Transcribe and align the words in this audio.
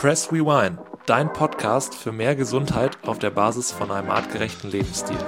Press 0.00 0.32
Rewind, 0.32 0.78
dein 1.04 1.30
Podcast 1.30 1.94
für 1.94 2.10
mehr 2.10 2.34
Gesundheit 2.34 2.96
auf 3.06 3.18
der 3.18 3.28
Basis 3.28 3.70
von 3.70 3.90
einem 3.90 4.10
artgerechten 4.10 4.70
Lebensstil. 4.70 5.18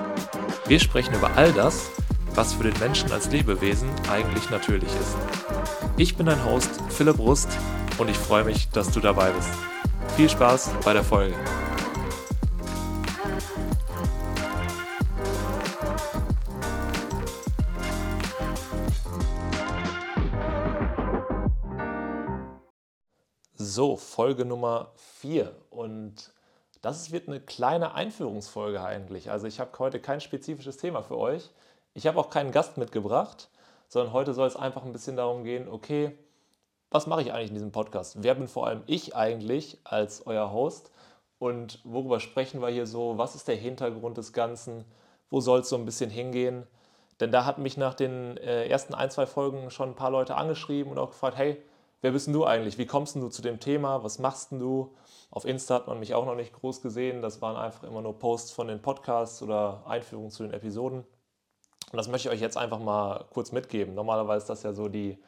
Wir 0.67 0.81
sprechen 0.81 1.15
über 1.15 1.31
all 1.37 1.53
das, 1.53 1.91
was 2.35 2.55
für 2.55 2.63
den 2.63 2.79
Menschen 2.81 3.13
als 3.13 3.31
Lebewesen 3.31 3.91
eigentlich 4.11 4.49
natürlich 4.49 4.89
ist. 4.89 5.15
Ich 5.99 6.17
bin 6.17 6.25
dein 6.25 6.43
Host 6.47 6.71
Philipp 6.89 7.19
Rust 7.19 7.51
und 7.99 8.09
ich 8.09 8.17
freue 8.17 8.45
mich, 8.45 8.71
dass 8.71 8.91
du 8.91 9.01
dabei 9.01 9.33
bist. 9.33 9.51
Viel 10.17 10.31
Spaß 10.31 10.71
bei 10.83 10.95
der 10.95 11.05
Folge. 11.05 11.35
So, 23.75 23.97
Folge 23.97 24.45
Nummer 24.45 24.93
4 24.97 25.51
und 25.71 26.35
das 26.83 27.11
wird 27.11 27.27
eine 27.27 27.41
kleine 27.41 27.95
Einführungsfolge 27.95 28.85
eigentlich. 28.85 29.31
Also 29.31 29.47
ich 29.47 29.61
habe 29.61 29.79
heute 29.79 29.99
kein 29.99 30.21
spezifisches 30.21 30.77
Thema 30.77 31.01
für 31.01 31.17
euch. 31.17 31.49
Ich 31.95 32.07
habe 32.07 32.21
auch 32.21 32.29
keinen 32.29 32.53
Gast 32.53 32.77
mitgebracht, 32.77 33.49
sondern 33.89 34.13
heute 34.13 34.35
soll 34.35 34.47
es 34.47 34.57
einfach 34.57 34.85
ein 34.85 34.93
bisschen 34.93 35.17
darum 35.17 35.43
gehen, 35.43 35.69
okay, 35.69 36.19
was 36.91 37.07
mache 37.07 37.23
ich 37.23 37.33
eigentlich 37.33 37.49
in 37.49 37.55
diesem 37.55 37.73
Podcast? 37.73 38.23
Wer 38.23 38.35
bin 38.35 38.47
vor 38.47 38.67
allem 38.67 38.83
ich 38.85 39.17
eigentlich 39.17 39.79
als 39.85 40.27
euer 40.27 40.53
Host? 40.53 40.91
Und 41.39 41.81
worüber 41.83 42.21
sprechen 42.21 42.61
wir 42.61 42.69
hier 42.69 42.87
so? 42.87 43.17
Was 43.17 43.35
ist 43.35 43.49
der 43.49 43.57
Hintergrund 43.57 44.19
des 44.19 44.35
Ganzen? 44.35 44.85
Wo 45.31 45.41
soll 45.41 45.61
es 45.61 45.71
so 45.71 45.77
ein 45.77 45.87
bisschen 45.87 46.11
hingehen? 46.11 46.67
Denn 47.21 47.33
da 47.33 47.47
hat 47.47 47.57
mich 47.57 47.79
nach 47.79 47.95
den 47.95 48.37
äh, 48.37 48.67
ersten 48.67 48.93
ein, 48.93 49.11
zwei 49.11 49.25
Folgen 49.25 49.71
schon 49.71 49.93
ein 49.93 49.97
paar 49.97 50.11
Leute 50.11 50.35
angeschrieben 50.35 50.93
und 50.93 50.99
auch 50.99 51.09
gefragt, 51.09 51.39
hey, 51.39 51.63
wer 52.03 52.11
bist 52.11 52.27
denn 52.27 52.35
du 52.35 52.45
eigentlich? 52.45 52.77
Wie 52.77 52.87
kommst 52.87 53.17
du 53.17 53.29
zu 53.29 53.41
dem 53.41 53.59
Thema? 53.59 54.05
Was 54.05 54.19
machst 54.19 54.51
denn 54.51 54.59
du? 54.59 54.95
Auf 55.31 55.47
Insta 55.47 55.77
hat 55.77 55.87
man 55.87 55.99
mich 55.99 56.15
auch 56.15 56.27
noch 56.27 56.35
nicht 56.35 56.53
groß 56.53 56.83
gesehen. 56.83 57.23
Das 57.23 57.41
waren 57.41 57.57
einfach 57.57 57.85
immer 57.85 58.03
nur 58.03 58.19
Posts 58.19 58.53
von 58.53 58.69
den 58.69 58.83
Podcasts 58.83 59.41
oder 59.43 59.83
Einführungen 59.87 60.31
zu 60.31 60.43
den 60.43 60.53
Episoden. 60.53 60.99
Und 60.99 61.97
das 61.97 62.09
möchte 62.09 62.29
ich 62.29 62.35
euch 62.35 62.41
jetzt 62.41 62.59
einfach 62.59 62.79
mal 62.79 63.25
kurz 63.31 63.53
mitgeben. 63.53 63.95
Normalerweise 63.95 64.43
ist 64.43 64.51
das 64.51 64.63
ja 64.63 64.73
so 64.73 64.89
die, 64.89 65.19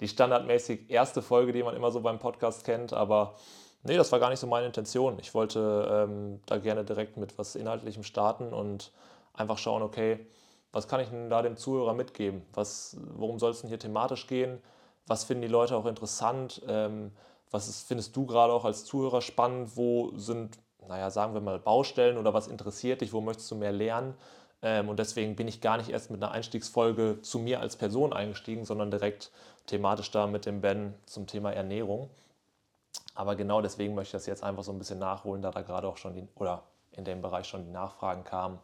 die 0.00 0.08
standardmäßig 0.08 0.90
erste 0.90 1.22
Folge, 1.22 1.52
die 1.52 1.62
man 1.62 1.76
immer 1.76 1.90
so 1.90 2.00
beim 2.00 2.18
Podcast 2.18 2.64
kennt. 2.64 2.92
Aber 2.92 3.36
nee, 3.84 3.96
das 3.96 4.10
war 4.12 4.20
gar 4.20 4.30
nicht 4.30 4.40
so 4.40 4.46
meine 4.46 4.66
Intention. 4.66 5.18
Ich 5.20 5.34
wollte 5.34 6.06
ähm, 6.08 6.40
da 6.46 6.58
gerne 6.58 6.84
direkt 6.84 7.16
mit 7.16 7.38
was 7.38 7.54
Inhaltlichem 7.54 8.02
starten 8.02 8.52
und 8.52 8.92
einfach 9.34 9.58
schauen, 9.58 9.82
okay, 9.82 10.26
was 10.72 10.88
kann 10.88 11.00
ich 11.00 11.08
denn 11.08 11.30
da 11.30 11.42
dem 11.42 11.56
Zuhörer 11.56 11.94
mitgeben? 11.94 12.42
Was, 12.52 12.96
worum 13.14 13.38
soll 13.38 13.52
es 13.52 13.60
denn 13.60 13.68
hier 13.68 13.78
thematisch 13.78 14.26
gehen? 14.26 14.60
Was 15.06 15.24
finden 15.24 15.42
die 15.42 15.48
Leute 15.48 15.76
auch 15.76 15.86
interessant, 15.86 16.62
ähm, 16.68 17.12
was 17.50 17.68
ist, 17.68 17.86
findest 17.86 18.16
du 18.16 18.26
gerade 18.26 18.52
auch 18.52 18.64
als 18.64 18.84
Zuhörer 18.84 19.20
spannend, 19.20 19.76
wo 19.76 20.16
sind, 20.16 20.58
naja, 20.88 21.10
sagen 21.10 21.34
wir 21.34 21.40
mal 21.40 21.58
Baustellen 21.58 22.18
oder 22.18 22.34
was 22.34 22.48
interessiert 22.48 23.00
dich, 23.00 23.12
wo 23.12 23.20
möchtest 23.20 23.50
du 23.50 23.54
mehr 23.54 23.72
lernen. 23.72 24.14
Ähm, 24.62 24.88
und 24.88 24.98
deswegen 24.98 25.36
bin 25.36 25.46
ich 25.46 25.60
gar 25.60 25.76
nicht 25.76 25.90
erst 25.90 26.10
mit 26.10 26.22
einer 26.22 26.32
Einstiegsfolge 26.32 27.20
zu 27.22 27.38
mir 27.38 27.60
als 27.60 27.76
Person 27.76 28.12
eingestiegen, 28.12 28.64
sondern 28.64 28.90
direkt 28.90 29.30
thematisch 29.66 30.10
da 30.10 30.26
mit 30.26 30.46
dem 30.46 30.60
Ben 30.60 30.94
zum 31.06 31.26
Thema 31.26 31.52
Ernährung. 31.52 32.10
Aber 33.14 33.36
genau 33.36 33.60
deswegen 33.60 33.94
möchte 33.94 34.16
ich 34.16 34.22
das 34.22 34.26
jetzt 34.26 34.42
einfach 34.42 34.64
so 34.64 34.72
ein 34.72 34.78
bisschen 34.78 34.98
nachholen, 34.98 35.42
da 35.42 35.50
da 35.50 35.62
gerade 35.62 35.86
auch 35.86 35.96
schon 35.96 36.14
die, 36.14 36.26
oder 36.34 36.62
in 36.92 37.04
dem 37.04 37.22
Bereich 37.22 37.46
schon 37.46 37.64
die 37.64 37.70
Nachfragen 37.70 38.24
kamen 38.24 38.58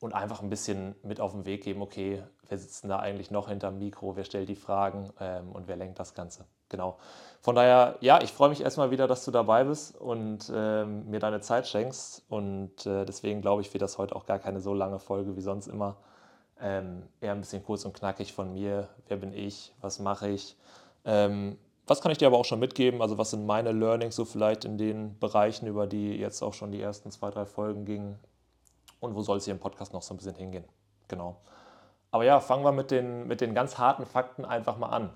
und 0.00 0.14
einfach 0.14 0.42
ein 0.42 0.50
bisschen 0.50 0.94
mit 1.02 1.20
auf 1.20 1.32
den 1.32 1.44
Weg 1.44 1.64
geben, 1.64 1.82
okay, 1.82 2.22
wer 2.48 2.58
sitzt 2.58 2.82
denn 2.82 2.90
da 2.90 2.98
eigentlich 2.98 3.30
noch 3.30 3.48
hinterm 3.48 3.78
Mikro, 3.78 4.16
wer 4.16 4.24
stellt 4.24 4.48
die 4.48 4.56
Fragen 4.56 5.10
ähm, 5.20 5.50
und 5.52 5.68
wer 5.68 5.76
lenkt 5.76 5.98
das 5.98 6.14
Ganze. 6.14 6.46
Genau. 6.68 6.98
Von 7.40 7.54
daher, 7.54 7.96
ja, 8.00 8.20
ich 8.20 8.32
freue 8.32 8.50
mich 8.50 8.60
erstmal 8.60 8.90
wieder, 8.90 9.06
dass 9.06 9.24
du 9.24 9.30
dabei 9.30 9.64
bist 9.64 9.96
und 9.96 10.52
ähm, 10.54 11.08
mir 11.08 11.18
deine 11.18 11.40
Zeit 11.40 11.66
schenkst. 11.66 12.24
Und 12.28 12.84
äh, 12.84 13.04
deswegen 13.06 13.40
glaube 13.40 13.62
ich, 13.62 13.72
wird 13.72 13.82
das 13.82 13.96
heute 13.96 14.14
auch 14.14 14.26
gar 14.26 14.38
keine 14.38 14.60
so 14.60 14.74
lange 14.74 14.98
Folge 14.98 15.36
wie 15.36 15.40
sonst 15.40 15.66
immer. 15.66 15.96
Ähm, 16.60 17.04
eher 17.20 17.32
ein 17.32 17.40
bisschen 17.40 17.64
kurz 17.64 17.84
und 17.84 17.94
knackig 17.94 18.32
von 18.32 18.52
mir. 18.52 18.88
Wer 19.06 19.16
bin 19.16 19.32
ich? 19.32 19.72
Was 19.80 19.98
mache 19.98 20.28
ich? 20.28 20.56
Ähm, 21.04 21.56
was 21.86 22.02
kann 22.02 22.12
ich 22.12 22.18
dir 22.18 22.26
aber 22.26 22.36
auch 22.36 22.44
schon 22.44 22.60
mitgeben? 22.60 23.00
Also, 23.00 23.16
was 23.16 23.30
sind 23.30 23.46
meine 23.46 23.72
Learnings 23.72 24.14
so 24.14 24.26
vielleicht 24.26 24.66
in 24.66 24.76
den 24.76 25.18
Bereichen, 25.18 25.66
über 25.66 25.86
die 25.86 26.16
jetzt 26.16 26.42
auch 26.42 26.52
schon 26.52 26.70
die 26.70 26.82
ersten 26.82 27.10
zwei, 27.10 27.30
drei 27.30 27.46
Folgen 27.46 27.86
gingen? 27.86 28.18
Und 29.00 29.14
wo 29.14 29.22
soll 29.22 29.38
es 29.38 29.44
hier 29.44 29.54
im 29.54 29.60
Podcast 29.60 29.92
noch 29.92 30.02
so 30.02 30.14
ein 30.14 30.16
bisschen 30.16 30.34
hingehen. 30.34 30.64
Genau. 31.08 31.36
Aber 32.10 32.24
ja, 32.24 32.40
fangen 32.40 32.64
wir 32.64 32.72
mit 32.72 32.90
den, 32.90 33.26
mit 33.26 33.40
den 33.40 33.54
ganz 33.54 33.78
harten 33.78 34.06
Fakten 34.06 34.44
einfach 34.44 34.78
mal 34.78 34.88
an. 34.88 35.10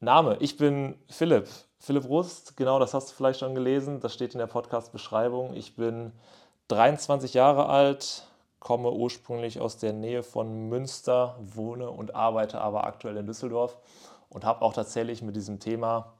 Name, 0.00 0.36
ich 0.40 0.56
bin 0.56 0.94
Philipp. 1.08 1.48
Philipp 1.78 2.08
Rust, 2.08 2.56
genau, 2.56 2.78
das 2.78 2.94
hast 2.94 3.10
du 3.10 3.14
vielleicht 3.14 3.40
schon 3.40 3.54
gelesen, 3.54 4.00
das 4.00 4.14
steht 4.14 4.32
in 4.34 4.38
der 4.38 4.46
Podcast-Beschreibung. 4.46 5.54
Ich 5.54 5.76
bin 5.76 6.12
23 6.68 7.34
Jahre 7.34 7.68
alt, 7.68 8.26
komme 8.60 8.90
ursprünglich 8.90 9.60
aus 9.60 9.76
der 9.76 9.92
Nähe 9.92 10.22
von 10.22 10.68
Münster, 10.68 11.36
wohne 11.38 11.90
und 11.90 12.14
arbeite 12.14 12.60
aber 12.60 12.84
aktuell 12.84 13.16
in 13.16 13.26
Düsseldorf 13.26 13.76
und 14.28 14.44
habe 14.44 14.62
auch 14.62 14.72
tatsächlich 14.72 15.22
mit 15.22 15.36
diesem 15.36 15.60
Thema 15.60 16.14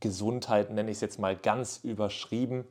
Gesundheit, 0.00 0.70
nenne 0.70 0.90
ich 0.90 0.96
es 0.96 1.00
jetzt 1.00 1.18
mal 1.18 1.36
ganz 1.36 1.78
überschrieben, 1.82 2.66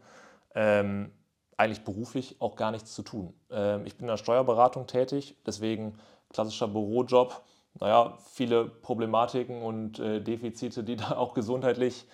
ähm, 0.55 1.11
eigentlich 1.59 1.83
beruflich 1.83 2.37
auch 2.39 2.55
gar 2.55 2.71
nichts 2.71 2.95
zu 2.95 3.03
tun. 3.03 3.33
Ähm, 3.51 3.85
ich 3.85 3.95
bin 3.95 4.05
in 4.05 4.07
der 4.07 4.17
Steuerberatung 4.17 4.87
tätig, 4.87 5.35
deswegen 5.45 5.99
klassischer 6.29 6.69
Bürojob. 6.69 7.43
Naja, 7.79 8.17
viele 8.31 8.65
Problematiken 8.65 9.61
und 9.61 9.99
äh, 9.99 10.21
Defizite, 10.21 10.83
die 10.83 10.95
da 10.95 11.17
auch 11.17 11.33
gesundheitlich 11.33 12.05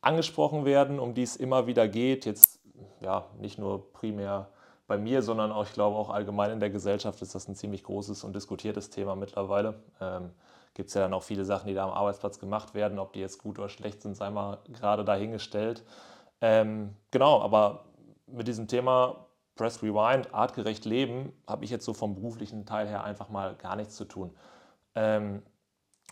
angesprochen 0.00 0.64
werden, 0.64 0.98
um 0.98 1.12
die 1.12 1.22
es 1.22 1.36
immer 1.36 1.66
wieder 1.66 1.88
geht. 1.88 2.24
Jetzt 2.24 2.60
ja 3.00 3.26
nicht 3.38 3.58
nur 3.58 3.92
primär 3.92 4.48
bei 4.86 4.96
mir, 4.96 5.20
sondern 5.20 5.52
auch, 5.52 5.64
ich 5.64 5.72
glaube, 5.72 5.96
auch 5.96 6.08
allgemein 6.08 6.52
in 6.52 6.60
der 6.60 6.70
Gesellschaft 6.70 7.20
ist 7.20 7.34
das 7.34 7.48
ein 7.48 7.54
ziemlich 7.54 7.82
großes 7.82 8.24
und 8.24 8.34
diskutiertes 8.34 8.88
Thema 8.88 9.14
mittlerweile. 9.14 9.74
Ähm, 10.00 10.30
Gibt 10.72 10.88
es 10.88 10.94
ja 10.94 11.02
dann 11.02 11.12
auch 11.12 11.22
viele 11.22 11.44
Sachen, 11.44 11.68
die 11.68 11.74
da 11.74 11.84
am 11.84 11.90
Arbeitsplatz 11.90 12.38
gemacht 12.38 12.74
werden, 12.74 12.98
ob 12.98 13.12
die 13.12 13.20
jetzt 13.20 13.42
gut 13.42 13.58
oder 13.58 13.68
schlecht 13.68 14.00
sind, 14.00 14.16
sei 14.16 14.30
mal 14.30 14.58
gerade 14.72 15.04
dahingestellt. 15.04 15.82
Ähm, 16.40 16.94
genau, 17.10 17.40
aber 17.42 17.84
mit 18.26 18.48
diesem 18.48 18.68
Thema 18.68 19.26
Press 19.54 19.82
Rewind, 19.82 20.34
artgerecht 20.34 20.84
leben, 20.84 21.32
habe 21.46 21.64
ich 21.64 21.70
jetzt 21.70 21.84
so 21.84 21.94
vom 21.94 22.14
beruflichen 22.14 22.66
Teil 22.66 22.86
her 22.88 23.04
einfach 23.04 23.28
mal 23.28 23.54
gar 23.56 23.76
nichts 23.76 23.96
zu 23.96 24.04
tun. 24.04 24.36
Ähm, 24.94 25.42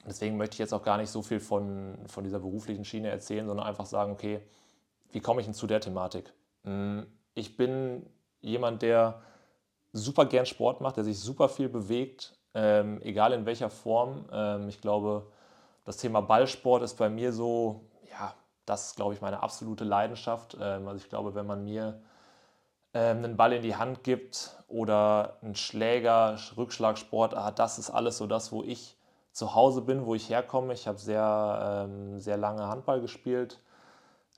deswegen 0.06 0.36
möchte 0.36 0.54
ich 0.54 0.58
jetzt 0.58 0.72
auch 0.72 0.82
gar 0.82 0.96
nicht 0.96 1.10
so 1.10 1.22
viel 1.22 1.40
von, 1.40 1.98
von 2.06 2.24
dieser 2.24 2.40
beruflichen 2.40 2.84
Schiene 2.84 3.08
erzählen, 3.08 3.46
sondern 3.46 3.66
einfach 3.66 3.86
sagen, 3.86 4.12
okay, 4.12 4.40
wie 5.12 5.20
komme 5.20 5.40
ich 5.40 5.46
denn 5.46 5.54
zu 5.54 5.66
der 5.66 5.80
Thematik? 5.80 6.32
Hm, 6.64 7.06
ich 7.34 7.56
bin 7.56 8.06
jemand, 8.40 8.82
der 8.82 9.22
super 9.92 10.26
gern 10.26 10.46
Sport 10.46 10.80
macht, 10.80 10.96
der 10.96 11.04
sich 11.04 11.20
super 11.20 11.48
viel 11.48 11.68
bewegt, 11.68 12.36
ähm, 12.54 13.00
egal 13.02 13.32
in 13.32 13.46
welcher 13.46 13.70
Form. 13.70 14.24
Ähm, 14.32 14.68
ich 14.68 14.80
glaube, 14.80 15.30
das 15.84 15.98
Thema 15.98 16.20
Ballsport 16.20 16.82
ist 16.82 16.94
bei 16.94 17.08
mir 17.08 17.32
so, 17.32 17.82
das 18.66 18.88
ist, 18.88 18.96
glaube 18.96 19.14
ich, 19.14 19.20
meine 19.20 19.42
absolute 19.42 19.84
Leidenschaft. 19.84 20.56
Ähm, 20.60 20.88
also 20.88 21.02
ich 21.02 21.08
glaube, 21.08 21.34
wenn 21.34 21.46
man 21.46 21.64
mir 21.64 22.00
ähm, 22.94 23.18
einen 23.18 23.36
Ball 23.36 23.52
in 23.52 23.62
die 23.62 23.76
Hand 23.76 24.04
gibt 24.04 24.56
oder 24.68 25.38
einen 25.42 25.54
Schläger, 25.54 26.38
Rückschlagsportart, 26.56 27.58
das 27.58 27.78
ist 27.78 27.90
alles 27.90 28.18
so 28.18 28.26
das, 28.26 28.52
wo 28.52 28.62
ich 28.62 28.96
zu 29.32 29.54
Hause 29.54 29.82
bin, 29.82 30.06
wo 30.06 30.14
ich 30.14 30.30
herkomme. 30.30 30.72
Ich 30.72 30.86
habe 30.86 30.98
sehr, 30.98 31.86
ähm, 31.88 32.20
sehr 32.20 32.36
lange 32.36 32.68
Handball 32.68 33.00
gespielt. 33.00 33.60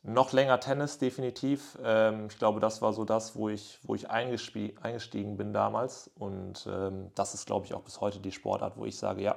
Noch 0.03 0.33
länger 0.33 0.61
Tennis, 0.61 0.99
definitiv. 0.99 1.77
ich 1.81 2.39
glaube, 2.39 2.61
das 2.61 2.81
war 2.81 2.93
so 2.93 3.05
das, 3.05 3.35
wo 3.35 3.49
ich, 3.49 3.81
wo 3.83 3.97
ich 3.97 4.09
eingestiegen 4.09 5.37
bin 5.37 5.53
damals. 5.53 6.13
Und 6.17 6.69
das 7.17 7.35
ist, 7.35 7.47
glaube 7.47 7.67
ich, 7.67 7.75
auch 7.75 7.81
bis 7.81 8.01
heute 8.01 8.21
die 8.21 8.31
Sportart, 8.31 8.77
wo 8.77 8.85
ich 8.85 8.97
sage, 8.97 9.23
ja, 9.23 9.35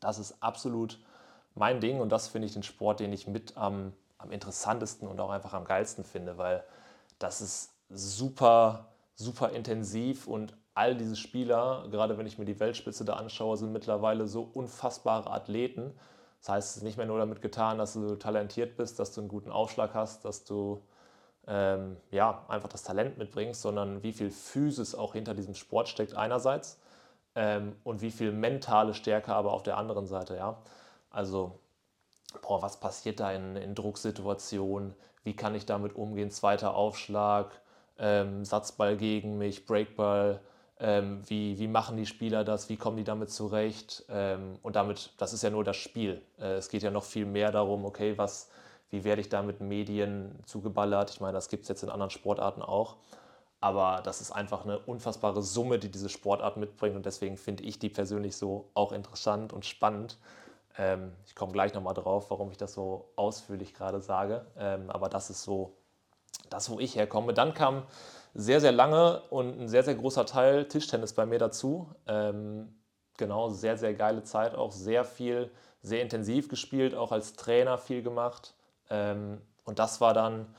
das 0.00 0.18
ist 0.18 0.36
absolut 0.42 0.98
mein 1.54 1.80
Ding 1.80 2.00
und 2.00 2.10
das 2.10 2.28
finde 2.28 2.46
ich 2.46 2.54
den 2.54 2.62
Sport, 2.62 3.00
den 3.00 3.12
ich 3.12 3.26
mit 3.26 3.56
am, 3.56 3.92
am 4.18 4.30
interessantesten 4.30 5.08
und 5.08 5.20
auch 5.20 5.30
einfach 5.30 5.54
am 5.54 5.64
geilsten 5.64 6.04
finde, 6.04 6.38
weil 6.38 6.64
das 7.18 7.40
ist 7.40 7.74
super, 7.88 8.88
super 9.14 9.50
intensiv 9.50 10.26
und 10.26 10.56
all 10.74 10.96
diese 10.96 11.16
Spieler, 11.16 11.86
gerade 11.90 12.18
wenn 12.18 12.26
ich 12.26 12.38
mir 12.38 12.44
die 12.44 12.58
Weltspitze 12.58 13.04
da 13.04 13.14
anschaue, 13.14 13.56
sind 13.56 13.72
mittlerweile 13.72 14.26
so 14.26 14.42
unfassbare 14.42 15.30
Athleten. 15.30 15.94
Das 16.40 16.48
heißt, 16.48 16.70
es 16.70 16.76
ist 16.78 16.82
nicht 16.82 16.96
mehr 16.96 17.06
nur 17.06 17.18
damit 17.18 17.40
getan, 17.40 17.78
dass 17.78 17.94
du 17.94 18.16
talentiert 18.16 18.76
bist, 18.76 18.98
dass 18.98 19.12
du 19.12 19.20
einen 19.20 19.28
guten 19.28 19.52
Aufschlag 19.52 19.94
hast, 19.94 20.24
dass 20.24 20.44
du 20.44 20.82
ähm, 21.46 21.96
ja, 22.10 22.44
einfach 22.48 22.68
das 22.68 22.82
Talent 22.82 23.18
mitbringst, 23.18 23.62
sondern 23.62 24.02
wie 24.02 24.12
viel 24.12 24.30
Physis 24.30 24.94
auch 24.94 25.12
hinter 25.12 25.34
diesem 25.34 25.54
Sport 25.54 25.88
steckt 25.88 26.14
einerseits 26.14 26.80
ähm, 27.34 27.76
und 27.84 28.02
wie 28.02 28.10
viel 28.10 28.32
mentale 28.32 28.94
Stärke 28.94 29.32
aber 29.34 29.52
auf 29.52 29.62
der 29.62 29.76
anderen 29.76 30.06
Seite. 30.06 30.36
Ja? 30.36 30.58
Also, 31.14 31.60
boah, 32.42 32.60
was 32.60 32.80
passiert 32.80 33.20
da 33.20 33.32
in, 33.32 33.56
in 33.56 33.74
Drucksituationen? 33.74 34.94
Wie 35.22 35.36
kann 35.36 35.54
ich 35.54 35.64
damit 35.64 35.94
umgehen? 35.94 36.30
Zweiter 36.30 36.74
Aufschlag, 36.74 37.60
ähm, 37.98 38.44
Satzball 38.44 38.96
gegen 38.96 39.38
mich, 39.38 39.64
Breakball. 39.64 40.40
Ähm, 40.80 41.22
wie, 41.28 41.58
wie 41.58 41.68
machen 41.68 41.96
die 41.96 42.06
Spieler 42.06 42.42
das? 42.44 42.68
Wie 42.68 42.76
kommen 42.76 42.96
die 42.96 43.04
damit 43.04 43.30
zurecht? 43.30 44.04
Ähm, 44.08 44.58
und 44.62 44.74
damit, 44.74 45.12
das 45.18 45.32
ist 45.32 45.42
ja 45.42 45.50
nur 45.50 45.62
das 45.62 45.76
Spiel. 45.76 46.20
Äh, 46.38 46.54
es 46.54 46.68
geht 46.68 46.82
ja 46.82 46.90
noch 46.90 47.04
viel 47.04 47.26
mehr 47.26 47.52
darum, 47.52 47.84
okay, 47.84 48.18
was, 48.18 48.50
wie 48.90 49.04
werde 49.04 49.20
ich 49.20 49.28
da 49.28 49.42
mit 49.42 49.60
Medien 49.60 50.40
zugeballert. 50.46 51.10
Ich 51.10 51.20
meine, 51.20 51.34
das 51.34 51.48
gibt 51.48 51.62
es 51.62 51.68
jetzt 51.68 51.84
in 51.84 51.90
anderen 51.90 52.10
Sportarten 52.10 52.60
auch. 52.60 52.96
Aber 53.60 54.02
das 54.04 54.20
ist 54.20 54.32
einfach 54.32 54.64
eine 54.64 54.80
unfassbare 54.80 55.42
Summe, 55.42 55.78
die 55.78 55.90
diese 55.90 56.08
Sportart 56.08 56.56
mitbringt. 56.56 56.96
Und 56.96 57.06
deswegen 57.06 57.36
finde 57.36 57.62
ich 57.62 57.78
die 57.78 57.88
persönlich 57.88 58.36
so 58.36 58.68
auch 58.74 58.92
interessant 58.92 59.52
und 59.52 59.64
spannend. 59.64 60.18
Ähm, 60.76 61.12
ich 61.26 61.34
komme 61.34 61.52
gleich 61.52 61.74
nochmal 61.74 61.94
drauf, 61.94 62.30
warum 62.30 62.50
ich 62.50 62.56
das 62.56 62.74
so 62.74 63.12
ausführlich 63.16 63.74
gerade 63.74 64.00
sage. 64.00 64.46
Ähm, 64.58 64.90
aber 64.90 65.08
das 65.08 65.30
ist 65.30 65.42
so 65.42 65.76
das, 66.50 66.70
wo 66.70 66.78
ich 66.78 66.96
herkomme. 66.96 67.34
Dann 67.34 67.54
kam 67.54 67.84
sehr, 68.34 68.60
sehr 68.60 68.72
lange 68.72 69.22
und 69.30 69.60
ein 69.60 69.68
sehr, 69.68 69.82
sehr 69.84 69.94
großer 69.94 70.26
Teil 70.26 70.66
Tischtennis 70.66 71.12
bei 71.12 71.26
mir 71.26 71.38
dazu. 71.38 71.94
Ähm, 72.06 72.74
genau, 73.16 73.48
sehr, 73.48 73.76
sehr 73.76 73.94
geile 73.94 74.24
Zeit, 74.24 74.54
auch 74.54 74.72
sehr 74.72 75.04
viel, 75.04 75.50
sehr 75.82 76.02
intensiv 76.02 76.48
gespielt, 76.48 76.94
auch 76.94 77.12
als 77.12 77.34
Trainer 77.34 77.78
viel 77.78 78.02
gemacht. 78.02 78.54
Und 79.64 79.78
das 79.78 80.00
war 80.00 80.14
dann, 80.14 80.54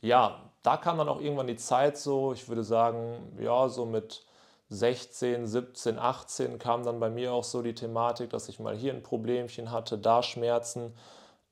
ja, 0.00 0.50
da 0.62 0.76
kam 0.76 0.98
dann 0.98 1.08
auch 1.08 1.20
irgendwann 1.20 1.46
die 1.46 1.56
Zeit 1.56 1.96
so, 1.96 2.32
ich 2.32 2.48
würde 2.48 2.64
sagen, 2.64 3.36
ja, 3.38 3.68
so 3.68 3.86
mit 3.86 4.26
16, 4.70 5.46
17, 5.46 5.98
18 5.98 6.58
kam 6.58 6.84
dann 6.84 7.00
bei 7.00 7.08
mir 7.08 7.32
auch 7.32 7.44
so 7.44 7.62
die 7.62 7.74
Thematik, 7.74 8.30
dass 8.30 8.48
ich 8.48 8.60
mal 8.60 8.76
hier 8.76 8.92
ein 8.92 9.02
Problemchen 9.02 9.70
hatte, 9.70 9.96
da 9.96 10.22
Schmerzen. 10.22 10.94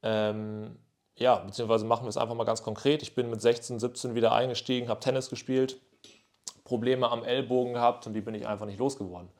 Ähm, 0.02 0.76
ja, 1.16 1.36
beziehungsweise 1.36 1.86
machen 1.86 2.04
wir 2.04 2.10
es 2.10 2.18
einfach 2.18 2.34
mal 2.34 2.44
ganz 2.44 2.62
konkret. 2.62 3.02
Ich 3.02 3.14
bin 3.14 3.30
mit 3.30 3.40
16, 3.40 3.80
17 3.80 4.14
wieder 4.14 4.32
eingestiegen, 4.32 4.88
habe 4.88 5.00
Tennis 5.00 5.30
gespielt, 5.30 5.80
Probleme 6.64 7.10
am 7.10 7.24
Ellbogen 7.24 7.72
gehabt 7.72 8.06
und 8.06 8.12
die 8.12 8.20
bin 8.20 8.34
ich 8.34 8.46
einfach 8.46 8.66
nicht 8.66 8.78
losgeworden. 8.78 9.30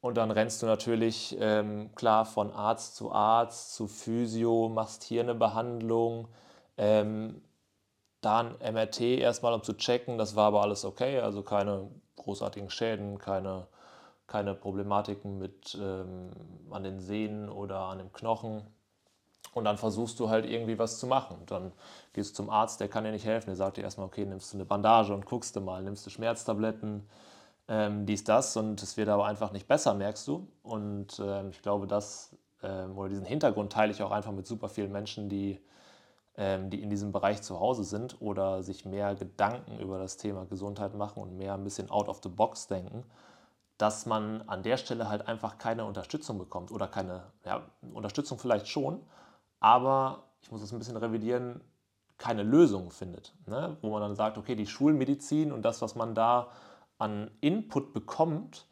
Und 0.00 0.16
dann 0.16 0.30
rennst 0.30 0.62
du 0.62 0.66
natürlich 0.66 1.36
ähm, 1.40 1.90
klar 1.94 2.24
von 2.24 2.52
Arzt 2.52 2.96
zu 2.96 3.12
Arzt, 3.12 3.74
zu 3.74 3.86
Physio, 3.86 4.68
machst 4.68 5.02
hier 5.02 5.22
eine 5.22 5.34
Behandlung, 5.34 6.28
ähm, 6.76 7.40
dann 8.22 8.56
MRT 8.60 9.00
erstmal, 9.00 9.52
um 9.52 9.62
zu 9.62 9.74
checken. 9.74 10.16
Das 10.16 10.34
war 10.34 10.46
aber 10.46 10.62
alles 10.62 10.84
okay, 10.84 11.20
also 11.20 11.42
keine 11.42 11.90
großartigen 12.16 12.70
Schäden, 12.70 13.18
keine, 13.18 13.66
keine 14.26 14.54
Problematiken 14.54 15.38
mit 15.38 15.76
ähm, 15.80 16.30
an 16.70 16.84
den 16.84 17.00
Sehnen 17.00 17.50
oder 17.50 17.80
an 17.80 17.98
dem 17.98 18.12
Knochen. 18.12 18.62
Und 19.52 19.64
dann 19.64 19.76
versuchst 19.76 20.18
du 20.18 20.30
halt 20.30 20.46
irgendwie 20.46 20.78
was 20.78 20.98
zu 20.98 21.06
machen. 21.06 21.36
Dann 21.46 21.72
gehst 22.14 22.30
du 22.30 22.36
zum 22.36 22.50
Arzt, 22.50 22.80
der 22.80 22.88
kann 22.88 23.04
dir 23.04 23.12
nicht 23.12 23.26
helfen. 23.26 23.48
Der 23.48 23.56
sagt 23.56 23.76
dir 23.76 23.82
erstmal, 23.82 24.06
okay, 24.06 24.24
nimmst 24.24 24.52
du 24.52 24.56
eine 24.56 24.64
Bandage 24.64 25.12
und 25.12 25.26
guckst 25.26 25.54
du 25.56 25.60
mal, 25.60 25.82
nimmst 25.82 26.06
du 26.06 26.10
Schmerztabletten, 26.10 27.06
ähm, 27.68 28.06
dies, 28.06 28.24
das. 28.24 28.56
Und 28.56 28.82
es 28.82 28.96
wird 28.96 29.10
aber 29.10 29.26
einfach 29.26 29.52
nicht 29.52 29.68
besser, 29.68 29.92
merkst 29.92 30.26
du. 30.26 30.48
Und 30.62 31.20
ähm, 31.22 31.50
ich 31.50 31.60
glaube, 31.60 31.86
das 31.86 32.34
ähm, 32.62 32.96
oder 32.96 33.08
diesen 33.10 33.26
Hintergrund 33.26 33.72
teile 33.72 33.92
ich 33.92 34.02
auch 34.02 34.10
einfach 34.10 34.32
mit 34.32 34.46
super 34.46 34.68
vielen 34.68 34.92
Menschen, 34.92 35.28
die, 35.28 35.60
die 36.36 36.82
in 36.82 36.88
diesem 36.88 37.12
Bereich 37.12 37.42
zu 37.42 37.60
Hause 37.60 37.84
sind 37.84 38.20
oder 38.22 38.62
sich 38.62 38.86
mehr 38.86 39.14
Gedanken 39.14 39.78
über 39.78 39.98
das 39.98 40.16
Thema 40.16 40.46
Gesundheit 40.46 40.94
machen 40.94 41.22
und 41.22 41.36
mehr 41.36 41.52
ein 41.52 41.62
bisschen 41.62 41.90
out 41.90 42.08
of 42.08 42.20
the 42.22 42.30
box 42.30 42.68
denken 42.68 43.04
dass 43.82 44.06
man 44.06 44.42
an 44.42 44.62
der 44.62 44.76
Stelle 44.76 45.08
halt 45.08 45.26
einfach 45.26 45.58
keine 45.58 45.84
Unterstützung 45.84 46.38
bekommt 46.38 46.70
oder 46.70 46.86
keine 46.86 47.24
ja, 47.44 47.62
Unterstützung 47.92 48.38
vielleicht 48.38 48.68
schon, 48.68 49.00
aber 49.58 50.22
ich 50.40 50.52
muss 50.52 50.60
das 50.60 50.72
ein 50.72 50.78
bisschen 50.78 50.96
revidieren, 50.96 51.60
keine 52.16 52.44
Lösung 52.44 52.92
findet. 52.92 53.34
Ne? 53.46 53.76
Wo 53.80 53.90
man 53.90 54.00
dann 54.00 54.14
sagt, 54.14 54.38
okay, 54.38 54.54
die 54.54 54.68
Schulmedizin 54.68 55.50
und 55.50 55.62
das, 55.62 55.82
was 55.82 55.96
man 55.96 56.14
da 56.14 56.50
an 56.98 57.32
Input 57.40 57.92
bekommt, 57.92 58.68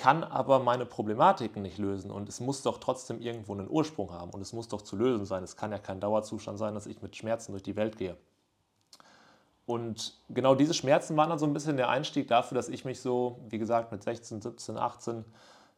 kann 0.00 0.24
aber 0.24 0.60
meine 0.60 0.86
Problematiken 0.86 1.60
nicht 1.60 1.76
lösen. 1.76 2.10
Und 2.10 2.30
es 2.30 2.40
muss 2.40 2.62
doch 2.62 2.78
trotzdem 2.78 3.20
irgendwo 3.20 3.52
einen 3.52 3.68
Ursprung 3.68 4.12
haben 4.12 4.30
und 4.30 4.40
es 4.40 4.54
muss 4.54 4.66
doch 4.68 4.80
zu 4.80 4.96
lösen 4.96 5.26
sein. 5.26 5.44
Es 5.44 5.56
kann 5.56 5.72
ja 5.72 5.78
kein 5.78 6.00
Dauerzustand 6.00 6.58
sein, 6.58 6.72
dass 6.72 6.86
ich 6.86 7.02
mit 7.02 7.16
Schmerzen 7.16 7.52
durch 7.52 7.62
die 7.62 7.76
Welt 7.76 7.98
gehe. 7.98 8.16
Und 9.66 10.14
genau 10.30 10.54
diese 10.54 10.72
Schmerzen 10.72 11.18
waren 11.18 11.28
dann 11.28 11.38
so 11.38 11.44
ein 11.44 11.52
bisschen 11.52 11.76
der 11.76 11.90
Einstieg 11.90 12.28
dafür, 12.28 12.56
dass 12.56 12.70
ich 12.70 12.86
mich 12.86 13.02
so, 13.02 13.40
wie 13.50 13.58
gesagt, 13.58 13.92
mit 13.92 14.02
16, 14.02 14.40
17, 14.40 14.78
18 14.78 15.24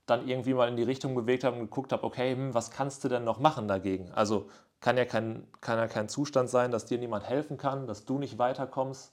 dann 0.07 0.29
irgendwie 0.29 0.55
mal 0.55 0.69
in 0.69 0.77
die 0.77 0.85
Richtung 0.85 1.17
bewegt 1.17 1.43
habe 1.43 1.57
und 1.57 1.63
geguckt 1.63 1.93
habe, 1.93 2.05
okay, 2.05 2.33
hm, 2.35 2.55
was 2.55 2.71
kannst 2.71 3.03
du 3.03 3.09
denn 3.09 3.25
noch 3.25 3.41
machen 3.41 3.67
dagegen? 3.67 4.13
Also 4.13 4.49
kann 4.81 4.97
ja 4.97 5.05
kein, 5.05 5.49
kann 5.61 5.79
ja 5.79 5.89
kein 5.89 6.09
Zustand 6.09 6.49
sein, 6.49 6.71
dass 6.71 6.87
dir 6.87 6.99
niemand 6.99 7.29
helfen 7.29 7.57
kann, 7.57 7.89
dass 7.89 8.05
du 8.05 8.19
nicht 8.19 8.39
weiterkommst. 8.39 9.13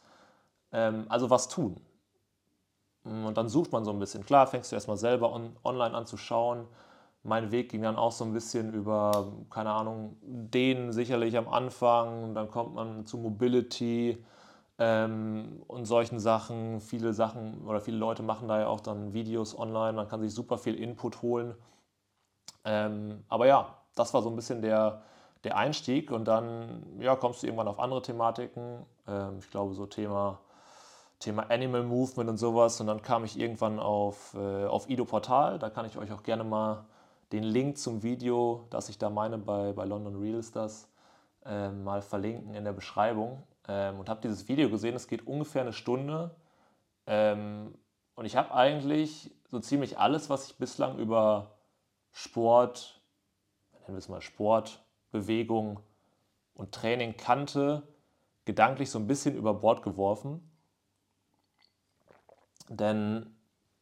Ähm, 0.71 1.07
also 1.09 1.31
was 1.31 1.49
tun? 1.49 1.81
Und 3.25 3.37
dann 3.37 3.49
sucht 3.49 3.71
man 3.71 3.85
so 3.85 3.91
ein 3.91 3.99
bisschen. 3.99 4.25
Klar, 4.25 4.47
fängst 4.47 4.71
du 4.71 4.75
erstmal 4.75 4.97
selber 4.97 5.33
on, 5.33 5.55
online 5.63 5.95
an 5.95 6.05
zu 6.05 6.17
schauen. 6.17 6.67
Mein 7.23 7.51
Weg 7.51 7.69
ging 7.69 7.81
dann 7.81 7.97
auch 7.97 8.11
so 8.11 8.23
ein 8.23 8.33
bisschen 8.33 8.73
über, 8.73 9.33
keine 9.49 9.71
Ahnung, 9.71 10.17
den 10.21 10.91
sicherlich 10.93 11.37
am 11.37 11.47
Anfang. 11.49 12.33
Dann 12.33 12.49
kommt 12.49 12.75
man 12.75 13.05
zu 13.05 13.17
Mobility, 13.17 14.23
ähm, 14.79 15.61
und 15.67 15.85
solchen 15.85 16.19
Sachen. 16.19 16.81
Viele 16.81 17.13
Sachen 17.13 17.61
oder 17.67 17.81
viele 17.81 17.97
Leute 17.97 18.23
machen 18.23 18.47
da 18.47 18.59
ja 18.61 18.67
auch 18.67 18.79
dann 18.79 19.13
Videos 19.13 19.57
online, 19.57 19.93
man 19.93 20.07
kann 20.07 20.21
sich 20.21 20.33
super 20.33 20.57
viel 20.57 20.75
Input 20.75 21.21
holen. 21.21 21.53
Ähm, 22.65 23.23
aber 23.27 23.47
ja, 23.47 23.75
das 23.95 24.13
war 24.13 24.21
so 24.21 24.29
ein 24.29 24.35
bisschen 24.35 24.61
der, 24.61 25.01
der 25.43 25.57
Einstieg 25.57 26.11
und 26.11 26.25
dann 26.25 26.85
ja, 26.99 27.15
kommst 27.15 27.43
du 27.43 27.47
irgendwann 27.47 27.67
auf 27.67 27.79
andere 27.79 28.01
Thematiken. 28.01 28.85
Ähm, 29.07 29.39
ich 29.39 29.49
glaube, 29.51 29.73
so 29.73 29.85
Thema, 29.85 30.39
Thema 31.19 31.49
Animal 31.49 31.83
Movement 31.83 32.29
und 32.29 32.37
sowas. 32.37 32.79
Und 32.81 32.87
dann 32.87 33.01
kam 33.01 33.25
ich 33.25 33.37
irgendwann 33.37 33.79
auf, 33.79 34.33
äh, 34.35 34.65
auf 34.65 34.89
Ido 34.89 35.05
Portal. 35.05 35.59
Da 35.59 35.69
kann 35.69 35.85
ich 35.85 35.97
euch 35.97 36.11
auch 36.11 36.23
gerne 36.23 36.43
mal 36.43 36.85
den 37.31 37.43
Link 37.43 37.77
zum 37.77 38.01
Video, 38.01 38.65
das 38.69 38.89
ich 38.89 38.97
da 38.97 39.09
meine 39.09 39.37
bei, 39.37 39.73
bei 39.73 39.85
London 39.85 40.15
Reels, 40.15 40.51
das 40.51 40.89
äh, 41.45 41.69
mal 41.69 42.01
verlinken 42.01 42.55
in 42.55 42.63
der 42.63 42.73
Beschreibung 42.73 43.43
ähm, 43.67 43.99
und 43.99 44.09
habe 44.09 44.21
dieses 44.21 44.47
Video 44.47 44.69
gesehen. 44.69 44.95
Es 44.95 45.07
geht 45.07 45.27
ungefähr 45.27 45.61
eine 45.61 45.73
Stunde. 45.73 46.35
Ähm, 47.05 47.75
und 48.15 48.25
ich 48.25 48.35
habe 48.35 48.53
eigentlich 48.53 49.31
so 49.47 49.59
ziemlich 49.59 49.97
alles, 49.97 50.29
was 50.29 50.47
ich 50.47 50.57
bislang 50.57 50.97
über 50.97 51.55
Sport, 52.11 53.01
nennen 53.73 53.95
wir 53.95 53.97
es 53.97 54.09
mal 54.09 54.21
Sport, 54.21 54.83
Bewegung 55.11 55.79
und 56.53 56.73
Training 56.73 57.15
kannte, 57.15 57.87
gedanklich 58.45 58.89
so 58.89 58.99
ein 58.99 59.07
bisschen 59.07 59.35
über 59.35 59.53
Bord 59.53 59.83
geworfen. 59.83 60.48
Denn 62.69 63.35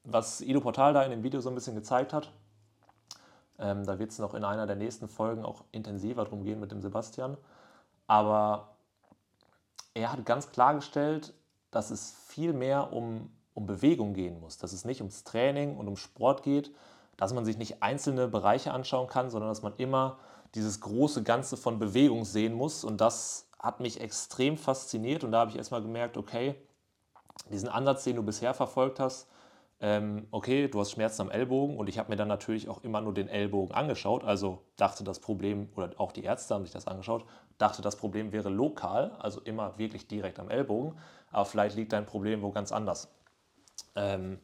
was 0.04 0.42
Ido 0.42 0.62
Portal 0.62 0.94
da 0.94 1.04
in 1.04 1.12
dem 1.12 1.24
Video 1.24 1.42
so 1.42 1.50
ein 1.50 1.56
bisschen 1.56 1.76
gezeigt 1.76 2.14
hat, 2.14 2.32
ähm, 3.60 3.86
da 3.86 4.00
wird 4.00 4.12
es 4.12 4.20
noch 4.20 4.34
in 4.34 4.44
einer 4.44 4.66
der 4.66 4.76
nächsten 4.76 5.08
Folgen 5.08 5.44
auch 5.44 5.64
intensiver 5.72 6.24
drum 6.26 6.44
gehen 6.44 6.60
mit 6.60 6.72
dem 6.72 6.82
Sebastian. 6.82 7.38
Aber 8.08 8.70
er 9.94 10.12
hat 10.12 10.26
ganz 10.26 10.52
klargestellt, 10.52 11.34
dass 11.72 11.92
es 11.92 12.12
viel 12.28 12.54
mehr 12.54 12.94
um, 12.94 13.30
um 13.54 13.66
Bewegung 13.66 14.14
gehen 14.14 14.40
muss, 14.40 14.58
dass 14.58 14.72
es 14.72 14.86
nicht 14.86 15.02
ums 15.02 15.24
Training 15.26 15.76
und 15.76 15.88
um 15.88 15.98
Sport 15.98 16.44
geht, 16.44 16.72
dass 17.18 17.34
man 17.34 17.46
sich 17.46 17.58
nicht 17.58 17.84
einzelne 17.84 18.28
Bereiche 18.28 18.72
anschauen 18.72 19.08
kann, 19.08 19.30
sondern 19.30 19.50
dass 19.50 19.64
man 19.64 19.74
immer 19.78 20.18
dieses 20.56 20.80
große 20.80 21.24
Ganze 21.24 21.58
von 21.58 21.80
Bewegung 21.80 22.24
sehen 22.24 22.54
muss. 22.54 22.84
Und 22.84 23.02
das 23.02 23.50
hat 23.60 23.80
mich 23.80 24.00
extrem 24.00 24.58
fasziniert. 24.58 25.24
Und 25.24 25.32
da 25.32 25.40
habe 25.40 25.52
ich 25.52 25.58
erstmal 25.58 25.82
gemerkt, 25.82 26.16
okay, 26.16 26.56
diesen 27.52 27.70
Ansatz, 27.70 28.04
den 28.04 28.16
du 28.16 28.24
bisher 28.24 28.54
verfolgt 28.54 29.00
hast, 29.00 29.28
ähm, 29.80 30.28
okay, 30.32 30.68
du 30.68 30.80
hast 30.80 30.92
Schmerzen 30.92 31.22
am 31.24 31.30
Ellbogen 31.30 31.78
und 31.78 31.88
ich 31.88 32.00
habe 32.00 32.10
mir 32.10 32.16
dann 32.16 32.28
natürlich 32.28 32.68
auch 32.68 32.84
immer 32.84 33.00
nur 33.00 33.14
den 33.14 33.28
Ellbogen 33.28 33.76
angeschaut, 33.76 34.24
also 34.24 34.64
dachte 34.76 35.04
das 35.04 35.20
Problem, 35.20 35.70
oder 35.76 35.92
auch 35.98 36.12
die 36.12 36.24
Ärzte 36.24 36.56
haben 36.56 36.64
sich 36.64 36.74
das 36.74 36.88
angeschaut, 36.88 37.26
dachte 37.60 37.84
das 37.84 37.96
Problem 37.96 38.32
wäre 38.32 38.50
lokal, 38.50 39.12
also 39.20 39.40
immer 39.42 39.78
wirklich 39.78 40.08
direkt 40.08 40.40
am 40.40 40.50
Ellbogen, 40.50 40.98
aber 41.32 41.46
vielleicht 41.46 41.76
liegt 41.76 41.94
dein 41.94 42.06
Problem 42.08 42.42
wo 42.42 42.52
ganz 42.52 42.72
anders. 42.72 43.10
Ähm, 43.96 44.40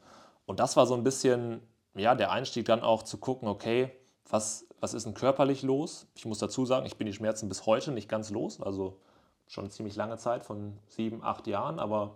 und 0.45 0.59
das 0.59 0.77
war 0.77 0.85
so 0.85 0.93
ein 0.93 1.03
bisschen 1.03 1.61
ja, 1.95 2.15
der 2.15 2.31
Einstieg 2.31 2.65
dann 2.65 2.81
auch 2.81 3.03
zu 3.03 3.17
gucken, 3.17 3.47
okay, 3.47 3.91
was, 4.29 4.67
was 4.79 4.93
ist 4.93 5.05
denn 5.05 5.13
körperlich 5.13 5.63
los? 5.63 6.07
Ich 6.15 6.25
muss 6.25 6.39
dazu 6.39 6.65
sagen, 6.65 6.85
ich 6.85 6.97
bin 6.97 7.07
die 7.07 7.13
Schmerzen 7.13 7.49
bis 7.49 7.65
heute 7.65 7.91
nicht 7.91 8.09
ganz 8.09 8.29
los, 8.29 8.61
also 8.61 8.99
schon 9.47 9.69
ziemlich 9.69 9.95
lange 9.95 10.17
Zeit 10.17 10.43
von 10.43 10.77
sieben, 10.87 11.23
acht 11.23 11.47
Jahren, 11.47 11.79
aber 11.79 12.15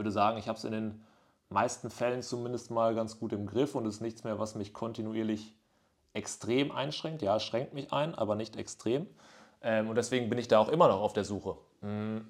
würde 0.00 0.10
sagen, 0.10 0.38
ich 0.38 0.48
habe 0.48 0.56
es 0.56 0.64
in 0.64 0.72
den 0.72 1.04
meisten 1.50 1.90
Fällen 1.90 2.22
zumindest 2.22 2.70
mal 2.70 2.94
ganz 2.94 3.18
gut 3.18 3.34
im 3.34 3.46
Griff 3.46 3.74
und 3.74 3.84
ist 3.84 4.00
nichts 4.00 4.24
mehr, 4.24 4.38
was 4.38 4.54
mich 4.54 4.72
kontinuierlich 4.72 5.54
extrem 6.14 6.72
einschränkt. 6.72 7.20
Ja, 7.20 7.38
schränkt 7.38 7.74
mich 7.74 7.92
ein, 7.92 8.14
aber 8.14 8.34
nicht 8.34 8.56
extrem. 8.56 9.06
Ähm, 9.60 9.90
und 9.90 9.96
deswegen 9.96 10.30
bin 10.30 10.38
ich 10.38 10.48
da 10.48 10.58
auch 10.58 10.70
immer 10.70 10.88
noch 10.88 11.00
auf 11.02 11.12
der 11.12 11.24
Suche. 11.24 11.56
Mm. 11.82 12.20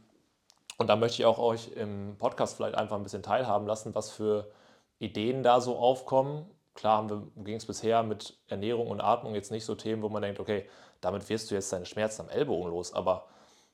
Und 0.78 0.86
da 0.86 0.96
möchte 0.96 1.22
ich 1.22 1.26
auch 1.26 1.38
euch 1.38 1.68
im 1.76 2.16
Podcast 2.18 2.56
vielleicht 2.56 2.74
einfach 2.74 2.96
ein 2.96 3.04
bisschen 3.04 3.22
teilhaben 3.22 3.66
lassen, 3.68 3.94
was 3.94 4.10
für 4.10 4.50
Ideen 4.98 5.42
da 5.42 5.60
so 5.60 5.76
aufkommen. 5.76 6.46
Klar 6.74 7.06
ging 7.36 7.56
es 7.56 7.66
bisher 7.66 8.02
mit 8.02 8.38
Ernährung 8.48 8.88
und 8.88 9.00
Atmung 9.00 9.34
jetzt 9.34 9.52
nicht 9.52 9.64
so 9.64 9.74
Themen, 9.76 10.02
wo 10.02 10.08
man 10.08 10.22
denkt, 10.22 10.40
okay, 10.40 10.66
damit 11.02 11.28
wirst 11.28 11.50
du 11.50 11.54
jetzt 11.54 11.72
deine 11.72 11.84
Schmerzen 11.84 12.22
am 12.22 12.28
Ellbogen 12.30 12.70
los. 12.70 12.94
Aber 12.94 13.26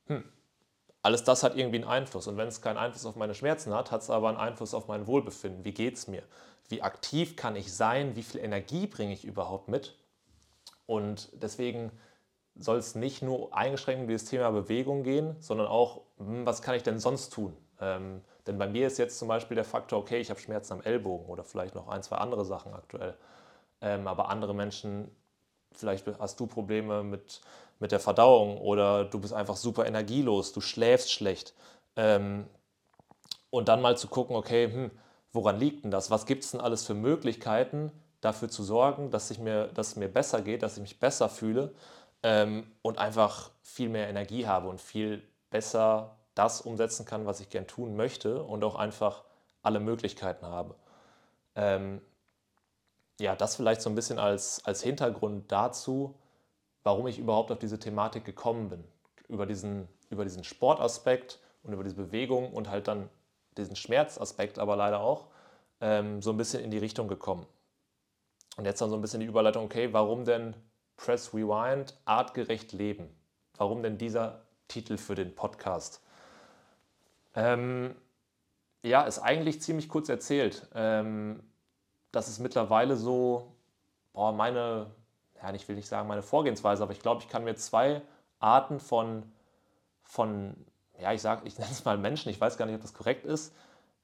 hm, 0.06 0.24
alles 1.06 1.22
das 1.22 1.44
hat 1.44 1.56
irgendwie 1.56 1.76
einen 1.76 1.88
Einfluss. 1.88 2.26
Und 2.26 2.36
wenn 2.36 2.48
es 2.48 2.60
keinen 2.60 2.78
Einfluss 2.78 3.06
auf 3.06 3.14
meine 3.14 3.34
Schmerzen 3.34 3.72
hat, 3.72 3.92
hat 3.92 4.02
es 4.02 4.10
aber 4.10 4.28
einen 4.28 4.38
Einfluss 4.38 4.74
auf 4.74 4.88
mein 4.88 5.06
Wohlbefinden. 5.06 5.64
Wie 5.64 5.72
geht 5.72 5.94
es 5.94 6.08
mir? 6.08 6.24
Wie 6.68 6.82
aktiv 6.82 7.36
kann 7.36 7.54
ich 7.54 7.72
sein? 7.72 8.16
Wie 8.16 8.24
viel 8.24 8.40
Energie 8.40 8.88
bringe 8.88 9.12
ich 9.12 9.24
überhaupt 9.24 9.68
mit? 9.68 9.96
Und 10.84 11.28
deswegen 11.32 11.92
soll 12.56 12.78
es 12.78 12.96
nicht 12.96 13.22
nur 13.22 13.56
eingeschränkt 13.56 14.02
um 14.02 14.08
dieses 14.08 14.28
Thema 14.28 14.50
Bewegung 14.50 15.04
gehen, 15.04 15.36
sondern 15.38 15.68
auch, 15.68 16.02
hm, 16.18 16.44
was 16.44 16.60
kann 16.60 16.74
ich 16.74 16.82
denn 16.82 16.98
sonst 16.98 17.32
tun? 17.32 17.56
Ähm, 17.80 18.22
denn 18.48 18.58
bei 18.58 18.66
mir 18.66 18.88
ist 18.88 18.98
jetzt 18.98 19.18
zum 19.18 19.28
Beispiel 19.28 19.54
der 19.54 19.64
Faktor, 19.64 20.00
okay, 20.00 20.18
ich 20.18 20.30
habe 20.30 20.40
Schmerzen 20.40 20.72
am 20.72 20.80
Ellbogen 20.80 21.26
oder 21.26 21.44
vielleicht 21.44 21.76
noch 21.76 21.86
ein, 21.86 22.02
zwei 22.02 22.16
andere 22.16 22.44
Sachen 22.44 22.74
aktuell. 22.74 23.14
Ähm, 23.80 24.08
aber 24.08 24.28
andere 24.28 24.54
Menschen, 24.56 25.14
vielleicht 25.72 26.04
hast 26.18 26.40
du 26.40 26.48
Probleme 26.48 27.04
mit, 27.04 27.42
mit 27.78 27.92
der 27.92 28.00
Verdauung 28.00 28.58
oder 28.58 29.04
du 29.04 29.20
bist 29.20 29.32
einfach 29.32 29.56
super 29.56 29.86
energielos, 29.86 30.52
du 30.52 30.60
schläfst 30.60 31.12
schlecht. 31.12 31.54
Ähm, 31.96 32.46
und 33.50 33.68
dann 33.68 33.80
mal 33.80 33.96
zu 33.96 34.08
gucken, 34.08 34.36
okay, 34.36 34.70
hm, 34.70 34.90
woran 35.32 35.58
liegt 35.58 35.84
denn 35.84 35.90
das? 35.90 36.10
Was 36.10 36.26
gibt 36.26 36.44
es 36.44 36.50
denn 36.50 36.60
alles 36.60 36.84
für 36.84 36.94
Möglichkeiten, 36.94 37.92
dafür 38.20 38.48
zu 38.48 38.62
sorgen, 38.64 39.10
dass, 39.10 39.30
ich 39.30 39.38
mir, 39.38 39.68
dass 39.68 39.88
es 39.88 39.96
mir 39.96 40.08
besser 40.08 40.42
geht, 40.42 40.62
dass 40.62 40.76
ich 40.76 40.82
mich 40.82 40.98
besser 40.98 41.28
fühle 41.28 41.74
ähm, 42.22 42.70
und 42.82 42.98
einfach 42.98 43.50
viel 43.62 43.88
mehr 43.88 44.08
Energie 44.08 44.46
habe 44.46 44.68
und 44.68 44.80
viel 44.80 45.22
besser 45.50 46.16
das 46.34 46.60
umsetzen 46.60 47.06
kann, 47.06 47.26
was 47.26 47.40
ich 47.40 47.50
gern 47.50 47.66
tun 47.66 47.96
möchte 47.96 48.42
und 48.42 48.62
auch 48.64 48.74
einfach 48.74 49.24
alle 49.62 49.80
Möglichkeiten 49.80 50.46
habe. 50.46 50.74
Ähm, 51.54 52.00
ja, 53.18 53.34
das 53.34 53.56
vielleicht 53.56 53.80
so 53.80 53.88
ein 53.88 53.94
bisschen 53.94 54.18
als, 54.18 54.64
als 54.64 54.82
Hintergrund 54.82 55.50
dazu, 55.50 56.14
warum 56.86 57.08
ich 57.08 57.18
überhaupt 57.18 57.50
auf 57.50 57.58
diese 57.58 57.80
Thematik 57.80 58.24
gekommen 58.24 58.68
bin. 58.68 58.84
Über 59.28 59.44
diesen, 59.44 59.88
über 60.08 60.22
diesen 60.22 60.44
Sportaspekt 60.44 61.40
und 61.64 61.72
über 61.72 61.82
diese 61.82 61.96
Bewegung 61.96 62.52
und 62.52 62.70
halt 62.70 62.86
dann 62.86 63.08
diesen 63.56 63.74
Schmerzaspekt 63.74 64.60
aber 64.60 64.76
leider 64.76 65.00
auch 65.00 65.26
ähm, 65.80 66.22
so 66.22 66.30
ein 66.30 66.36
bisschen 66.36 66.62
in 66.62 66.70
die 66.70 66.78
Richtung 66.78 67.08
gekommen. 67.08 67.44
Und 68.56 68.66
jetzt 68.66 68.80
dann 68.80 68.88
so 68.88 68.94
ein 68.94 69.02
bisschen 69.02 69.18
die 69.18 69.26
Überleitung, 69.26 69.64
okay, 69.64 69.92
warum 69.92 70.24
denn 70.24 70.54
Press 70.96 71.34
Rewind, 71.34 71.98
artgerecht 72.04 72.72
leben? 72.72 73.08
Warum 73.56 73.82
denn 73.82 73.98
dieser 73.98 74.42
Titel 74.68 74.96
für 74.96 75.16
den 75.16 75.34
Podcast? 75.34 76.00
Ähm, 77.34 77.96
ja, 78.84 79.02
ist 79.02 79.18
eigentlich 79.18 79.60
ziemlich 79.60 79.88
kurz 79.88 80.08
erzählt. 80.08 80.68
Ähm, 80.72 81.42
das 82.12 82.28
ist 82.28 82.38
mittlerweile 82.38 82.96
so, 82.96 83.56
boah, 84.12 84.30
meine, 84.30 84.86
ja, 85.46 85.54
ich 85.54 85.68
will 85.68 85.76
nicht 85.76 85.88
sagen 85.88 86.08
meine 86.08 86.22
Vorgehensweise, 86.22 86.82
aber 86.82 86.92
ich 86.92 87.00
glaube, 87.00 87.22
ich 87.22 87.28
kann 87.28 87.44
mir 87.44 87.54
zwei 87.54 88.02
Arten 88.38 88.80
von, 88.80 89.30
von 90.02 90.56
ja, 90.98 91.12
ich 91.12 91.22
sage, 91.22 91.42
ich 91.46 91.58
nenne 91.58 91.70
es 91.70 91.84
mal 91.84 91.98
Menschen, 91.98 92.30
ich 92.30 92.40
weiß 92.40 92.56
gar 92.56 92.66
nicht, 92.66 92.74
ob 92.74 92.82
das 92.82 92.94
korrekt 92.94 93.24
ist, 93.24 93.54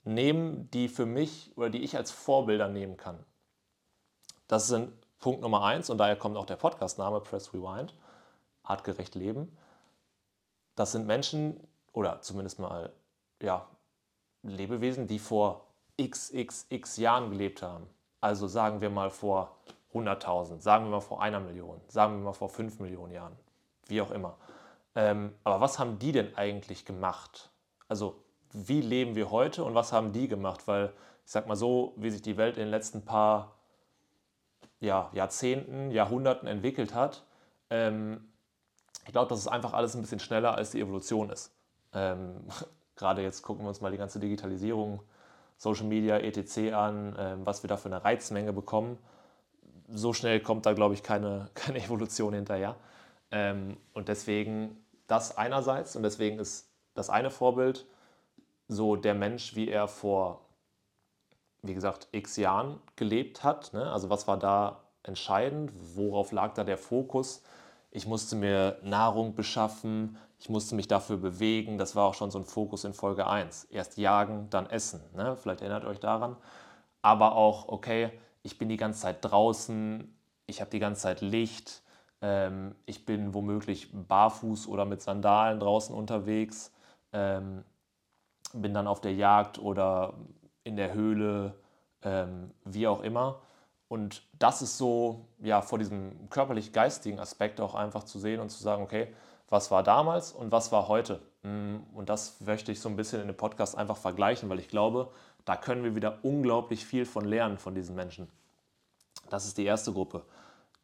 nehmen, 0.05 0.71
die 0.71 0.89
für 0.89 1.07
mich 1.07 1.53
oder 1.57 1.71
die 1.71 1.83
ich 1.83 1.97
als 1.97 2.11
Vorbilder 2.11 2.69
nehmen 2.69 2.97
kann. 2.97 3.19
Das 4.47 4.71
ist 4.71 4.89
Punkt 5.19 5.41
Nummer 5.41 5.65
eins 5.65 5.89
und 5.89 5.99
daher 5.99 6.17
kommt 6.17 6.37
auch 6.37 6.47
der 6.47 6.57
Podcastname 6.57 7.21
Press 7.21 7.55
Rewind, 7.55 7.95
artgerecht 8.63 9.15
leben. 9.15 9.57
Das 10.75 10.93
sind 10.93 11.07
Menschen 11.07 11.61
oder 11.93 12.21
zumindest 12.23 12.59
mal 12.59 12.93
ja, 13.41 13.67
Lebewesen, 14.43 15.07
die 15.07 15.19
vor 15.19 15.67
xxx 16.01 16.97
Jahren 16.97 17.31
gelebt 17.31 17.63
haben. 17.63 17.87
Also 18.21 18.49
sagen 18.49 18.81
wir 18.81 18.91
mal 18.91 19.11
vor 19.11 19.57
100.000, 19.95 20.61
sagen 20.61 20.87
wir 20.87 20.91
mal 20.91 21.01
vor 21.01 21.23
einer 21.23 21.41
Million, 21.41 21.81
sagen 21.89 22.19
wir 22.19 22.25
mal 22.25 22.33
vor 22.33 22.49
5 22.49 22.81
Millionen 22.81 23.13
Jahren, 23.13 23.37
wie 23.87 24.01
auch 24.01 24.11
immer. 24.11 24.37
Ähm, 24.95 25.35
aber 25.45 25.61
was 25.61 25.79
haben 25.79 25.99
die 25.99 26.13
denn 26.13 26.37
eigentlich 26.37 26.85
gemacht? 26.85 27.51
Also 27.89 28.23
wie 28.53 28.81
leben 28.81 29.15
wir 29.15 29.31
heute 29.31 29.65
und 29.65 29.75
was 29.75 29.93
haben 29.93 30.13
die 30.13 30.29
gemacht? 30.29 30.69
Weil 30.69 30.93
ich 31.25 31.33
sag 31.33 31.47
mal 31.47 31.57
so, 31.57 31.95
wie 31.97 32.11
sich 32.11 32.23
die 32.23 32.37
Welt 32.37 32.57
in 32.57 32.65
den 32.65 32.71
letzten 32.71 33.05
paar 33.05 33.57
ja, 34.81 35.11
Jahrzehnten, 35.13 35.91
Jahrhunderten 35.91 36.49
entwickelt 36.49 36.95
hat, 36.95 37.25
ähm, 37.71 38.29
ich 39.07 39.13
glaube, 39.13 39.29
dass 39.29 39.39
es 39.39 39.49
einfach 39.49 39.73
alles 39.73 39.95
ein 39.95 40.01
bisschen 40.01 40.21
schneller 40.21 40.55
als 40.55 40.71
die 40.71 40.81
Evolution 40.81 41.31
ist. 41.31 41.53
Ähm, 41.93 42.45
Gerade 42.97 43.23
jetzt 43.23 43.43
gucken 43.43 43.65
wir 43.65 43.69
uns 43.69 43.81
mal 43.81 43.91
die 43.91 43.99
ganze 43.99 44.21
Digitalisierung, 44.21 45.01
Social 45.57 45.87
Media, 45.87 46.19
etc. 46.19 46.73
an, 46.73 47.17
ähm, 47.19 47.47
was 47.47 47.63
wir 47.63 47.69
da 47.69 47.77
für 47.77 47.89
eine 47.89 48.05
Reizmenge 48.05 48.53
bekommen. 48.53 48.99
So 49.95 50.13
schnell 50.13 50.41
kommt 50.41 50.67
da, 50.67 50.73
glaube 50.73 50.95
ich, 50.95 51.03
keine, 51.03 51.51
keine 51.55 51.83
Evolution 51.83 52.35
hinterher. 52.35 52.77
Ähm, 53.31 53.77
und 53.93 54.09
deswegen 54.09 54.77
das 55.07 55.37
einerseits 55.37 55.97
und 55.97 56.03
deswegen 56.03 56.39
ist 56.39 56.71
das 56.95 57.11
eine 57.11 57.31
Vorbild 57.31 57.87
so 58.69 58.97
der 58.97 59.15
Mensch, 59.15 59.55
wie 59.55 59.69
er 59.69 59.89
vor, 59.89 60.47
wie 61.63 61.75
gesagt, 61.75 62.09
x 62.13 62.37
Jahren 62.37 62.81
gelebt 62.97 63.45
hat. 63.45 63.73
Ne? 63.73 63.91
Also 63.91 64.11
was 64.11 64.27
war 64.27 64.39
da 64.39 64.85
entscheidend? 65.03 65.73
Worauf 65.95 66.33
lag 66.33 66.55
da 66.55 66.65
der 66.65 66.79
Fokus? 66.79 67.43
Ich 67.91 68.07
musste 68.07 68.37
mir 68.37 68.79
Nahrung 68.83 69.35
beschaffen, 69.35 70.17
ich 70.39 70.49
musste 70.49 70.75
mich 70.75 70.89
dafür 70.89 71.19
bewegen. 71.19 71.79
Das 71.79 71.95
war 71.95 72.07
auch 72.07 72.15
schon 72.15 72.31
so 72.31 72.39
ein 72.39 72.45
Fokus 72.45 72.85
in 72.85 72.95
Folge 72.95 73.27
1. 73.27 73.65
Erst 73.65 73.97
jagen, 73.97 74.49
dann 74.51 74.69
essen. 74.69 75.01
Ne? 75.15 75.37
Vielleicht 75.37 75.61
erinnert 75.61 75.85
euch 75.85 76.01
daran. 76.01 76.37
Aber 77.03 77.37
auch, 77.37 77.69
okay, 77.69 78.11
ich 78.43 78.59
bin 78.59 78.69
die 78.69 78.77
ganze 78.77 79.01
Zeit 79.03 79.19
draußen, 79.21 80.15
ich 80.47 80.61
habe 80.61 80.71
die 80.71 80.79
ganze 80.79 81.03
Zeit 81.03 81.21
Licht, 81.21 81.83
ähm, 82.21 82.75
ich 82.87 83.05
bin 83.05 83.35
womöglich 83.35 83.91
barfuß 83.93 84.69
oder 84.69 84.85
mit 84.85 85.03
Sandalen 85.03 85.61
draußen 85.61 85.95
unterwegs, 85.95 86.73
ähm, 87.13 87.65
bin 88.53 88.75
dann 88.75 88.87
auf 88.87 89.01
der 89.01 89.15
Jagd 89.15 89.59
oder 89.59 90.15
in 90.65 90.77
der 90.77 90.93
Höhle, 90.95 91.55
ähm, 92.03 92.53
wie 92.65 92.87
auch 92.87 93.03
immer. 93.03 93.41
Und 93.89 94.23
das 94.39 94.63
ist 94.63 94.79
so, 94.79 95.27
ja, 95.43 95.61
vor 95.61 95.79
diesem 95.79 96.31
körperlich-geistigen 96.31 97.19
Aspekt 97.19 97.61
auch 97.61 97.75
einfach 97.75 98.05
zu 98.05 98.19
sehen 98.19 98.41
und 98.41 98.51
zu 98.51 98.63
sagen, 98.63 98.83
okay, 98.83 99.15
was 99.49 99.71
war 99.71 99.83
damals 99.83 100.33
und 100.33 100.51
was 100.51 100.73
war 100.73 100.89
heute? 100.89 101.21
Mm, 101.43 101.77
und 101.93 102.09
das 102.09 102.41
möchte 102.41 102.73
ich 102.73 102.81
so 102.81 102.89
ein 102.89 102.97
bisschen 102.97 103.21
in 103.21 103.27
dem 103.27 103.37
Podcast 103.37 103.77
einfach 103.77 103.99
vergleichen, 103.99 104.49
weil 104.49 104.61
ich 104.61 104.69
glaube, 104.69 105.11
da 105.45 105.57
können 105.57 105.85
wir 105.85 105.95
wieder 105.97 106.19
unglaublich 106.23 106.85
viel 106.85 107.05
von 107.05 107.25
lernen 107.25 107.59
von 107.59 107.75
diesen 107.75 107.95
Menschen. 107.95 108.29
Das 109.31 109.47
ist 109.47 109.59
die 109.59 109.65
erste 109.65 109.93
Gruppe. 109.93 110.25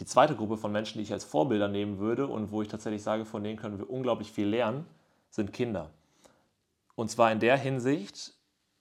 Die 0.01 0.07
zweite 0.07 0.37
Gruppe 0.37 0.57
von 0.57 0.71
Menschen, 0.71 0.99
die 0.99 1.05
ich 1.05 1.13
als 1.13 1.25
Vorbilder 1.25 1.69
nehmen 1.69 1.99
würde 1.99 2.27
und 2.27 2.53
wo 2.53 2.63
ich 2.63 2.69
tatsächlich 2.69 3.03
sage, 3.03 3.25
von 3.25 3.43
denen 3.43 3.59
können 3.59 3.79
wir 3.79 3.91
unglaublich 3.91 4.31
viel 4.31 4.47
lernen, 4.47 4.87
sind 5.31 5.53
Kinder. 5.53 5.91
Und 6.95 7.11
zwar 7.11 7.31
in 7.33 7.41
der 7.41 7.57
Hinsicht, 7.57 8.35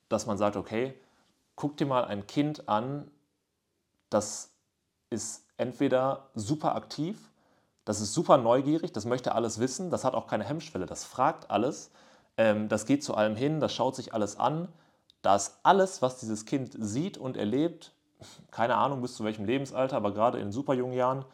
dass 0.10 0.26
man 0.26 0.38
sagt, 0.38 0.56
okay, 0.56 0.94
guck 1.56 1.78
dir 1.78 1.86
mal 1.86 2.06
ein 2.06 2.28
Kind 2.28 2.70
an, 2.70 3.10
das 4.10 4.52
ist 5.10 5.46
entweder 5.58 6.30
super 6.36 6.76
aktiv, 6.76 7.32
das 7.84 8.00
ist 8.02 8.14
super 8.14 8.38
neugierig, 8.38 8.92
das 8.92 9.06
möchte 9.06 9.34
alles 9.34 9.60
wissen, 9.60 9.90
das 9.90 10.04
hat 10.04 10.14
auch 10.14 10.28
keine 10.28 10.44
Hemmschwelle, 10.44 10.86
das 10.86 11.04
fragt 11.04 11.50
alles, 11.50 11.92
ähm, 12.38 12.70
das 12.70 12.86
geht 12.86 13.04
zu 13.04 13.16
allem 13.16 13.36
hin, 13.36 13.60
das 13.60 13.74
schaut 13.74 13.96
sich 13.96 14.14
alles 14.14 14.40
an. 14.40 14.68
Da 15.22 15.36
ist 15.36 15.60
alles, 15.64 16.02
was 16.02 16.20
dieses 16.20 16.46
Kind 16.46 16.76
sieht 16.78 17.18
und 17.18 17.38
erlebt, 17.38 17.94
keine 18.52 18.76
Ahnung 18.76 19.02
bis 19.02 19.16
zu 19.16 19.24
welchem 19.24 19.46
Lebensalter, 19.46 19.98
aber 19.98 20.14
gerade 20.14 20.40
in 20.40 20.52
super 20.52 20.74
jungen 20.74 20.94
Jahren, 20.94 21.26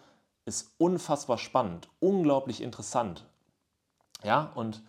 ist 0.45 0.73
unfassbar 0.77 1.37
spannend, 1.37 1.89
unglaublich 1.99 2.61
interessant. 2.61 3.25
Ja, 4.23 4.51
und 4.55 4.81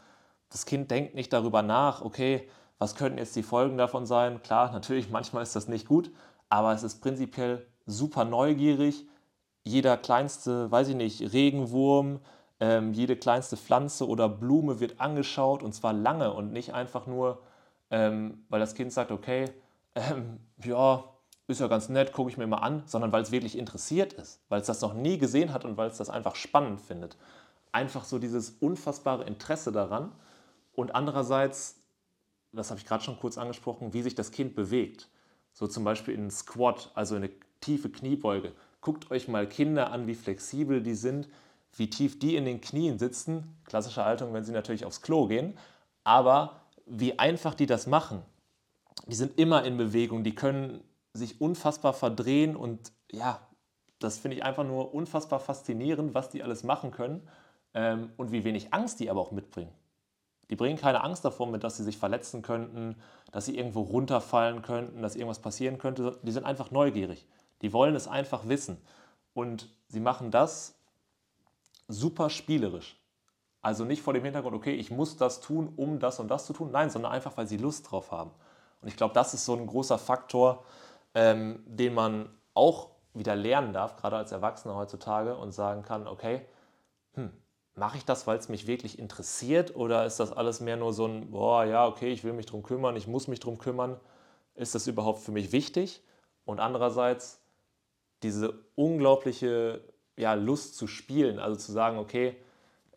das 0.51 0.67
Kind 0.67 0.91
denkt 0.91 1.15
nicht 1.15 1.33
darüber 1.33 1.63
nach, 1.63 2.03
okay, 2.03 2.49
was 2.79 2.97
könnten 2.97 3.19
jetzt 3.19 3.37
die 3.37 3.43
Folgen 3.43 3.77
davon 3.77 4.07
sein? 4.07 4.43
Klar, 4.43 4.73
natürlich, 4.73 5.11
manchmal 5.11 5.43
ist 5.43 5.57
das 5.57 5.69
nicht 5.69 5.87
gut, 5.87 6.11
aber 6.49 6.73
es 6.73 6.83
ist 6.83 7.01
prinzipiell 7.01 7.67
super 7.87 8.25
neugierig. 8.25 9.07
Jeder 9.65 9.97
kleinste, 9.97 10.71
weiß 10.71 10.89
ich 10.89 10.97
nicht, 10.97 11.33
Regenwurm, 11.33 12.21
ähm, 12.61 12.93
jede 12.93 13.17
kleinste 13.17 13.57
Pflanze 13.57 14.07
oder 14.07 14.29
Blume 14.29 14.81
wird 14.81 15.01
angeschaut 15.01 15.63
und 15.63 15.73
zwar 15.75 15.93
lange 15.93 16.33
und 16.33 16.53
nicht 16.53 16.75
einfach 16.75 17.07
nur, 17.07 17.43
ähm, 17.91 18.45
weil 18.49 18.61
das 18.61 18.75
Kind 18.75 18.93
sagt, 18.93 19.11
okay, 19.11 19.51
ähm, 19.95 20.41
ja, 20.63 21.05
ist 21.47 21.61
ja 21.61 21.69
ganz 21.69 21.89
nett, 21.89 22.13
gucke 22.13 22.31
ich 22.31 22.39
mir 22.39 22.47
mal 22.47 22.59
an, 22.59 22.83
sondern 22.87 23.13
weil 23.13 23.23
es 23.23 23.31
wirklich 23.31 23.59
interessiert 23.59 24.15
ist, 24.15 24.41
weil 24.49 24.61
es 24.61 24.67
das 24.67 24.81
noch 24.81 24.95
nie 24.95 25.19
gesehen 25.19 25.53
hat 25.53 25.65
und 25.65 25.77
weil 25.77 25.89
es 25.89 25.99
das 25.99 26.09
einfach 26.09 26.37
spannend 26.37 26.81
findet. 26.81 27.17
Einfach 27.71 28.05
so 28.05 28.19
dieses 28.19 28.51
unfassbare 28.51 29.25
Interesse 29.25 29.71
daran 29.71 30.13
und 30.75 30.95
andererseits, 30.95 31.83
das 32.53 32.71
habe 32.71 32.81
ich 32.81 32.87
gerade 32.87 33.05
schon 33.05 33.19
kurz 33.19 33.37
angesprochen, 33.37 33.93
wie 33.93 34.03
sich 34.03 34.15
das 34.15 34.31
Kind 34.31 34.55
bewegt. 34.55 35.09
So 35.53 35.67
zum 35.67 35.85
Beispiel 35.85 36.15
in 36.15 36.31
Squat, 36.31 36.91
also 36.95 37.15
eine 37.15 37.31
tiefe 37.61 37.91
Kniebeuge. 37.91 38.53
Guckt 38.81 39.11
euch 39.11 39.29
mal 39.29 39.49
Kinder 39.49 39.93
an, 39.93 40.07
wie 40.07 40.15
flexibel 40.15 40.83
die 40.83 40.95
sind, 40.95 41.29
wie 41.77 41.91
tief 41.91 42.19
die 42.19 42.37
in 42.37 42.45
den 42.45 42.61
Knien 42.61 42.99
sitzen. 42.99 43.57
Klassische 43.65 44.05
Haltung, 44.05 44.33
wenn 44.33 44.45
sie 44.45 44.53
natürlich 44.53 44.85
aufs 44.85 45.01
Klo 45.03 45.27
gehen. 45.27 45.57
Aber 46.03 46.61
wie 46.87 47.19
einfach 47.19 47.55
die 47.55 47.67
das 47.67 47.87
machen. 47.87 48.23
Die 49.07 49.15
sind 49.15 49.39
immer 49.39 49.65
in 49.65 49.77
Bewegung, 49.77 50.25
die 50.25 50.35
können 50.35 50.83
sich 51.13 51.41
unfassbar 51.41 51.93
verdrehen 51.93 52.57
und 52.57 52.93
ja, 53.11 53.41
das 53.99 54.19
finde 54.19 54.37
ich 54.37 54.45
einfach 54.45 54.65
nur 54.65 54.95
unfassbar 54.95 55.41
faszinierend, 55.41 56.15
was 56.15 56.29
die 56.31 56.43
alles 56.43 56.65
machen 56.65 56.91
können 56.91 57.27
ähm, 57.75 58.13
und 58.17 58.33
wie 58.33 58.45
wenig 58.45 58.73
Angst 58.75 59.01
die 59.01 59.11
aber 59.11 59.21
auch 59.21 59.31
mitbringen. 59.31 59.73
Die 60.51 60.57
bringen 60.57 60.79
keine 60.79 61.03
Angst 61.03 61.25
davor 61.25 61.47
mit, 61.47 61.65
dass 61.65 61.77
sie 61.77 61.85
sich 61.85 61.97
verletzen 61.97 62.43
könnten, 62.43 62.97
dass 63.33 63.47
sie 63.47 63.57
irgendwo 63.57 63.81
runterfallen 63.83 64.63
könnten, 64.63 65.01
dass 65.01 65.17
irgendwas 65.17 65.41
passieren 65.41 65.79
könnte. 65.79 66.19
Die 66.23 66.33
sind 66.33 66.45
einfach 66.45 66.71
neugierig. 66.71 67.27
Die 67.63 67.73
wollen 67.73 67.95
es 67.95 68.07
einfach 68.07 68.47
wissen. 68.47 68.77
Und 69.33 69.69
sie 69.89 70.01
machen 70.01 70.31
das 70.31 70.75
super 71.89 72.29
spielerisch. 72.29 72.97
Also 73.65 73.87
nicht 73.87 74.03
vor 74.03 74.13
dem 74.13 74.25
Hintergrund, 74.25 74.55
okay, 74.55 74.75
ich 74.75 74.91
muss 74.91 75.17
das 75.17 75.41
tun, 75.41 75.73
um 75.77 75.99
das 75.99 76.21
und 76.21 76.29
das 76.29 76.45
zu 76.45 76.53
tun. 76.53 76.71
Nein, 76.71 76.91
sondern 76.91 77.13
einfach, 77.13 77.39
weil 77.39 77.49
sie 77.49 77.57
Lust 77.57 77.91
drauf 77.91 78.13
haben. 78.13 78.31
Und 78.83 78.89
ich 78.89 78.97
glaube, 78.97 79.15
das 79.15 79.33
ist 79.33 79.47
so 79.47 79.55
ein 79.55 79.67
großer 79.67 79.97
Faktor, 79.97 80.65
ähm, 81.15 81.65
den 81.67 81.95
man 81.95 82.29
auch 82.53 82.91
wieder 83.15 83.35
lernen 83.35 83.73
darf, 83.73 83.97
gerade 83.97 84.17
als 84.17 84.33
Erwachsener 84.33 84.75
heutzutage, 84.75 85.35
und 85.35 85.53
sagen 85.53 85.83
kann, 85.83 86.07
okay, 86.07 86.43
hm, 87.15 87.31
mache 87.75 87.97
ich 87.97 88.05
das, 88.05 88.27
weil 88.27 88.37
es 88.37 88.51
mich 88.51 88.67
wirklich 88.67 88.99
interessiert 88.99 89.75
oder 89.75 90.05
ist 90.05 90.21
das 90.21 90.31
alles 90.31 90.61
mehr 90.61 90.77
nur 90.77 90.93
so 90.93 91.07
ein, 91.07 91.31
boah, 91.31 91.65
ja, 91.65 91.87
okay, 91.87 92.13
ich 92.13 92.23
will 92.23 92.35
mich 92.35 92.45
darum 92.45 92.63
kümmern, 92.63 92.97
ich 92.97 93.07
muss 93.07 93.29
mich 93.29 93.41
darum 93.41 93.57
kümmern, 93.57 93.99
ist 94.57 94.75
das 94.75 94.87
überhaupt 94.87 95.21
für 95.21 95.33
mich 95.33 95.53
wichtig? 95.53 96.03
Und 96.45 96.61
andererseits 96.61 97.41
diese 98.23 98.53
unglaubliche 98.75 99.81
ja, 100.17 100.35
Lust 100.35 100.77
zu 100.77 100.87
spielen, 100.87 101.39
also 101.39 101.57
zu 101.57 101.73
sagen, 101.73 101.97
okay, 101.97 102.37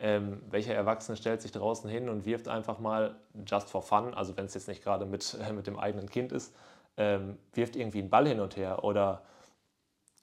ähm, 0.00 0.42
welcher 0.50 0.74
Erwachsene 0.74 1.16
stellt 1.16 1.42
sich 1.42 1.52
draußen 1.52 1.90
hin 1.90 2.08
und 2.08 2.24
wirft 2.24 2.48
einfach 2.48 2.78
mal 2.78 3.16
just 3.46 3.68
for 3.68 3.82
fun, 3.82 4.14
also 4.14 4.36
wenn 4.36 4.46
es 4.46 4.54
jetzt 4.54 4.68
nicht 4.68 4.82
gerade 4.82 5.06
mit, 5.06 5.36
äh, 5.40 5.52
mit 5.52 5.66
dem 5.66 5.78
eigenen 5.78 6.08
Kind 6.08 6.32
ist, 6.32 6.54
ähm, 6.96 7.38
wirft 7.52 7.76
irgendwie 7.76 8.00
einen 8.00 8.10
Ball 8.10 8.26
hin 8.26 8.40
und 8.40 8.56
her 8.56 8.84
oder 8.84 9.22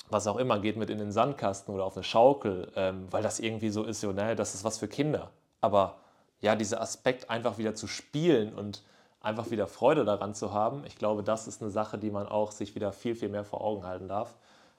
was 0.09 0.27
auch 0.27 0.37
immer, 0.37 0.59
geht 0.59 0.77
mit 0.77 0.89
in 0.89 0.99
den 0.99 1.11
Sandkasten 1.11 1.73
oder 1.73 1.85
auf 1.85 1.95
eine 1.95 2.03
Schaukel, 2.03 2.71
ähm, 2.75 3.07
weil 3.11 3.23
das 3.23 3.39
irgendwie 3.39 3.69
so 3.69 3.83
ist, 3.83 4.01
so, 4.01 4.11
ne, 4.11 4.35
das 4.35 4.53
ist 4.53 4.63
was 4.63 4.77
für 4.77 4.87
Kinder. 4.87 5.31
Aber 5.61 5.97
ja, 6.41 6.55
dieser 6.55 6.79
Aspekt 6.81 7.29
einfach 7.29 7.57
wieder 7.57 7.73
zu 7.73 7.87
spielen 7.87 8.53
und 8.53 8.83
einfach 9.19 9.49
wieder 9.49 9.65
Freude 9.65 10.05
daran 10.05 10.35
zu 10.35 10.53
haben, 10.53 10.85
ich 10.85 10.97
glaube, 10.97 11.23
das 11.23 11.47
ist 11.47 11.61
eine 11.61 11.71
Sache, 11.71 11.97
die 11.97 12.11
man 12.11 12.27
auch 12.27 12.51
sich 12.51 12.75
wieder 12.75 12.91
viel, 12.91 13.15
viel 13.15 13.29
mehr 13.29 13.43
vor 13.43 13.61
Augen 13.61 13.85
halten 13.85 14.07
darf. 14.07 14.35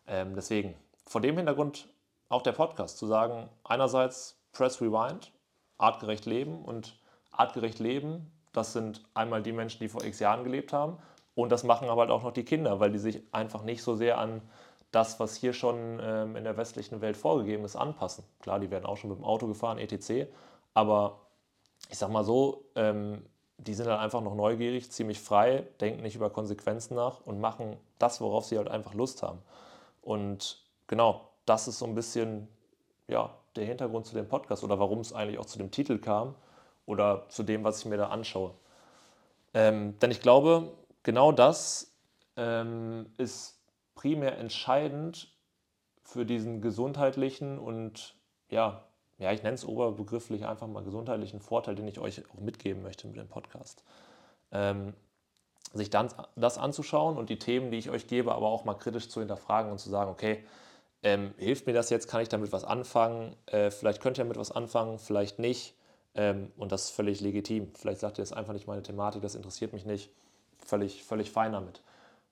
Ähm, 0.07 0.35
deswegen, 0.37 0.75
vor 1.05 1.21
dem 1.21 1.37
Hintergrund 1.37 1.89
auch 2.29 2.43
der 2.43 2.53
Podcast, 2.53 2.99
zu 2.99 3.07
sagen, 3.07 3.49
einerseits 3.65 4.36
Press 4.57 4.81
Rewind, 4.81 5.33
artgerecht 5.79 6.27
leben 6.27 6.65
und 6.65 6.99
artgerecht 7.31 7.79
leben, 7.79 8.31
das 8.53 8.73
sind 8.73 9.05
einmal 9.15 9.43
die 9.43 9.53
Menschen, 9.53 9.81
die 9.81 9.89
vor 9.89 10.05
x 10.05 10.19
Jahren 10.19 10.45
gelebt 10.45 10.73
haben 10.73 10.99
und 11.35 11.53
das 11.53 11.65
machen 11.65 11.89
aber 11.89 12.03
halt 12.03 12.11
auch 12.11 12.23
noch 12.23 12.33
die 12.33 12.45
Kinder, 12.45 12.81
weil 12.81 12.91
die 12.91 12.99
sich 12.99 13.23
einfach 13.33 13.63
nicht 13.63 13.83
so 13.83 13.95
sehr 13.95 14.19
an 14.19 14.41
das, 14.91 15.21
was 15.21 15.37
hier 15.37 15.53
schon 15.53 16.01
ähm, 16.01 16.37
in 16.37 16.45
der 16.45 16.57
westlichen 16.57 17.03
Welt 17.03 17.17
vorgegeben 17.17 17.65
ist, 17.65 17.77
anpassen. 17.77 18.25
Klar, 18.41 18.59
die 18.61 18.71
werden 18.71 18.87
auch 18.87 18.97
schon 18.97 19.11
mit 19.11 19.19
dem 19.19 19.25
Auto 19.25 19.47
gefahren, 19.47 19.79
etc. 19.79 20.31
Aber 20.73 21.21
ich 21.91 21.99
sag 21.99 22.11
mal 22.11 22.25
so, 22.25 22.65
ähm, 22.75 23.23
die 23.59 23.75
sind 23.75 23.89
halt 23.89 24.01
einfach 24.01 24.23
noch 24.23 24.35
neugierig, 24.35 24.91
ziemlich 24.91 25.21
frei, 25.21 25.67
denken 25.81 26.03
nicht 26.03 26.17
über 26.17 26.31
Konsequenzen 26.31 26.95
nach 26.95 27.21
und 27.27 27.41
machen 27.41 27.77
das, 27.99 28.21
worauf 28.21 28.47
sie 28.47 28.57
halt 28.57 28.69
einfach 28.69 28.95
Lust 28.95 29.23
haben. 29.23 29.39
Und 30.01 30.63
genau, 30.87 31.29
das 31.45 31.69
ist 31.69 31.79
so 31.79 31.85
ein 31.85 31.95
bisschen 31.95 32.49
ja, 33.09 33.35
der 33.57 33.65
Hintergrund 33.65 34.07
zu 34.07 34.15
dem 34.15 34.29
Podcast 34.29 34.65
oder 34.65 34.79
warum 34.79 35.01
es 35.01 35.13
eigentlich 35.13 35.39
auch 35.39 35.47
zu 35.47 35.59
dem 35.59 35.71
Titel 35.71 35.99
kam 35.99 36.35
oder 36.87 37.27
zu 37.29 37.43
dem, 37.43 37.65
was 37.65 37.81
ich 37.81 37.87
mir 37.87 37.97
da 37.97 38.09
anschaue. 38.09 38.55
Ähm, 39.55 39.99
denn 40.01 40.11
ich 40.11 40.21
glaube, 40.21 40.73
genau 41.03 41.33
das 41.33 41.95
ähm, 42.37 43.07
ist 43.17 43.59
primär 43.95 44.39
entscheidend 44.39 45.33
für 46.03 46.25
diesen 46.25 46.61
gesundheitlichen 46.61 47.59
und 47.59 48.15
ja, 48.49 48.85
ja, 49.19 49.33
ich 49.33 49.43
nenne 49.43 49.55
es 49.55 49.65
oberbegrifflich 49.65 50.47
einfach 50.47 50.67
mal 50.67 50.85
gesundheitlichen 50.85 51.41
Vorteil, 51.41 51.75
den 51.75 51.89
ich 51.89 51.99
euch 51.99 52.23
auch 52.31 52.41
mitgeben 52.41 52.83
möchte 52.83 53.07
mit 53.07 53.17
dem 53.17 53.29
Podcast. 53.29 53.83
Ähm, 54.53 54.93
sich 55.73 55.91
dann 55.91 56.09
das 56.37 56.59
anzuschauen 56.59 57.17
und 57.17 57.31
die 57.31 57.39
Themen, 57.39 57.71
die 57.71 57.79
ich 57.79 57.91
euch 57.91 58.07
gebe, 58.07 58.35
aber 58.35 58.49
auch 58.49 58.65
mal 58.65 58.75
kritisch 58.75 59.09
zu 59.09 59.21
hinterfragen 59.21 59.73
und 59.73 59.79
zu 59.79 59.91
sagen, 59.91 60.11
okay, 60.11 60.45
ähm, 61.03 61.35
hilft 61.39 61.67
mir 61.67 61.73
das 61.73 61.91
jetzt, 61.91 62.09
kann 62.09 62.23
ich 62.23 62.29
damit 62.29 62.53
was 62.53 62.65
anfangen, 62.65 63.37
äh, 63.47 63.71
vielleicht 63.71 64.01
könnt 64.01 64.19
ihr 64.19 64.25
damit 64.25 64.39
was 64.39 64.51
anfangen, 64.53 64.99
vielleicht 64.99 65.39
nicht 65.39 65.75
ähm, 66.17 66.51
und 66.57 66.73
das 66.73 66.85
ist 66.85 66.91
völlig 66.91 67.21
legitim. 67.21 67.71
Vielleicht 67.75 68.01
sagt 68.01 68.19
ihr, 68.19 68.23
das 68.23 68.31
ist 68.31 68.37
einfach 68.37 68.55
nicht 68.55 68.67
meine 68.67 68.83
Thematik, 68.83 69.23
das 69.23 69.35
interessiert 69.35 69.73
mich 69.73 69.85
nicht, 69.85 70.11
völlig, 70.59 71.05
völlig 71.05 71.31
fein 71.31 71.53
damit. 71.53 71.83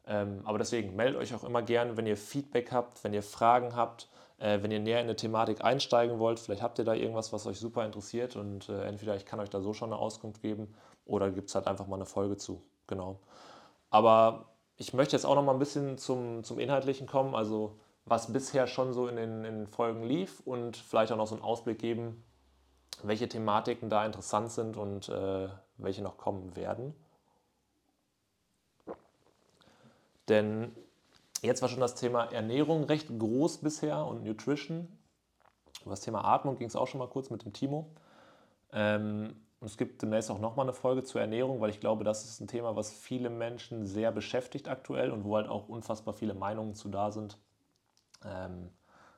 Ähm, 0.07 0.41
aber 0.45 0.59
deswegen 0.59 0.97
meldet 0.97 1.21
euch 1.21 1.35
auch 1.35 1.45
immer 1.45 1.63
gern, 1.63 1.97
wenn 1.97 2.07
ihr 2.07 2.17
Feedback 2.17 2.73
habt, 2.73 3.05
wenn 3.05 3.15
ihr 3.15 3.23
Fragen 3.23 3.77
habt, 3.77 4.09
äh, 4.39 4.63
wenn 4.63 4.71
ihr 4.71 4.81
näher 4.81 5.01
in 5.01 5.05
eine 5.05 5.17
Thematik 5.17 5.63
einsteigen 5.63 6.19
wollt. 6.19 6.41
Vielleicht 6.41 6.63
habt 6.63 6.79
ihr 6.79 6.85
da 6.85 6.95
irgendwas, 6.95 7.33
was 7.33 7.47
euch 7.47 7.59
super 7.59 7.85
interessiert 7.85 8.37
und 8.37 8.69
äh, 8.69 8.85
entweder 8.85 9.17
ich 9.17 9.27
kann 9.27 9.41
euch 9.41 9.51
da 9.51 9.61
so 9.61 9.73
schon 9.75 9.93
eine 9.93 10.01
Auskunft 10.01 10.43
geben 10.43 10.75
oder 11.05 11.31
gibt 11.31 11.49
es 11.49 11.55
halt 11.55 11.67
einfach 11.67 11.87
mal 11.87 11.97
eine 11.97 12.07
Folge 12.07 12.37
zu. 12.37 12.63
Genau. 12.87 13.19
Aber 13.91 14.47
ich 14.77 14.93
möchte 14.95 15.15
jetzt 15.15 15.25
auch 15.25 15.35
noch 15.35 15.45
mal 15.45 15.53
ein 15.53 15.59
bisschen 15.59 15.99
zum, 15.99 16.43
zum 16.43 16.59
Inhaltlichen 16.59 17.07
kommen, 17.07 17.35
also 17.35 17.79
was 18.07 18.33
bisher 18.33 18.67
schon 18.67 18.93
so 18.93 19.09
in 19.09 19.17
den, 19.17 19.45
in 19.45 19.55
den 19.55 19.67
Folgen 19.67 20.03
lief 20.03 20.41
und 20.45 20.77
vielleicht 20.77 21.13
auch 21.13 21.17
noch 21.17 21.27
so 21.27 21.35
einen 21.35 21.45
Ausblick 21.45 21.79
geben, 21.79 22.23
welche 23.03 23.29
Thematiken 23.29 23.89
da 23.89 24.05
interessant 24.05 24.53
sind 24.53 24.77
und 24.77 25.09
äh, 25.09 25.49
welche 25.79 26.03
noch 26.03 26.19
kommen 26.19 26.55
werden. 26.57 26.95
Denn 30.29 30.75
jetzt 31.43 31.63
war 31.63 31.69
schon 31.69 31.81
das 31.81 31.95
Thema 31.95 32.25
Ernährung 32.25 32.85
recht 32.85 33.09
groß 33.19 33.59
bisher 33.59 34.07
und 34.07 34.25
Nutrition. 34.25 34.89
Über 35.83 35.91
das 35.91 36.01
Thema 36.01 36.25
Atmung 36.25 36.57
ging 36.57 36.69
es 36.69 36.77
auch 36.77 36.87
schon 36.87 36.99
mal 36.99 37.09
kurz 37.09 37.31
mit 37.31 37.45
dem 37.45 37.53
Timo. 37.53 37.91
Ähm, 38.73 39.35
und 39.61 39.71
es 39.71 39.77
gibt 39.77 40.03
demnächst 40.03 40.31
auch 40.31 40.39
nochmal 40.39 40.67
eine 40.67 40.75
Folge 40.75 41.05
zur 41.05 41.21
Ernährung, 41.21 41.61
weil 41.61 41.71
ich 41.71 41.81
glaube, 41.81 42.05
das 42.05 42.25
ist 42.25 42.41
ein 42.41 42.49
Thema, 42.49 42.77
was 42.77 42.93
viele 42.93 43.31
Menschen 43.31 43.87
sehr 43.87 44.13
beschäftigt 44.13 44.69
aktuell 44.69 45.11
und 45.11 45.25
wo 45.25 45.37
halt 45.37 45.49
auch 45.49 45.69
unfassbar 45.69 46.13
viele 46.13 46.35
Meinungen 46.35 46.75
zu 46.75 46.89
da 46.89 47.11
sind. 47.11 47.39
Ähm, 48.25 48.71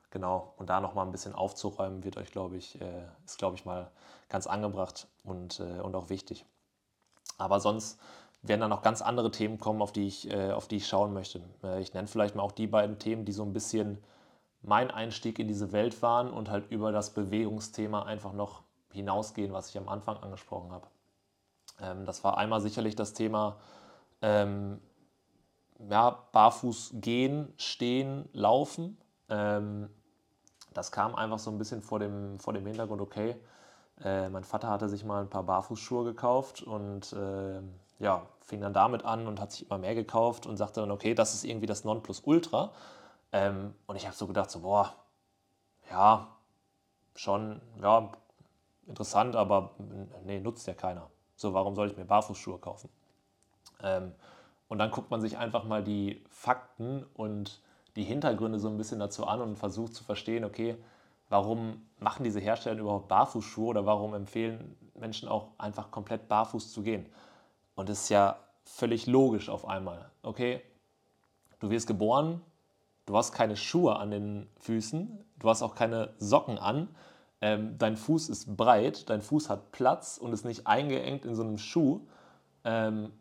genau, 0.09 0.53
und 0.57 0.69
da 0.69 0.79
nochmal 0.81 1.05
ein 1.05 1.11
bisschen 1.11 1.35
aufzuräumen, 1.35 2.03
wird 2.03 2.17
euch, 2.17 2.31
glaube 2.31 2.57
ich, 2.57 2.79
äh, 2.81 3.03
ist, 3.25 3.37
glaube 3.37 3.55
ich, 3.55 3.65
mal 3.65 3.91
ganz 4.29 4.47
angebracht 4.47 5.07
und, 5.23 5.59
äh, 5.59 5.79
und 5.81 5.95
auch 5.95 6.09
wichtig. 6.09 6.45
Aber 7.37 7.59
sonst 7.59 7.99
werden 8.41 8.61
dann 8.61 8.69
noch 8.69 8.81
ganz 8.81 9.01
andere 9.01 9.31
Themen 9.31 9.59
kommen, 9.59 9.81
auf 9.81 9.91
die 9.91 10.07
ich, 10.07 10.31
äh, 10.31 10.51
auf 10.51 10.67
die 10.67 10.77
ich 10.77 10.87
schauen 10.87 11.13
möchte. 11.13 11.41
Äh, 11.63 11.81
ich 11.81 11.93
nenne 11.93 12.07
vielleicht 12.07 12.35
mal 12.35 12.43
auch 12.43 12.51
die 12.51 12.67
beiden 12.67 12.99
Themen, 12.99 13.25
die 13.25 13.31
so 13.31 13.43
ein 13.43 13.53
bisschen 13.53 14.03
mein 14.61 14.91
Einstieg 14.91 15.39
in 15.39 15.47
diese 15.47 15.71
Welt 15.71 16.01
waren 16.01 16.31
und 16.31 16.49
halt 16.49 16.71
über 16.71 16.91
das 16.91 17.11
Bewegungsthema 17.11 18.03
einfach 18.03 18.33
noch 18.33 18.63
hinausgehen, 18.91 19.53
was 19.53 19.69
ich 19.69 19.77
am 19.77 19.89
Anfang 19.89 20.17
angesprochen 20.17 20.71
habe. 20.71 20.87
Ähm, 21.81 22.05
das 22.05 22.23
war 22.23 22.37
einmal 22.37 22.61
sicherlich 22.61 22.95
das 22.95 23.13
Thema 23.13 23.57
ähm, 24.21 24.79
ja, 25.89 26.23
barfuß 26.31 26.91
gehen, 26.95 27.53
stehen, 27.57 28.27
laufen. 28.33 28.97
Ähm, 29.29 29.89
das 30.73 30.91
kam 30.91 31.15
einfach 31.15 31.39
so 31.39 31.51
ein 31.51 31.57
bisschen 31.57 31.81
vor 31.81 31.99
dem, 31.99 32.39
vor 32.39 32.53
dem 32.53 32.65
Hintergrund, 32.65 33.01
okay, 33.01 33.35
äh, 34.03 34.29
mein 34.29 34.43
Vater 34.43 34.69
hatte 34.69 34.89
sich 34.89 35.03
mal 35.03 35.21
ein 35.21 35.29
paar 35.29 35.43
Barfußschuhe 35.43 36.03
gekauft 36.03 36.61
und 36.61 37.13
äh, 37.13 37.61
ja, 37.99 38.27
fing 38.41 38.61
dann 38.61 38.73
damit 38.73 39.03
an 39.03 39.27
und 39.27 39.39
hat 39.39 39.51
sich 39.51 39.65
immer 39.65 39.79
mehr 39.79 39.95
gekauft 39.95 40.45
und 40.45 40.57
sagte 40.57 40.81
dann, 40.81 40.91
okay, 40.91 41.15
das 41.15 41.33
ist 41.33 41.43
irgendwie 41.43 41.65
das 41.65 41.83
Nonplusultra. 41.83 42.71
Ähm, 43.31 43.73
und 43.87 43.95
ich 43.95 44.05
habe 44.05 44.15
so 44.15 44.27
gedacht, 44.27 44.51
so, 44.51 44.61
boah, 44.61 44.93
ja, 45.89 46.27
schon, 47.15 47.61
ja, 47.81 48.11
interessant, 48.85 49.35
aber 49.35 49.71
nee, 50.23 50.39
nutzt 50.39 50.67
ja 50.67 50.73
keiner. 50.73 51.09
So, 51.35 51.53
warum 51.53 51.75
soll 51.75 51.89
ich 51.89 51.97
mir 51.97 52.05
Barfußschuhe 52.05 52.59
kaufen? 52.59 52.89
Ähm, 53.81 54.13
und 54.67 54.79
dann 54.79 54.91
guckt 54.91 55.11
man 55.11 55.21
sich 55.21 55.37
einfach 55.37 55.63
mal 55.63 55.83
die 55.83 56.23
Fakten 56.29 57.05
und 57.13 57.61
die 57.95 58.03
Hintergründe 58.03 58.59
so 58.59 58.67
ein 58.67 58.77
bisschen 58.77 58.99
dazu 58.99 59.25
an 59.25 59.41
und 59.41 59.55
versucht 59.57 59.95
zu 59.95 60.03
verstehen, 60.03 60.43
okay, 60.43 60.77
warum 61.29 61.81
machen 61.99 62.23
diese 62.23 62.39
Hersteller 62.39 62.79
überhaupt 62.79 63.07
Barfußschuhe 63.07 63.67
oder 63.67 63.85
warum 63.85 64.13
empfehlen 64.13 64.75
Menschen 64.95 65.29
auch 65.29 65.49
einfach 65.57 65.91
komplett 65.91 66.27
barfuß 66.27 66.71
zu 66.71 66.83
gehen? 66.83 67.05
Und 67.75 67.89
das 67.89 68.03
ist 68.03 68.09
ja 68.09 68.37
völlig 68.63 69.07
logisch 69.07 69.49
auf 69.49 69.67
einmal. 69.67 70.09
Okay, 70.21 70.61
du 71.59 71.69
wirst 71.69 71.87
geboren, 71.87 72.41
du 73.05 73.17
hast 73.17 73.31
keine 73.31 73.55
Schuhe 73.55 73.95
an 73.95 74.11
den 74.11 74.47
Füßen, 74.59 75.25
du 75.39 75.49
hast 75.49 75.61
auch 75.61 75.75
keine 75.75 76.13
Socken 76.17 76.57
an, 76.57 76.89
ähm, 77.39 77.77
dein 77.77 77.97
Fuß 77.97 78.29
ist 78.29 78.57
breit, 78.57 79.09
dein 79.09 79.21
Fuß 79.21 79.49
hat 79.49 79.71
Platz 79.71 80.17
und 80.17 80.33
ist 80.33 80.45
nicht 80.45 80.65
eingeengt 80.67 81.25
in 81.25 81.35
so 81.35 81.43
einem 81.43 81.57
Schuh. 81.57 82.01
Ähm, 82.63 83.11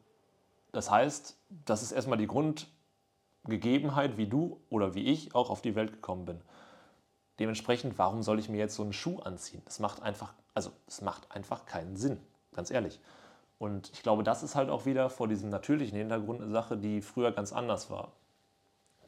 das 0.76 0.90
heißt, 0.90 1.38
das 1.64 1.82
ist 1.82 1.92
erstmal 1.92 2.18
die 2.18 2.26
Grundgegebenheit, 2.26 4.18
wie 4.18 4.26
du 4.26 4.60
oder 4.68 4.94
wie 4.94 5.06
ich 5.06 5.34
auch 5.34 5.48
auf 5.48 5.62
die 5.62 5.74
Welt 5.74 5.90
gekommen 5.90 6.26
bin. 6.26 6.42
Dementsprechend, 7.38 7.98
warum 7.98 8.22
soll 8.22 8.38
ich 8.38 8.50
mir 8.50 8.58
jetzt 8.58 8.74
so 8.74 8.82
einen 8.82 8.92
Schuh 8.92 9.18
anziehen? 9.20 9.62
Das 9.64 9.80
macht 9.80 10.02
einfach, 10.02 10.34
also 10.52 10.70
es 10.86 11.00
macht 11.00 11.30
einfach 11.32 11.64
keinen 11.64 11.96
Sinn, 11.96 12.20
ganz 12.54 12.70
ehrlich. 12.70 13.00
Und 13.58 13.90
ich 13.94 14.02
glaube, 14.02 14.22
das 14.22 14.42
ist 14.42 14.54
halt 14.54 14.68
auch 14.68 14.84
wieder 14.84 15.08
vor 15.08 15.28
diesem 15.28 15.48
natürlichen 15.48 15.96
Hintergrund 15.96 16.42
eine 16.42 16.50
Sache, 16.50 16.76
die 16.76 17.00
früher 17.00 17.32
ganz 17.32 17.54
anders 17.54 17.88
war. 17.88 18.12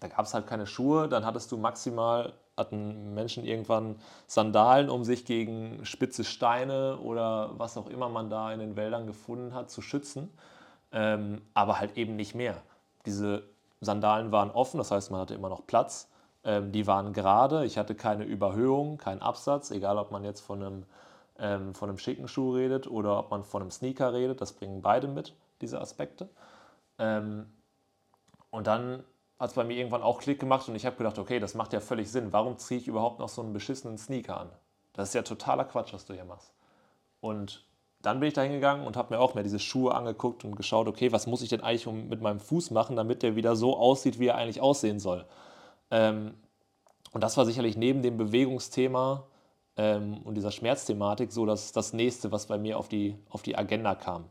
Da 0.01 0.09
gab 0.09 0.25
es 0.25 0.33
halt 0.33 0.47
keine 0.47 0.67
Schuhe, 0.67 1.07
dann 1.07 1.27
hattest 1.27 1.53
du 1.53 1.59
maximal, 1.59 2.33
hatten 2.57 3.13
Menschen 3.13 3.45
irgendwann 3.45 3.97
Sandalen, 4.27 4.89
um 4.89 5.05
sich 5.05 5.27
gegen 5.27 5.85
spitze 5.85 6.25
Steine 6.25 6.99
oder 6.99 7.59
was 7.59 7.77
auch 7.77 7.89
immer 7.89 8.09
man 8.09 8.31
da 8.31 8.53
in 8.55 8.61
den 8.61 8.75
Wäldern 8.75 9.07
gefunden 9.07 9.53
hat, 9.53 9.71
zu 9.71 9.83
schützen. 9.83 10.31
Ähm, 10.93 11.43
aber 11.55 11.81
halt 11.81 11.97
eben 11.97 12.17
nicht 12.17 12.35
mehr. 12.35 12.63
Diese 13.07 13.45
Sandalen 13.81 14.33
waren 14.33 14.51
offen, 14.51 14.79
das 14.79 14.91
heißt, 14.91 15.11
man 15.11 15.21
hatte 15.21 15.35
immer 15.35 15.49
noch 15.49 15.67
Platz. 15.67 16.09
Ähm, 16.45 16.73
die 16.73 16.87
waren 16.87 17.13
gerade, 17.13 17.65
ich 17.65 17.79
hatte 17.79 17.95
keine 17.95 18.25
Überhöhung, 18.25 18.99
keinen 18.99 19.23
Absatz, 19.23 19.71
egal 19.71 19.99
ob 19.99 20.11
man 20.11 20.25
jetzt 20.25 20.41
von 20.41 20.63
einem, 20.63 20.87
ähm, 21.39 21.75
von 21.75 21.89
einem 21.89 21.99
schicken 21.99 22.29
Schuh 22.29 22.55
redet 22.55 22.87
oder 22.87 23.19
ob 23.19 23.31
man 23.31 23.45
von 23.45 23.63
einem 23.63 23.71
Sneaker 23.71 24.13
redet, 24.13 24.41
das 24.41 24.53
bringen 24.53 24.83
beide 24.83 25.09
mit, 25.09 25.35
diese 25.61 25.81
Aspekte. 25.81 26.29
Ähm, 26.99 27.47
und 28.51 28.67
dann 28.67 29.05
hat 29.39 29.51
es 29.51 29.55
bei 29.55 29.65
mir 29.65 29.77
irgendwann 29.77 30.03
auch 30.03 30.19
Klick 30.19 30.41
gemacht 30.41 30.69
und 30.69 30.75
ich 30.75 30.87
habe 30.87 30.97
gedacht, 30.97 31.19
okay, 31.19 31.39
das 31.39 31.55
macht 31.55 31.73
ja 31.73 31.81
völlig 31.81 32.11
Sinn. 32.11 32.33
Warum 32.33 32.59
ziehe 32.59 32.81
ich 32.81 32.89
überhaupt 32.89 33.21
noch 33.21 33.29
so 33.29 33.43
einen 33.43 33.53
beschissenen 33.53 33.99
Sneaker 33.99 34.41
an? 34.41 34.51
Das 34.95 35.09
ist 35.09 35.15
ja 35.15 35.23
totaler 35.23 35.65
Quatsch, 35.65 35.93
was 35.93 36.07
du 36.07 36.15
hier 36.15 36.25
machst. 36.25 36.53
Und 37.21 37.65
dann 38.03 38.21
bin 38.21 38.29
ich 38.29 38.35
da 38.35 38.43
hingegangen 38.43 38.87
und 38.87 38.97
habe 38.97 39.15
mir 39.15 39.21
auch 39.21 39.35
mehr 39.35 39.43
diese 39.43 39.59
Schuhe 39.59 39.95
angeguckt 39.95 40.45
und 40.45 40.57
geschaut, 40.57 40.87
okay, 40.87 41.11
was 41.13 41.27
muss 41.27 41.43
ich 41.43 41.49
denn 41.49 41.63
eigentlich 41.63 41.87
mit 41.87 42.21
meinem 42.21 42.41
Fuß 42.41 42.71
machen, 42.71 42.97
damit 42.97 43.23
der 43.23 43.35
wieder 43.35 43.57
so 43.57 43.77
aussieht, 43.77 44.19
wie 44.19 44.29
er 44.29 44.37
eigentlich 44.37 44.61
aussehen 44.61 45.01
soll. 45.01 45.25
Ähm, 45.91 46.35
und 47.13 47.25
das 47.25 47.37
war 47.37 47.45
sicherlich 47.45 47.77
neben 47.77 48.03
dem 48.03 48.17
Bewegungsthema 48.17 49.25
ähm, 49.77 50.19
und 50.25 50.35
dieser 50.35 50.53
Schmerzthematik 50.53 51.33
so 51.33 51.47
das, 51.47 51.73
das 51.73 51.93
nächste, 51.93 52.31
was 52.31 52.47
bei 52.47 52.59
mir 52.59 52.79
auf 52.79 52.89
die, 52.89 53.17
auf 53.31 53.43
die 53.43 53.57
Agenda 53.57 53.95
kam. 53.95 54.25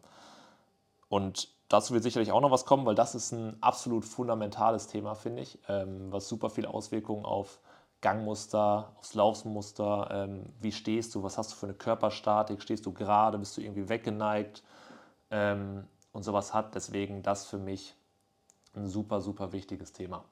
Und 1.10 1.49
dazu 1.67 1.93
wird 1.93 2.03
sicherlich 2.03 2.32
auch 2.32 2.41
noch 2.41 2.51
was 2.51 2.65
kommen, 2.65 2.86
weil 2.86 2.95
das 2.95 3.15
ist 3.15 3.32
ein 3.32 3.58
absolut 3.62 4.06
fundamentales 4.06 4.88
Thema, 4.88 5.15
finde 5.15 5.41
ich, 5.41 5.60
ähm, 5.67 6.12
was 6.12 6.30
super 6.30 6.49
viele 6.49 6.69
Auswirkungen 6.69 7.25
auf 7.25 7.60
Gangmuster, 8.01 8.93
aufs 8.99 9.13
Laufmuster, 9.13 10.10
ähm, 10.12 10.45
wie 10.60 10.71
stehst 10.71 11.15
du, 11.15 11.23
was 11.23 11.38
hast 11.38 11.51
du 11.51 11.55
für 11.55 11.65
eine 11.65 11.75
Körperstatik, 11.75 12.62
stehst 12.62 12.86
du 12.86 12.93
gerade, 12.93 13.38
bist 13.38 13.57
du 13.57 13.62
irgendwie 13.62 13.89
weggeneigt 13.89 14.63
ähm, 15.31 15.86
und 16.12 16.23
sowas 16.23 16.53
hat. 16.53 16.75
Deswegen 16.75 17.23
das 17.23 17.47
für 17.47 17.57
mich 17.57 17.95
ein 18.75 18.88
super, 18.88 19.21
super 19.21 19.51
wichtiges 19.51 19.93
Thema. 19.93 20.23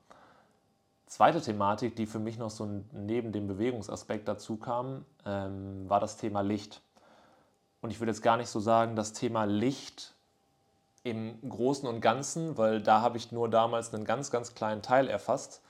Zweite 1.07 1.41
Thematik, 1.41 1.95
die 1.95 2.07
für 2.07 2.19
mich 2.19 2.37
noch 2.37 2.49
so 2.49 2.67
neben 2.91 3.31
dem 3.31 3.47
Bewegungsaspekt 3.47 4.27
dazu 4.27 4.57
kam, 4.57 5.05
ähm, 5.25 5.89
war 5.89 5.99
das 5.99 6.17
Thema 6.17 6.41
Licht. 6.41 6.81
Und 7.81 7.91
ich 7.91 7.99
würde 7.99 8.11
jetzt 8.11 8.23
gar 8.23 8.37
nicht 8.37 8.49
so 8.49 8.59
sagen, 8.59 8.95
das 8.95 9.13
Thema 9.13 9.45
Licht 9.45 10.15
im 11.03 11.37
Großen 11.47 11.87
und 11.87 12.01
Ganzen, 12.01 12.57
weil 12.57 12.81
da 12.81 13.01
habe 13.01 13.17
ich 13.17 13.31
nur 13.31 13.47
damals 13.47 13.93
einen 13.93 14.05
ganz, 14.05 14.31
ganz 14.31 14.55
kleinen 14.55 14.81
Teil 14.81 15.07
erfasst. 15.07 15.61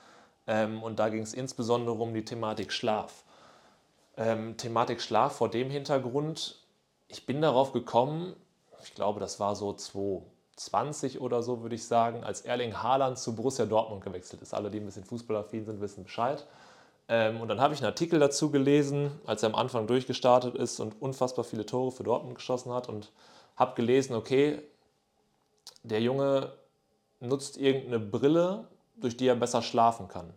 Ähm, 0.47 0.83
und 0.83 0.99
da 0.99 1.09
ging 1.09 1.21
es 1.21 1.33
insbesondere 1.33 1.95
um 1.95 2.13
die 2.13 2.25
Thematik 2.25 2.71
Schlaf. 2.71 3.23
Ähm, 4.17 4.57
Thematik 4.57 5.01
Schlaf 5.01 5.35
vor 5.35 5.49
dem 5.49 5.69
Hintergrund, 5.69 6.59
ich 7.07 7.25
bin 7.25 7.41
darauf 7.41 7.73
gekommen, 7.73 8.35
ich 8.83 8.93
glaube, 8.93 9.19
das 9.19 9.39
war 9.39 9.55
so 9.55 9.73
2020 9.73 11.19
oder 11.19 11.41
so, 11.43 11.61
würde 11.61 11.75
ich 11.75 11.85
sagen, 11.85 12.23
als 12.23 12.41
Erling 12.41 12.81
Haaland 12.81 13.17
zu 13.17 13.35
Borussia 13.35 13.65
Dortmund 13.65 14.03
gewechselt 14.03 14.41
ist. 14.41 14.53
Alle, 14.53 14.69
die 14.69 14.79
ein 14.79 14.85
bisschen 14.85 15.03
fußballaffin 15.03 15.65
sind, 15.65 15.81
wissen 15.81 16.03
Bescheid. 16.03 16.45
Ähm, 17.07 17.41
und 17.41 17.47
dann 17.47 17.59
habe 17.59 17.73
ich 17.73 17.79
einen 17.79 17.87
Artikel 17.87 18.19
dazu 18.19 18.49
gelesen, 18.51 19.11
als 19.25 19.43
er 19.43 19.49
am 19.49 19.55
Anfang 19.55 19.87
durchgestartet 19.87 20.55
ist 20.55 20.79
und 20.79 21.01
unfassbar 21.01 21.43
viele 21.43 21.65
Tore 21.65 21.91
für 21.91 22.03
Dortmund 22.03 22.35
geschossen 22.35 22.73
hat 22.73 22.89
und 22.89 23.11
habe 23.55 23.75
gelesen, 23.75 24.15
okay, 24.15 24.61
der 25.83 26.01
Junge 26.01 26.53
nutzt 27.19 27.57
irgendeine 27.57 27.99
Brille, 27.99 28.67
durch 28.97 29.17
die 29.17 29.27
er 29.27 29.35
besser 29.35 29.61
schlafen 29.61 30.07
kann. 30.07 30.33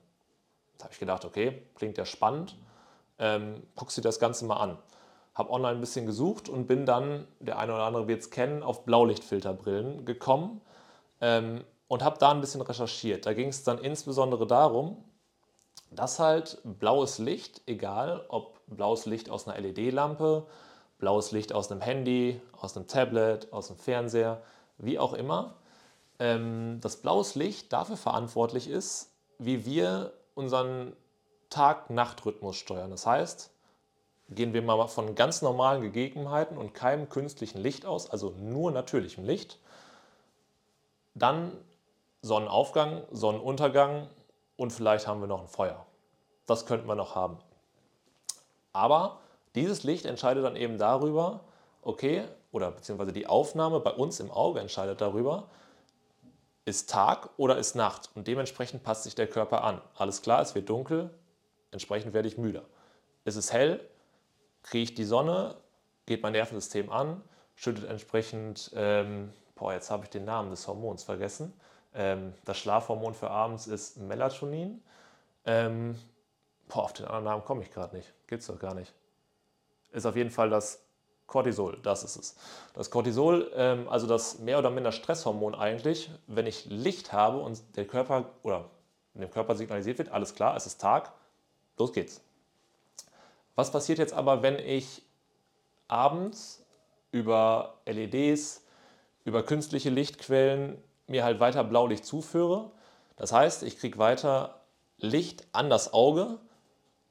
Da 0.78 0.84
habe 0.84 0.94
ich 0.94 1.00
gedacht, 1.00 1.24
okay, 1.24 1.62
klingt 1.74 1.98
ja 1.98 2.04
spannend, 2.04 2.56
ähm, 3.18 3.62
guckst 3.74 3.96
dir 3.96 4.02
das 4.02 4.20
Ganze 4.20 4.44
mal 4.44 4.56
an. 4.56 4.78
Habe 5.34 5.50
online 5.50 5.78
ein 5.78 5.80
bisschen 5.80 6.06
gesucht 6.06 6.48
und 6.48 6.66
bin 6.66 6.86
dann, 6.86 7.26
der 7.40 7.58
eine 7.58 7.74
oder 7.74 7.84
andere 7.84 8.08
wird 8.08 8.20
es 8.20 8.30
kennen, 8.30 8.62
auf 8.62 8.84
Blaulichtfilterbrillen 8.84 10.04
gekommen 10.04 10.60
ähm, 11.20 11.64
und 11.88 12.02
habe 12.02 12.18
da 12.18 12.30
ein 12.30 12.40
bisschen 12.40 12.60
recherchiert. 12.60 13.26
Da 13.26 13.32
ging 13.32 13.48
es 13.48 13.64
dann 13.64 13.78
insbesondere 13.78 14.46
darum, 14.46 15.04
dass 15.90 16.18
halt 16.18 16.60
blaues 16.64 17.18
Licht, 17.18 17.62
egal 17.66 18.24
ob 18.28 18.60
blaues 18.66 19.06
Licht 19.06 19.30
aus 19.30 19.48
einer 19.48 19.60
LED-Lampe, 19.60 20.46
blaues 20.98 21.32
Licht 21.32 21.52
aus 21.52 21.70
einem 21.70 21.80
Handy, 21.80 22.40
aus 22.52 22.76
einem 22.76 22.86
Tablet, 22.86 23.52
aus 23.52 23.70
einem 23.70 23.78
Fernseher, 23.78 24.42
wie 24.78 24.98
auch 24.98 25.12
immer, 25.12 25.56
ähm, 26.18 26.78
das 26.80 26.96
blaues 26.96 27.34
Licht 27.34 27.72
dafür 27.72 27.96
verantwortlich 27.96 28.68
ist, 28.68 29.10
wie 29.38 29.64
wir 29.64 30.12
unseren 30.34 30.94
Tag-Nacht-Rhythmus 31.50 32.56
steuern. 32.56 32.90
Das 32.90 33.06
heißt, 33.06 33.50
gehen 34.30 34.52
wir 34.52 34.62
mal 34.62 34.86
von 34.88 35.14
ganz 35.14 35.42
normalen 35.42 35.82
Gegebenheiten 35.82 36.58
und 36.58 36.74
keinem 36.74 37.08
künstlichen 37.08 37.58
Licht 37.58 37.86
aus, 37.86 38.10
also 38.10 38.30
nur 38.38 38.70
natürlichem 38.70 39.24
Licht, 39.24 39.58
dann 41.14 41.52
Sonnenaufgang, 42.22 43.02
Sonnenuntergang 43.10 44.08
und 44.56 44.72
vielleicht 44.72 45.06
haben 45.06 45.20
wir 45.20 45.28
noch 45.28 45.40
ein 45.40 45.48
Feuer. 45.48 45.86
Das 46.46 46.66
könnten 46.66 46.88
wir 46.88 46.94
noch 46.94 47.14
haben. 47.14 47.38
Aber 48.72 49.20
dieses 49.54 49.82
Licht 49.82 50.04
entscheidet 50.04 50.44
dann 50.44 50.56
eben 50.56 50.78
darüber, 50.78 51.40
okay, 51.82 52.24
oder 52.52 52.70
beziehungsweise 52.70 53.12
die 53.12 53.26
Aufnahme 53.26 53.80
bei 53.80 53.92
uns 53.92 54.20
im 54.20 54.30
Auge 54.30 54.60
entscheidet 54.60 55.00
darüber, 55.00 55.48
ist 56.68 56.90
Tag 56.90 57.30
oder 57.38 57.56
ist 57.56 57.74
Nacht 57.74 58.10
und 58.14 58.28
dementsprechend 58.28 58.82
passt 58.82 59.04
sich 59.04 59.14
der 59.14 59.26
Körper 59.26 59.64
an. 59.64 59.80
Alles 59.96 60.20
klar, 60.20 60.42
es 60.42 60.54
wird 60.54 60.68
dunkel, 60.68 61.08
entsprechend 61.70 62.12
werde 62.12 62.28
ich 62.28 62.36
müder. 62.36 62.62
Ist 63.24 63.36
es 63.36 63.54
hell, 63.54 63.80
kriege 64.62 64.82
ich 64.82 64.94
die 64.94 65.04
Sonne, 65.04 65.56
geht 66.04 66.22
mein 66.22 66.32
Nervensystem 66.32 66.90
an, 66.92 67.22
schüttet 67.54 67.84
entsprechend, 67.84 68.70
ähm, 68.74 69.32
boah, 69.54 69.72
jetzt 69.72 69.90
habe 69.90 70.04
ich 70.04 70.10
den 70.10 70.26
Namen 70.26 70.50
des 70.50 70.68
Hormons 70.68 71.04
vergessen. 71.04 71.58
Ähm, 71.94 72.34
das 72.44 72.58
Schlafhormon 72.58 73.14
für 73.14 73.30
abends 73.30 73.66
ist 73.66 73.96
Melatonin. 73.96 74.82
Ähm, 75.46 75.98
boah, 76.68 76.84
auf 76.84 76.92
den 76.92 77.06
anderen 77.06 77.24
Namen 77.24 77.44
komme 77.46 77.62
ich 77.62 77.70
gerade 77.70 77.96
nicht. 77.96 78.12
Gibt 78.26 78.42
es 78.42 78.48
doch 78.48 78.58
gar 78.58 78.74
nicht. 78.74 78.92
Ist 79.90 80.04
auf 80.04 80.16
jeden 80.16 80.30
Fall 80.30 80.50
das 80.50 80.84
Cortisol, 81.28 81.78
das 81.82 82.02
ist 82.02 82.16
es. 82.16 82.36
Das 82.74 82.90
Cortisol, 82.90 83.52
ähm, 83.54 83.88
also 83.88 84.08
das 84.08 84.40
mehr 84.40 84.58
oder 84.58 84.70
minder 84.70 84.90
Stresshormon 84.90 85.54
eigentlich, 85.54 86.10
wenn 86.26 86.46
ich 86.46 86.64
Licht 86.64 87.12
habe 87.12 87.38
und 87.38 87.60
der 87.76 87.86
Körper 87.86 88.30
oder 88.42 88.64
dem 89.14 89.30
Körper 89.30 89.54
signalisiert 89.54 89.98
wird, 89.98 90.10
alles 90.10 90.34
klar, 90.34 90.56
es 90.56 90.66
ist 90.66 90.80
Tag, 90.80 91.12
los 91.76 91.92
geht's. 91.92 92.22
Was 93.54 93.70
passiert 93.70 93.98
jetzt 93.98 94.14
aber, 94.14 94.42
wenn 94.42 94.58
ich 94.58 95.02
abends 95.86 96.64
über 97.10 97.74
LEDs, 97.84 98.64
über 99.24 99.42
künstliche 99.42 99.90
Lichtquellen 99.90 100.82
mir 101.06 101.24
halt 101.24 101.40
weiter 101.40 101.62
Blaulicht 101.62 102.06
zuführe? 102.06 102.70
Das 103.16 103.32
heißt, 103.32 103.64
ich 103.64 103.78
kriege 103.78 103.98
weiter 103.98 104.62
Licht 104.96 105.46
an 105.52 105.68
das 105.68 105.92
Auge 105.92 106.38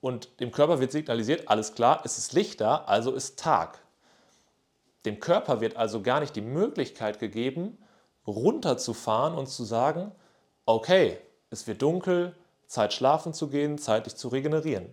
und 0.02 0.40
dem 0.40 0.52
Körper 0.52 0.80
wird 0.80 0.92
signalisiert, 0.92 1.50
alles 1.50 1.76
klar, 1.76 2.02
es 2.04 2.18
ist 2.18 2.34
Licht 2.34 2.62
da, 2.62 2.78
also 2.86 3.12
ist 3.14 3.38
Tag. 3.38 3.80
Dem 5.08 5.22
Körper 5.22 5.62
wird 5.62 5.78
also 5.78 6.02
gar 6.02 6.20
nicht 6.20 6.36
die 6.36 6.42
Möglichkeit 6.42 7.18
gegeben, 7.18 7.78
runterzufahren 8.28 9.36
und 9.36 9.48
zu 9.48 9.64
sagen, 9.64 10.12
okay, 10.66 11.18
es 11.50 11.66
wird 11.66 11.82
dunkel, 11.82 12.36
Zeit 12.66 12.92
schlafen 12.92 13.34
zu 13.34 13.48
gehen, 13.48 13.78
Zeit 13.78 14.06
dich 14.06 14.18
zu 14.18 14.28
regenerieren. 14.28 14.92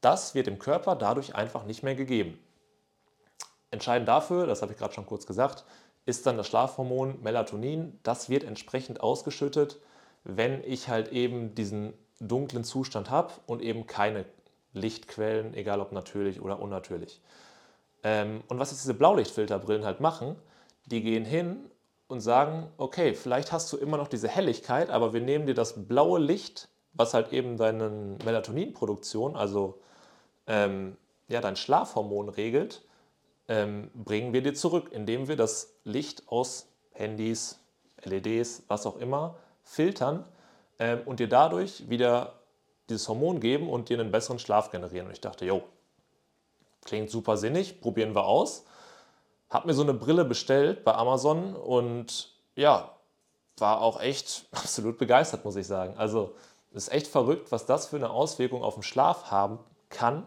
Das 0.00 0.34
wird 0.34 0.48
dem 0.48 0.58
Körper 0.58 0.96
dadurch 0.96 1.36
einfach 1.36 1.62
nicht 1.62 1.84
mehr 1.84 1.94
gegeben. 1.94 2.40
Entscheidend 3.70 4.08
dafür, 4.08 4.48
das 4.48 4.62
habe 4.62 4.72
ich 4.72 4.78
gerade 4.78 4.94
schon 4.94 5.06
kurz 5.06 5.26
gesagt, 5.26 5.64
ist 6.04 6.26
dann 6.26 6.36
das 6.36 6.48
Schlafhormon 6.48 7.22
Melatonin. 7.22 8.00
Das 8.02 8.28
wird 8.28 8.42
entsprechend 8.42 9.00
ausgeschüttet, 9.00 9.78
wenn 10.24 10.64
ich 10.64 10.88
halt 10.88 11.12
eben 11.12 11.54
diesen 11.54 11.92
dunklen 12.18 12.64
Zustand 12.64 13.10
habe 13.10 13.32
und 13.46 13.62
eben 13.62 13.86
keine 13.86 14.24
Lichtquellen, 14.72 15.54
egal 15.54 15.80
ob 15.80 15.92
natürlich 15.92 16.40
oder 16.40 16.58
unnatürlich. 16.58 17.20
Ähm, 18.10 18.42
und 18.48 18.58
was 18.58 18.70
jetzt 18.70 18.84
diese 18.84 18.94
Blaulichtfilterbrillen 18.94 19.84
halt 19.84 20.00
machen, 20.00 20.36
die 20.86 21.02
gehen 21.02 21.26
hin 21.26 21.70
und 22.06 22.20
sagen, 22.20 22.72
okay, 22.78 23.12
vielleicht 23.12 23.52
hast 23.52 23.70
du 23.70 23.76
immer 23.76 23.98
noch 23.98 24.08
diese 24.08 24.28
Helligkeit, 24.28 24.88
aber 24.88 25.12
wir 25.12 25.20
nehmen 25.20 25.44
dir 25.46 25.54
das 25.54 25.86
blaue 25.86 26.18
Licht, 26.18 26.70
was 26.94 27.12
halt 27.12 27.34
eben 27.34 27.58
deine 27.58 28.16
Melatoninproduktion, 28.24 29.36
also 29.36 29.82
ähm, 30.46 30.96
ja, 31.28 31.42
dein 31.42 31.54
Schlafhormon 31.54 32.30
regelt, 32.30 32.82
ähm, 33.46 33.90
bringen 33.92 34.32
wir 34.32 34.42
dir 34.42 34.54
zurück, 34.54 34.88
indem 34.90 35.28
wir 35.28 35.36
das 35.36 35.74
Licht 35.84 36.22
aus 36.28 36.72
Handys, 36.92 37.58
LEDs, 38.04 38.62
was 38.68 38.86
auch 38.86 38.96
immer, 38.96 39.36
filtern 39.64 40.24
ähm, 40.78 41.00
und 41.04 41.20
dir 41.20 41.28
dadurch 41.28 41.90
wieder 41.90 42.40
dieses 42.88 43.06
Hormon 43.06 43.38
geben 43.38 43.68
und 43.68 43.90
dir 43.90 44.00
einen 44.00 44.10
besseren 44.10 44.38
Schlaf 44.38 44.70
generieren. 44.70 45.08
Und 45.08 45.12
ich 45.12 45.20
dachte, 45.20 45.44
jo, 45.44 45.62
Klingt 46.88 47.10
super 47.10 47.36
sinnig, 47.36 47.82
probieren 47.82 48.14
wir 48.14 48.24
aus. 48.24 48.64
Hab 49.50 49.66
mir 49.66 49.74
so 49.74 49.82
eine 49.82 49.92
Brille 49.92 50.24
bestellt 50.24 50.84
bei 50.84 50.94
Amazon 50.94 51.54
und 51.54 52.34
ja, 52.56 52.94
war 53.58 53.82
auch 53.82 54.00
echt 54.00 54.46
absolut 54.52 54.96
begeistert, 54.96 55.44
muss 55.44 55.56
ich 55.56 55.66
sagen. 55.66 55.98
Also 55.98 56.34
ist 56.72 56.90
echt 56.90 57.06
verrückt, 57.06 57.52
was 57.52 57.66
das 57.66 57.88
für 57.88 57.96
eine 57.96 58.08
Auswirkung 58.08 58.62
auf 58.62 58.72
den 58.72 58.82
Schlaf 58.82 59.30
haben 59.30 59.58
kann 59.90 60.26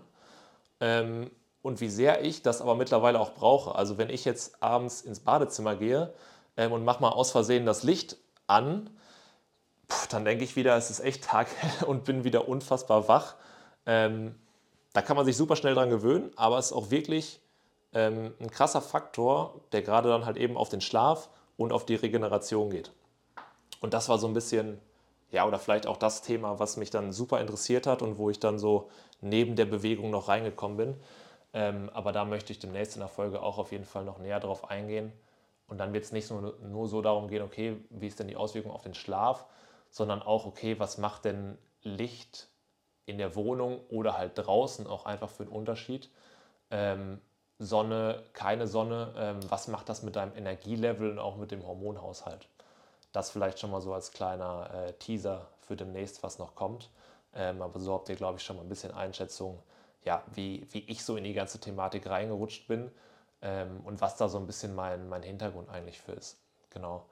ähm, 0.80 1.32
und 1.64 1.82
wie 1.82 1.90
sehr 1.90 2.24
ich 2.24 2.44
das 2.44 2.62
aber 2.62 2.76
mittlerweile 2.76 3.20
auch 3.20 3.34
brauche. 3.34 3.74
Also 3.74 3.98
wenn 3.98 4.12
ich 4.12 4.24
jetzt 4.24 4.62
abends 4.62 5.02
ins 5.02 5.22
Badezimmer 5.22 5.76
gehe 5.76 6.14
ähm, 6.58 6.74
und 6.74 6.86
mache 6.86 7.02
mal 7.02 7.10
aus 7.10 7.32
Versehen 7.32 7.66
das 7.66 7.82
Licht 7.82 8.18
an, 8.46 8.92
Puh, 9.88 10.06
dann 10.12 10.26
denke 10.26 10.44
ich 10.44 10.56
wieder, 10.56 10.78
es 10.78 10.92
ist 10.92 11.00
echt 11.00 11.24
Tag 11.24 11.48
und 11.88 12.04
bin 12.06 12.24
wieder 12.24 12.48
unfassbar 12.48 13.08
wach. 13.08 13.34
Ähm, 13.88 14.36
da 14.94 15.02
kann 15.02 15.16
man 15.16 15.26
sich 15.26 15.38
super 15.38 15.56
schnell 15.56 15.76
dran 15.76 15.90
gewöhnen, 15.90 16.32
aber 16.36 16.58
es 16.58 16.68
ist 16.68 16.74
auch 16.74 16.92
wirklich 16.92 17.40
ähm, 17.94 18.34
ein 18.40 18.50
krasser 18.50 18.82
Faktor, 18.82 19.62
der 19.72 19.82
gerade 19.82 20.10
dann 20.10 20.26
halt 20.26 20.38
eben 20.38 20.58
auf 20.58 20.70
den 20.70 20.82
Schlaf 20.82 21.30
und 21.58 21.72
auf 21.72 21.86
die 21.86 21.96
Regeneration 21.96 22.70
geht. 22.70 22.92
Und 23.80 23.94
das 23.94 24.10
war 24.10 24.18
so 24.20 24.28
ein 24.28 24.34
bisschen, 24.34 24.80
ja, 25.32 25.46
oder 25.46 25.60
vielleicht 25.60 25.88
auch 25.88 25.98
das 25.98 26.22
Thema, 26.22 26.60
was 26.60 26.78
mich 26.78 26.90
dann 26.90 27.12
super 27.14 27.40
interessiert 27.42 27.88
hat 27.88 28.02
und 28.02 28.18
wo 28.18 28.30
ich 28.30 28.40
dann 28.40 28.60
so 28.60 28.90
neben 29.22 29.56
der 29.56 29.66
Bewegung 29.66 30.12
noch 30.12 30.28
reingekommen 30.28 30.78
bin. 30.78 30.96
Ähm, 31.54 31.90
aber 31.94 32.12
da 32.12 32.26
möchte 32.26 32.54
ich 32.54 32.60
demnächst 32.60 32.96
in 32.96 33.00
der 33.02 33.10
Folge 33.10 33.42
auch 33.42 33.58
auf 33.58 33.72
jeden 33.72 33.86
Fall 33.86 34.06
noch 34.06 34.20
näher 34.20 34.40
drauf 34.40 34.70
eingehen. 34.70 35.12
Und 35.68 35.78
dann 35.78 35.94
wird 35.94 36.04
es 36.04 36.12
nicht 36.12 36.30
nur, 36.30 36.58
nur 36.62 36.88
so 36.88 37.02
darum 37.02 37.28
gehen, 37.28 37.42
okay, 37.42 37.78
wie 37.90 38.08
ist 38.08 38.20
denn 38.20 38.28
die 38.28 38.36
Auswirkung 38.36 38.72
auf 38.72 38.84
den 38.84 38.94
Schlaf, 38.94 39.46
sondern 39.90 40.22
auch, 40.22 40.46
okay, 40.46 40.80
was 40.80 40.98
macht 40.98 41.26
denn 41.26 41.58
Licht 41.82 42.48
in 43.06 43.18
der 43.18 43.36
Wohnung 43.36 43.80
oder 43.90 44.18
halt 44.18 44.34
draußen 44.36 44.88
auch 44.88 45.06
einfach 45.06 45.30
für 45.30 45.44
einen 45.44 45.52
Unterschied? 45.52 46.10
Ähm, 46.70 47.20
Sonne, 47.60 48.24
keine 48.34 48.66
Sonne, 48.66 49.14
ähm, 49.18 49.40
was 49.50 49.68
macht 49.68 49.88
das 49.88 50.02
mit 50.02 50.16
deinem 50.16 50.36
Energielevel 50.36 51.12
und 51.12 51.20
auch 51.20 51.38
mit 51.38 51.52
dem 51.52 51.66
Hormonhaushalt? 51.66 52.48
Das 53.12 53.30
vielleicht 53.30 53.60
schon 53.60 53.70
mal 53.70 53.82
so 53.82 53.94
als 53.94 54.12
kleiner 54.12 54.70
äh, 54.74 54.94
Teaser 54.94 55.48
für 55.60 55.76
demnächst, 55.76 56.24
was 56.24 56.40
noch 56.40 56.56
kommt. 56.56 56.90
Ähm, 57.34 57.62
aber 57.62 57.80
so 57.80 57.94
habt 57.94 58.10
ihr, 58.10 58.16
glaube 58.16 58.40
ich, 58.40 58.44
schon 58.44 58.56
mal 58.56 58.64
ein 58.64 58.70
bisschen 58.70 58.94
Einschätzung, 58.94 59.62
ja, 60.04 60.24
wie, 60.34 60.68
wie 60.72 60.80
ich 60.88 61.06
so 61.06 61.16
in 61.18 61.24
die 61.24 61.34
ganze 61.34 61.60
Thematik 61.60 62.10
reingerutscht 62.10 62.68
bin 62.68 62.92
ähm, 63.42 63.82
und 63.84 64.02
was 64.02 64.18
da 64.18 64.28
so 64.28 64.38
ein 64.40 64.48
bisschen 64.48 64.74
mein, 64.74 65.08
mein 65.08 65.24
Hintergrund 65.24 65.70
eigentlich 65.70 66.02
für 66.02 66.14
ist. 66.14 66.38
Genau. 66.72 67.06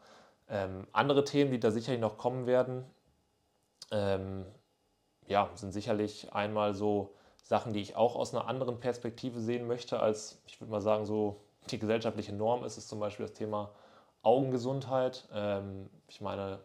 Ähm, 0.50 0.88
andere 0.92 1.24
Themen, 1.26 1.52
die 1.52 1.60
da 1.60 1.70
sicherlich 1.70 2.02
noch 2.02 2.18
kommen 2.18 2.48
werden, 2.48 2.86
ähm, 3.92 4.46
ja, 5.30 5.50
sind 5.54 5.72
sicherlich 5.72 6.34
einmal 6.34 6.74
so 6.74 7.14
Sachen, 7.44 7.72
die 7.72 7.82
ich 7.82 7.96
auch 7.96 8.16
aus 8.16 8.34
einer 8.34 8.48
anderen 8.48 8.80
Perspektive 8.80 9.40
sehen 9.40 9.68
möchte, 9.68 10.00
als 10.00 10.42
ich 10.46 10.60
würde 10.60 10.72
mal 10.72 10.82
sagen, 10.82 11.06
so 11.06 11.42
die 11.70 11.80
gesellschaftliche 11.80 12.34
Norm 12.34 12.66
ist 12.66 12.78
es 12.78 12.88
zum 12.88 13.00
Beispiel 13.00 13.26
das 13.26 13.36
Thema 13.36 13.72
Augengesundheit. 14.24 15.28
Ähm, 15.34 15.90
ich 16.08 16.20
meine, 16.20 16.60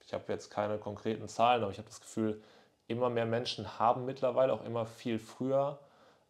ich 0.00 0.14
habe 0.14 0.24
jetzt 0.28 0.50
keine 0.50 0.78
konkreten 0.78 1.28
Zahlen, 1.28 1.62
aber 1.62 1.72
ich 1.72 1.78
habe 1.78 1.88
das 1.88 2.00
Gefühl, 2.00 2.42
immer 2.86 3.08
mehr 3.08 3.26
Menschen 3.26 3.78
haben 3.78 4.04
mittlerweile 4.04 4.52
auch 4.52 4.64
immer 4.64 4.84
viel 4.84 5.18
früher 5.18 5.78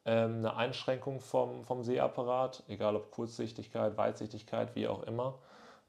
ähm, 0.05 0.39
eine 0.39 0.57
Einschränkung 0.57 1.21
vom, 1.21 1.65
vom 1.65 1.83
Sehapparat, 1.83 2.63
egal 2.69 2.95
ob 2.95 3.11
Kurzsichtigkeit, 3.11 3.97
Weitsichtigkeit, 3.97 4.75
wie 4.77 4.87
auch 4.87 5.03
immer. 5.03 5.39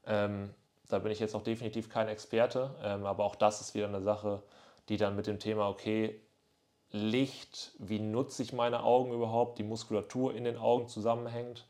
Ähm, 0.04 0.52
da 0.88 0.98
bin 0.98 1.12
ich 1.12 1.20
jetzt 1.20 1.34
auch 1.34 1.42
definitiv 1.42 1.88
kein 1.88 2.08
Experte, 2.08 2.70
ähm, 2.82 3.06
aber 3.06 3.24
auch 3.24 3.36
das 3.36 3.60
ist 3.60 3.74
wieder 3.74 3.88
eine 3.88 4.02
Sache, 4.02 4.42
die 4.88 4.96
dann 4.96 5.16
mit 5.16 5.26
dem 5.26 5.38
Thema, 5.38 5.68
okay, 5.68 6.20
Licht, 6.90 7.72
wie 7.78 7.98
nutze 7.98 8.42
ich 8.42 8.52
meine 8.52 8.82
Augen 8.82 9.12
überhaupt, 9.12 9.58
die 9.58 9.64
Muskulatur 9.64 10.34
in 10.34 10.44
den 10.44 10.56
Augen 10.56 10.88
zusammenhängt. 10.88 11.66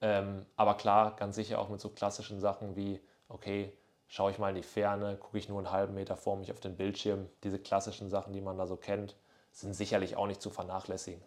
Ähm, 0.00 0.46
aber 0.56 0.74
klar, 0.74 1.16
ganz 1.16 1.36
sicher 1.36 1.58
auch 1.58 1.68
mit 1.68 1.80
so 1.80 1.88
klassischen 1.88 2.40
Sachen 2.40 2.76
wie, 2.76 3.00
okay, 3.28 3.72
schaue 4.06 4.30
ich 4.30 4.38
mal 4.38 4.50
in 4.50 4.56
die 4.56 4.62
Ferne, 4.62 5.16
gucke 5.16 5.38
ich 5.38 5.48
nur 5.48 5.58
einen 5.58 5.70
halben 5.72 5.94
Meter 5.94 6.16
vor 6.16 6.36
mich 6.36 6.52
auf 6.52 6.60
den 6.60 6.76
Bildschirm. 6.76 7.28
Diese 7.44 7.58
klassischen 7.58 8.10
Sachen, 8.10 8.32
die 8.32 8.40
man 8.40 8.58
da 8.58 8.66
so 8.66 8.76
kennt, 8.76 9.16
sind 9.52 9.74
sicherlich 9.74 10.16
auch 10.16 10.26
nicht 10.26 10.42
zu 10.42 10.50
vernachlässigen. 10.50 11.22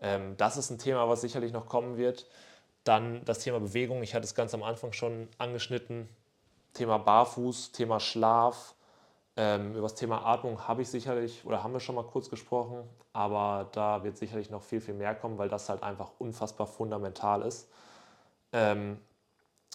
Ähm, 0.00 0.36
das 0.36 0.56
ist 0.56 0.70
ein 0.70 0.78
Thema, 0.78 1.08
was 1.08 1.20
sicherlich 1.20 1.52
noch 1.52 1.66
kommen 1.66 1.96
wird. 1.96 2.26
Dann 2.84 3.24
das 3.24 3.38
Thema 3.38 3.60
Bewegung, 3.60 4.02
ich 4.02 4.14
hatte 4.14 4.24
es 4.24 4.34
ganz 4.34 4.52
am 4.52 4.62
Anfang 4.62 4.92
schon 4.92 5.28
angeschnitten. 5.38 6.08
Thema 6.74 6.98
Barfuß, 6.98 7.72
Thema 7.72 8.00
Schlaf. 8.00 8.74
Ähm, 9.36 9.72
über 9.72 9.82
das 9.82 9.96
Thema 9.96 10.24
Atmung 10.24 10.68
habe 10.68 10.82
ich 10.82 10.88
sicherlich 10.88 11.44
oder 11.44 11.64
haben 11.64 11.72
wir 11.72 11.80
schon 11.80 11.96
mal 11.96 12.04
kurz 12.04 12.30
gesprochen, 12.30 12.88
aber 13.12 13.68
da 13.72 14.04
wird 14.04 14.16
sicherlich 14.16 14.50
noch 14.50 14.62
viel, 14.62 14.80
viel 14.80 14.94
mehr 14.94 15.14
kommen, 15.14 15.38
weil 15.38 15.48
das 15.48 15.68
halt 15.68 15.82
einfach 15.82 16.12
unfassbar 16.18 16.68
fundamental 16.68 17.42
ist. 17.42 17.68
Ähm, 18.52 18.98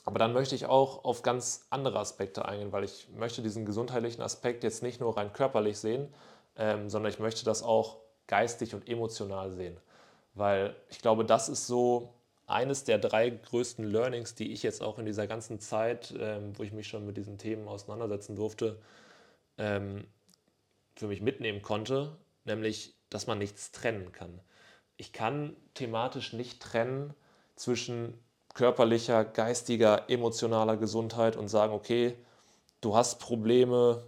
aber 0.05 0.17
dann 0.17 0.31
möchte 0.33 0.55
ich 0.55 0.65
auch 0.65 1.03
auf 1.03 1.23
ganz 1.23 1.67
andere 1.69 1.99
Aspekte 1.99 2.45
eingehen, 2.45 2.71
weil 2.71 2.85
ich 2.85 3.09
möchte 3.15 3.41
diesen 3.41 3.65
gesundheitlichen 3.65 4.21
Aspekt 4.21 4.63
jetzt 4.63 4.81
nicht 4.81 5.01
nur 5.01 5.17
rein 5.17 5.33
körperlich 5.33 5.77
sehen, 5.77 6.07
ähm, 6.55 6.89
sondern 6.89 7.11
ich 7.11 7.19
möchte 7.19 7.43
das 7.43 7.61
auch 7.61 7.97
geistig 8.27 8.73
und 8.73 8.87
emotional 8.87 9.51
sehen. 9.51 9.77
Weil 10.35 10.75
ich 10.89 10.99
glaube, 11.01 11.25
das 11.25 11.49
ist 11.49 11.67
so 11.67 12.13
eines 12.47 12.85
der 12.85 12.97
drei 12.97 13.29
größten 13.29 13.83
Learnings, 13.83 14.35
die 14.35 14.53
ich 14.53 14.63
jetzt 14.63 14.81
auch 14.81 14.99
in 14.99 15.05
dieser 15.05 15.27
ganzen 15.27 15.59
Zeit, 15.59 16.13
ähm, 16.17 16.57
wo 16.57 16.63
ich 16.63 16.71
mich 16.71 16.87
schon 16.87 17.05
mit 17.05 17.17
diesen 17.17 17.37
Themen 17.37 17.67
auseinandersetzen 17.67 18.35
durfte, 18.35 18.77
ähm, 19.59 20.07
für 20.95 21.07
mich 21.07 21.21
mitnehmen 21.21 21.61
konnte, 21.61 22.17
nämlich, 22.45 22.95
dass 23.09 23.27
man 23.27 23.37
nichts 23.37 23.71
trennen 23.71 24.11
kann. 24.11 24.41
Ich 24.97 25.13
kann 25.13 25.55
thematisch 25.75 26.33
nicht 26.33 26.61
trennen 26.61 27.13
zwischen 27.55 28.19
körperlicher, 28.53 29.23
geistiger, 29.23 30.09
emotionaler 30.09 30.77
Gesundheit 30.77 31.37
und 31.37 31.47
sagen, 31.47 31.73
okay, 31.73 32.17
du 32.81 32.95
hast 32.95 33.19
Probleme, 33.19 34.07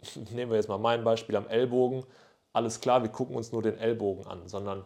nehmen 0.32 0.50
wir 0.50 0.56
jetzt 0.56 0.68
mal 0.68 0.78
mein 0.78 1.04
Beispiel 1.04 1.36
am 1.36 1.46
Ellbogen, 1.46 2.04
alles 2.52 2.80
klar, 2.80 3.02
wir 3.02 3.10
gucken 3.10 3.36
uns 3.36 3.52
nur 3.52 3.62
den 3.62 3.78
Ellbogen 3.78 4.26
an, 4.26 4.48
sondern 4.48 4.84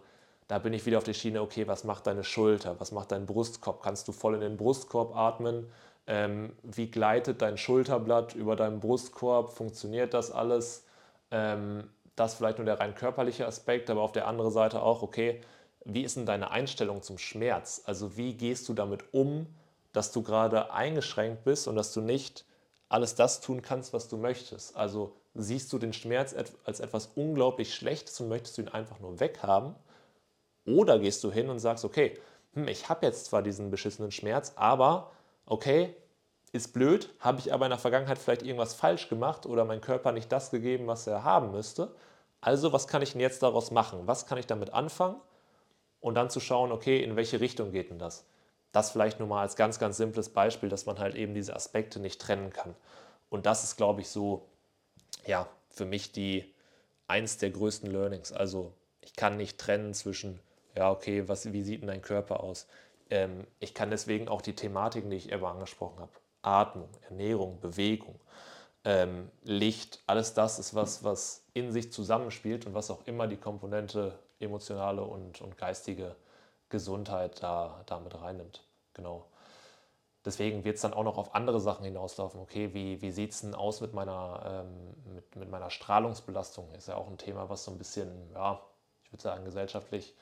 da 0.48 0.58
bin 0.58 0.72
ich 0.72 0.84
wieder 0.84 0.98
auf 0.98 1.04
der 1.04 1.14
Schiene, 1.14 1.40
okay, 1.40 1.66
was 1.66 1.84
macht 1.84 2.06
deine 2.06 2.24
Schulter, 2.24 2.78
was 2.78 2.92
macht 2.92 3.12
dein 3.12 3.26
Brustkorb, 3.26 3.82
kannst 3.82 4.06
du 4.08 4.12
voll 4.12 4.34
in 4.34 4.40
den 4.40 4.56
Brustkorb 4.56 5.16
atmen, 5.16 5.70
ähm, 6.06 6.56
wie 6.62 6.90
gleitet 6.90 7.42
dein 7.42 7.56
Schulterblatt 7.56 8.34
über 8.34 8.56
deinen 8.56 8.80
Brustkorb, 8.80 9.52
funktioniert 9.52 10.14
das 10.14 10.30
alles, 10.30 10.84
ähm, 11.30 11.88
das 12.16 12.34
vielleicht 12.34 12.58
nur 12.58 12.64
der 12.64 12.80
rein 12.80 12.94
körperliche 12.94 13.46
Aspekt, 13.46 13.88
aber 13.88 14.02
auf 14.02 14.12
der 14.12 14.26
anderen 14.26 14.50
Seite 14.50 14.82
auch, 14.82 15.02
okay, 15.02 15.40
wie 15.84 16.02
ist 16.02 16.16
denn 16.16 16.26
deine 16.26 16.50
Einstellung 16.50 17.02
zum 17.02 17.18
Schmerz? 17.18 17.82
Also 17.86 18.16
wie 18.16 18.34
gehst 18.34 18.68
du 18.68 18.74
damit 18.74 19.12
um, 19.12 19.46
dass 19.92 20.12
du 20.12 20.22
gerade 20.22 20.72
eingeschränkt 20.72 21.44
bist 21.44 21.68
und 21.68 21.76
dass 21.76 21.92
du 21.92 22.00
nicht 22.00 22.44
alles 22.88 23.14
das 23.14 23.40
tun 23.40 23.62
kannst, 23.62 23.92
was 23.92 24.08
du 24.08 24.16
möchtest? 24.16 24.76
Also 24.76 25.16
siehst 25.34 25.72
du 25.72 25.78
den 25.78 25.92
Schmerz 25.92 26.34
als 26.64 26.80
etwas 26.80 27.10
unglaublich 27.14 27.74
Schlechtes 27.74 28.20
und 28.20 28.28
möchtest 28.28 28.58
du 28.58 28.62
ihn 28.62 28.68
einfach 28.68 29.00
nur 29.00 29.18
weghaben? 29.18 29.74
Oder 30.64 30.98
gehst 30.98 31.24
du 31.24 31.32
hin 31.32 31.48
und 31.48 31.58
sagst, 31.58 31.84
okay, 31.84 32.18
hm, 32.54 32.68
ich 32.68 32.88
habe 32.88 33.06
jetzt 33.06 33.26
zwar 33.26 33.42
diesen 33.42 33.70
beschissenen 33.70 34.12
Schmerz, 34.12 34.52
aber 34.56 35.10
okay, 35.52 35.94
ist 36.52 36.72
blöd, 36.72 37.08
habe 37.20 37.38
ich 37.40 37.52
aber 37.52 37.66
in 37.66 37.70
der 37.70 37.78
Vergangenheit 37.78 38.18
vielleicht 38.18 38.42
irgendwas 38.42 38.74
falsch 38.74 39.08
gemacht 39.08 39.46
oder 39.46 39.64
mein 39.64 39.80
Körper 39.80 40.12
nicht 40.12 40.30
das 40.30 40.50
gegeben, 40.50 40.86
was 40.86 41.06
er 41.06 41.24
haben 41.24 41.50
müsste. 41.52 41.94
Also 42.40 42.72
was 42.72 42.88
kann 42.88 43.02
ich 43.02 43.12
denn 43.12 43.20
jetzt 43.20 43.42
daraus 43.42 43.70
machen? 43.70 44.06
Was 44.06 44.26
kann 44.26 44.38
ich 44.38 44.46
damit 44.46 44.72
anfangen? 44.74 45.16
und 46.02 46.16
dann 46.16 46.28
zu 46.28 46.40
schauen, 46.40 46.72
okay, 46.72 47.02
in 47.02 47.16
welche 47.16 47.40
Richtung 47.40 47.72
geht 47.72 47.88
denn 47.88 47.98
das? 47.98 48.26
Das 48.72 48.90
vielleicht 48.90 49.20
nur 49.20 49.28
mal 49.28 49.40
als 49.40 49.56
ganz, 49.56 49.78
ganz 49.78 49.96
simples 49.96 50.28
Beispiel, 50.28 50.68
dass 50.68 50.84
man 50.84 50.98
halt 50.98 51.14
eben 51.14 51.32
diese 51.32 51.54
Aspekte 51.54 52.00
nicht 52.00 52.20
trennen 52.20 52.50
kann. 52.50 52.74
Und 53.30 53.46
das 53.46 53.64
ist, 53.64 53.76
glaube 53.76 54.02
ich, 54.02 54.08
so, 54.08 54.46
ja, 55.26 55.48
für 55.70 55.86
mich 55.86 56.12
die 56.12 56.52
eins 57.06 57.38
der 57.38 57.50
größten 57.50 57.90
Learnings. 57.90 58.32
Also 58.32 58.72
ich 59.00 59.14
kann 59.14 59.36
nicht 59.36 59.58
trennen 59.58 59.94
zwischen, 59.94 60.40
ja, 60.74 60.90
okay, 60.90 61.28
was, 61.28 61.50
wie 61.52 61.62
sieht 61.62 61.82
denn 61.82 61.88
dein 61.88 62.02
Körper 62.02 62.42
aus? 62.42 62.66
Ähm, 63.12 63.46
ich 63.61 63.75
kann 63.75 63.90
deswegen 63.90 64.27
auch 64.29 64.40
die 64.40 64.57
Thematiken, 64.57 65.11
die 65.11 65.18
ich 65.18 65.31
eben 65.31 65.44
angesprochen 65.44 66.01
habe, 66.01 66.12
Atmung, 66.40 66.88
Ernährung, 67.11 67.61
Bewegung, 67.61 68.18
ähm, 68.85 69.31
Licht, 69.42 70.03
alles 70.07 70.33
das 70.33 70.59
ist 70.59 70.75
was, 70.75 71.05
was 71.05 71.44
in 71.53 71.72
sich 71.72 71.92
zusammenspielt 71.92 72.64
und 72.66 72.72
was 72.72 72.90
auch 72.90 73.07
immer 73.07 73.27
die 73.29 73.37
Komponente 73.37 74.18
emotionale 74.40 75.03
und, 75.05 75.42
und 75.42 75.59
geistige 75.59 76.16
Gesundheit 76.70 77.42
da, 77.42 77.83
da 77.85 78.01
mit 78.01 78.18
reinnimmt. 78.18 78.64
Genau. 78.94 79.27
Deswegen 80.25 80.64
wird 80.64 80.77
es 80.77 80.83
dann 80.83 80.94
auch 80.94 81.05
noch 81.05 81.18
auf 81.18 81.35
andere 81.35 81.61
Sachen 81.61 81.85
hinauslaufen. 81.85 82.40
Okay, 82.40 82.72
wie, 82.72 83.03
wie 83.03 83.11
sieht 83.11 83.33
es 83.33 83.42
denn 83.42 83.55
aus 83.55 83.83
mit 83.83 83.92
meiner, 83.92 84.64
ähm, 84.64 85.14
mit, 85.14 85.37
mit 85.37 85.51
meiner 85.51 85.68
Strahlungsbelastung? 85.68 86.72
Ist 86.72 86.88
ja 86.88 86.96
auch 86.96 87.09
ein 87.09 87.18
Thema, 87.18 87.51
was 87.51 87.64
so 87.64 87.72
ein 87.72 87.79
bisschen, 87.79 88.31
ja, 88.33 88.62
ich 89.05 89.12
würde 89.12 89.22
sagen, 89.22 89.44
gesellschaftlich 89.44 90.14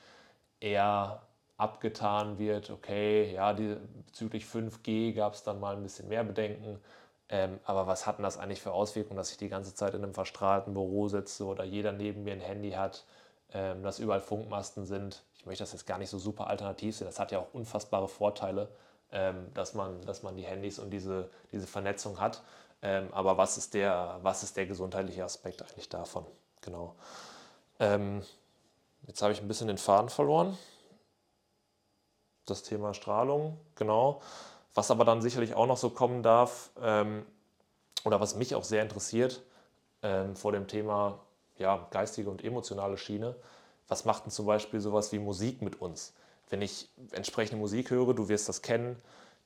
eher 0.59 1.22
abgetan 1.61 2.38
wird. 2.38 2.70
Okay, 2.70 3.33
ja, 3.33 3.53
die, 3.53 3.77
bezüglich 4.07 4.44
5G 4.44 5.14
gab 5.14 5.35
es 5.35 5.42
dann 5.42 5.61
mal 5.61 5.77
ein 5.77 5.83
bisschen 5.83 6.09
mehr 6.09 6.25
Bedenken. 6.25 6.81
Ähm, 7.29 7.61
aber 7.64 7.87
was 7.87 8.07
hat 8.07 8.18
denn 8.18 8.25
das 8.25 8.38
eigentlich 8.38 8.61
für 8.61 8.73
Auswirkungen, 8.73 9.16
dass 9.16 9.31
ich 9.31 9.37
die 9.38 9.49
ganze 9.49 9.75
Zeit 9.75 9.94
in 9.94 10.03
einem 10.03 10.14
verstrahlten 10.14 10.75
Büro 10.75 11.09
sitze 11.09 11.44
oder 11.44 11.64
jeder 11.64 11.92
neben 11.92 12.25
mir 12.25 12.33
ein 12.33 12.40
Handy 12.40 12.73
hat? 12.73 13.05
ähm, 13.53 13.83
dass 13.83 13.99
überall 13.99 14.20
Funkmasten 14.20 14.87
sind. 14.87 15.23
Ich 15.37 15.46
möchte 15.46 15.62
das 15.62 15.73
jetzt 15.73 15.87
gar 15.87 15.99
nicht 15.99 16.11
so 16.11 16.18
super 16.18 16.46
alternativ 16.46 16.96
sehen. 16.96 17.07
Das 17.07 17.18
hat 17.18 17.33
ja 17.33 17.38
auch 17.38 17.53
unfassbare 17.53 18.09
Vorteile, 18.09 18.68
ähm, 19.12 19.53
dass, 19.55 19.75
man, 19.75 20.01
dass 20.03 20.23
man 20.23 20.37
die 20.37 20.44
Handys 20.44 20.79
und 20.79 20.90
diese, 20.90 21.31
diese 21.53 21.66
Vernetzung 21.66 22.20
hat. 22.20 22.42
Ähm, 22.83 23.09
aber 23.12 23.37
was 23.37 23.59
ist, 23.59 23.75
der, 23.75 24.18
was 24.23 24.42
ist 24.42 24.57
der 24.57 24.66
gesundheitliche 24.66 25.25
Aspekt 25.25 25.62
eigentlich 25.62 25.88
davon? 25.88 26.25
Genau. 26.62 26.94
Ähm, 27.79 28.23
jetzt 29.07 29.23
habe 29.23 29.33
ich 29.33 29.40
ein 29.40 29.49
bisschen 29.49 29.68
den 29.68 29.79
Faden 29.79 30.11
verloren. 30.11 30.57
Das 32.50 32.64
Thema 32.64 32.94
Strahlung, 32.94 33.56
genau. 33.76 34.20
Was 34.74 34.90
aber 34.90 35.04
dann 35.04 35.22
sicherlich 35.22 35.54
auch 35.54 35.66
noch 35.66 35.76
so 35.76 35.90
kommen 35.90 36.22
darf, 36.22 36.70
ähm, 36.82 37.24
oder 38.04 38.20
was 38.20 38.34
mich 38.34 38.54
auch 38.56 38.64
sehr 38.64 38.82
interessiert, 38.82 39.42
ähm, 40.02 40.34
vor 40.34 40.50
dem 40.50 40.66
Thema 40.66 41.20
ja, 41.58 41.86
geistige 41.90 42.28
und 42.28 42.42
emotionale 42.42 42.96
Schiene. 42.96 43.36
Was 43.86 44.04
macht 44.04 44.24
denn 44.24 44.32
zum 44.32 44.46
Beispiel 44.46 44.80
sowas 44.80 45.12
wie 45.12 45.18
Musik 45.20 45.62
mit 45.62 45.80
uns? 45.80 46.12
Wenn 46.48 46.60
ich 46.60 46.88
entsprechende 47.12 47.60
Musik 47.60 47.90
höre, 47.90 48.14
du 48.14 48.28
wirst 48.28 48.48
das 48.48 48.62
kennen, 48.62 49.00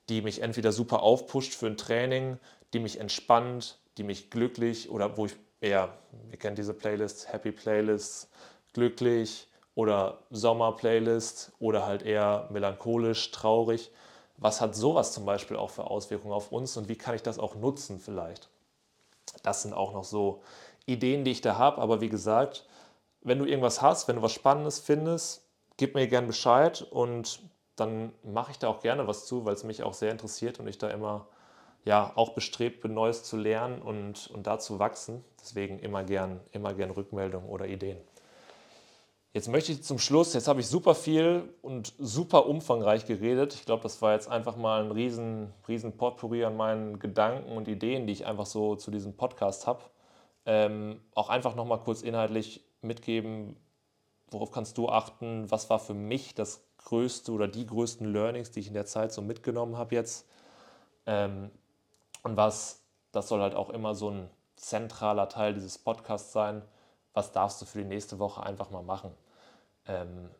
die 0.08 0.22
mich 0.22 0.40
entweder 0.40 0.72
super 0.72 1.02
aufpusht 1.02 1.54
für 1.54 1.66
ein 1.66 1.76
Training, 1.76 2.38
die 2.72 2.78
mich 2.78 3.00
entspannt, 3.00 3.78
die 3.98 4.02
mich 4.02 4.30
glücklich 4.30 4.88
oder 4.90 5.18
wo 5.18 5.26
ich 5.26 5.36
eher, 5.60 5.96
ihr 6.30 6.38
kennt 6.38 6.56
diese 6.56 6.72
Playlists, 6.72 7.30
Happy 7.30 7.52
Playlists, 7.52 8.28
glücklich 8.72 9.48
oder 9.74 10.18
Sommer-Playlist 10.30 11.52
oder 11.58 11.87
halt 11.87 12.02
eher 12.02 12.48
melancholisch, 12.50 13.30
traurig. 13.30 13.90
Was 14.37 14.60
hat 14.60 14.74
sowas 14.74 15.12
zum 15.12 15.24
Beispiel 15.24 15.56
auch 15.56 15.70
für 15.70 15.84
Auswirkungen 15.84 16.34
auf 16.34 16.52
uns 16.52 16.76
und 16.76 16.88
wie 16.88 16.96
kann 16.96 17.14
ich 17.14 17.22
das 17.22 17.38
auch 17.38 17.54
nutzen 17.54 17.98
vielleicht? 17.98 18.48
Das 19.42 19.62
sind 19.62 19.74
auch 19.74 19.92
noch 19.92 20.04
so 20.04 20.42
Ideen, 20.87 21.24
die 21.24 21.30
ich 21.30 21.40
da 21.40 21.56
habe. 21.56 21.80
Aber 21.80 22.00
wie 22.00 22.08
gesagt, 22.08 22.66
wenn 23.22 23.38
du 23.38 23.46
irgendwas 23.46 23.82
hast, 23.82 24.08
wenn 24.08 24.16
du 24.16 24.22
was 24.22 24.32
Spannendes 24.32 24.78
findest, 24.78 25.44
gib 25.76 25.94
mir 25.94 26.06
gerne 26.06 26.26
Bescheid 26.26 26.82
und 26.90 27.40
dann 27.76 28.12
mache 28.22 28.52
ich 28.52 28.58
da 28.58 28.68
auch 28.68 28.80
gerne 28.80 29.06
was 29.06 29.26
zu, 29.26 29.44
weil 29.44 29.54
es 29.54 29.64
mich 29.64 29.82
auch 29.82 29.94
sehr 29.94 30.12
interessiert 30.12 30.60
und 30.60 30.68
ich 30.68 30.78
da 30.78 30.90
immer 30.90 31.26
ja 31.84 32.12
auch 32.14 32.30
bestrebt 32.30 32.80
bin, 32.80 32.94
Neues 32.94 33.24
zu 33.24 33.37
lernen 33.37 33.82
und, 33.82 34.28
und 34.28 34.46
da 34.46 34.58
zu 34.58 34.78
wachsen. 34.78 35.24
Deswegen 35.40 35.78
immer 35.78 36.04
gern, 36.04 36.40
immer 36.52 36.72
gern 36.74 36.90
Rückmeldungen 36.90 37.48
oder 37.48 37.66
Ideen. 37.66 37.98
Jetzt 39.34 39.48
möchte 39.48 39.72
ich 39.72 39.82
zum 39.82 39.98
Schluss, 39.98 40.32
jetzt 40.32 40.46
habe 40.46 40.60
ich 40.60 40.68
super 40.68 40.94
viel 40.94 41.52
und 41.60 41.92
super 41.98 42.46
umfangreich 42.46 43.04
geredet. 43.04 43.52
Ich 43.54 43.64
glaube, 43.66 43.82
das 43.82 44.00
war 44.00 44.12
jetzt 44.12 44.28
einfach 44.28 44.54
mal 44.54 44.84
ein 44.84 44.92
riesen, 44.92 45.52
riesen 45.66 45.96
Potpourri 45.96 46.44
an 46.44 46.56
meinen 46.56 47.00
Gedanken 47.00 47.50
und 47.50 47.66
Ideen, 47.66 48.06
die 48.06 48.12
ich 48.12 48.26
einfach 48.26 48.46
so 48.46 48.76
zu 48.76 48.92
diesem 48.92 49.16
Podcast 49.16 49.66
habe. 49.66 49.82
Ähm, 50.46 51.00
auch 51.16 51.30
einfach 51.30 51.56
nochmal 51.56 51.80
kurz 51.80 52.02
inhaltlich 52.02 52.64
mitgeben, 52.80 53.56
worauf 54.30 54.52
kannst 54.52 54.78
du 54.78 54.88
achten, 54.88 55.50
was 55.50 55.68
war 55.68 55.80
für 55.80 55.94
mich 55.94 56.36
das 56.36 56.64
größte 56.78 57.32
oder 57.32 57.48
die 57.48 57.66
größten 57.66 58.12
Learnings, 58.12 58.52
die 58.52 58.60
ich 58.60 58.68
in 58.68 58.74
der 58.74 58.86
Zeit 58.86 59.12
so 59.12 59.20
mitgenommen 59.20 59.76
habe 59.76 59.96
jetzt. 59.96 60.28
Ähm, 61.06 61.50
und 62.22 62.36
was, 62.36 62.84
das 63.10 63.26
soll 63.26 63.40
halt 63.40 63.56
auch 63.56 63.70
immer 63.70 63.96
so 63.96 64.10
ein 64.10 64.30
zentraler 64.54 65.28
Teil 65.28 65.54
dieses 65.54 65.76
Podcasts 65.76 66.32
sein, 66.32 66.62
was 67.14 67.32
darfst 67.32 67.60
du 67.60 67.66
für 67.66 67.78
die 67.78 67.84
nächste 67.88 68.20
Woche 68.20 68.40
einfach 68.40 68.70
mal 68.70 68.84
machen. 68.84 69.10
Ähm, 69.86 70.30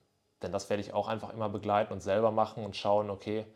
denn 0.43 0.53
das 0.53 0.69
werde 0.71 0.83
ich 0.83 0.93
auch 0.93 1.09
einfach 1.09 1.33
immer 1.33 1.49
begleiten 1.49 1.93
und 1.93 2.01
selber 2.01 2.31
machen 2.31 2.65
und 2.65 2.77
schauen, 2.77 3.11
okay, 3.11 3.47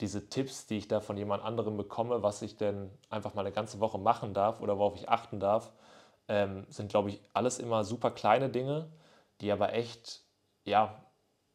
diese 0.00 0.28
Tipps, 0.28 0.66
die 0.66 0.78
ich 0.78 0.88
da 0.88 1.00
von 1.00 1.16
jemand 1.16 1.44
anderem 1.44 1.76
bekomme, 1.76 2.22
was 2.22 2.42
ich 2.42 2.56
denn 2.56 2.90
einfach 3.10 3.34
mal 3.34 3.42
eine 3.42 3.52
ganze 3.52 3.80
Woche 3.80 3.98
machen 3.98 4.34
darf 4.34 4.60
oder 4.60 4.78
worauf 4.78 4.96
ich 4.96 5.08
achten 5.08 5.40
darf, 5.40 5.72
ähm, 6.28 6.66
sind, 6.70 6.90
glaube 6.90 7.10
ich, 7.10 7.20
alles 7.34 7.58
immer 7.58 7.84
super 7.84 8.10
kleine 8.10 8.48
Dinge, 8.48 8.88
die 9.40 9.52
aber 9.52 9.74
echt, 9.74 10.22
ja, 10.64 11.04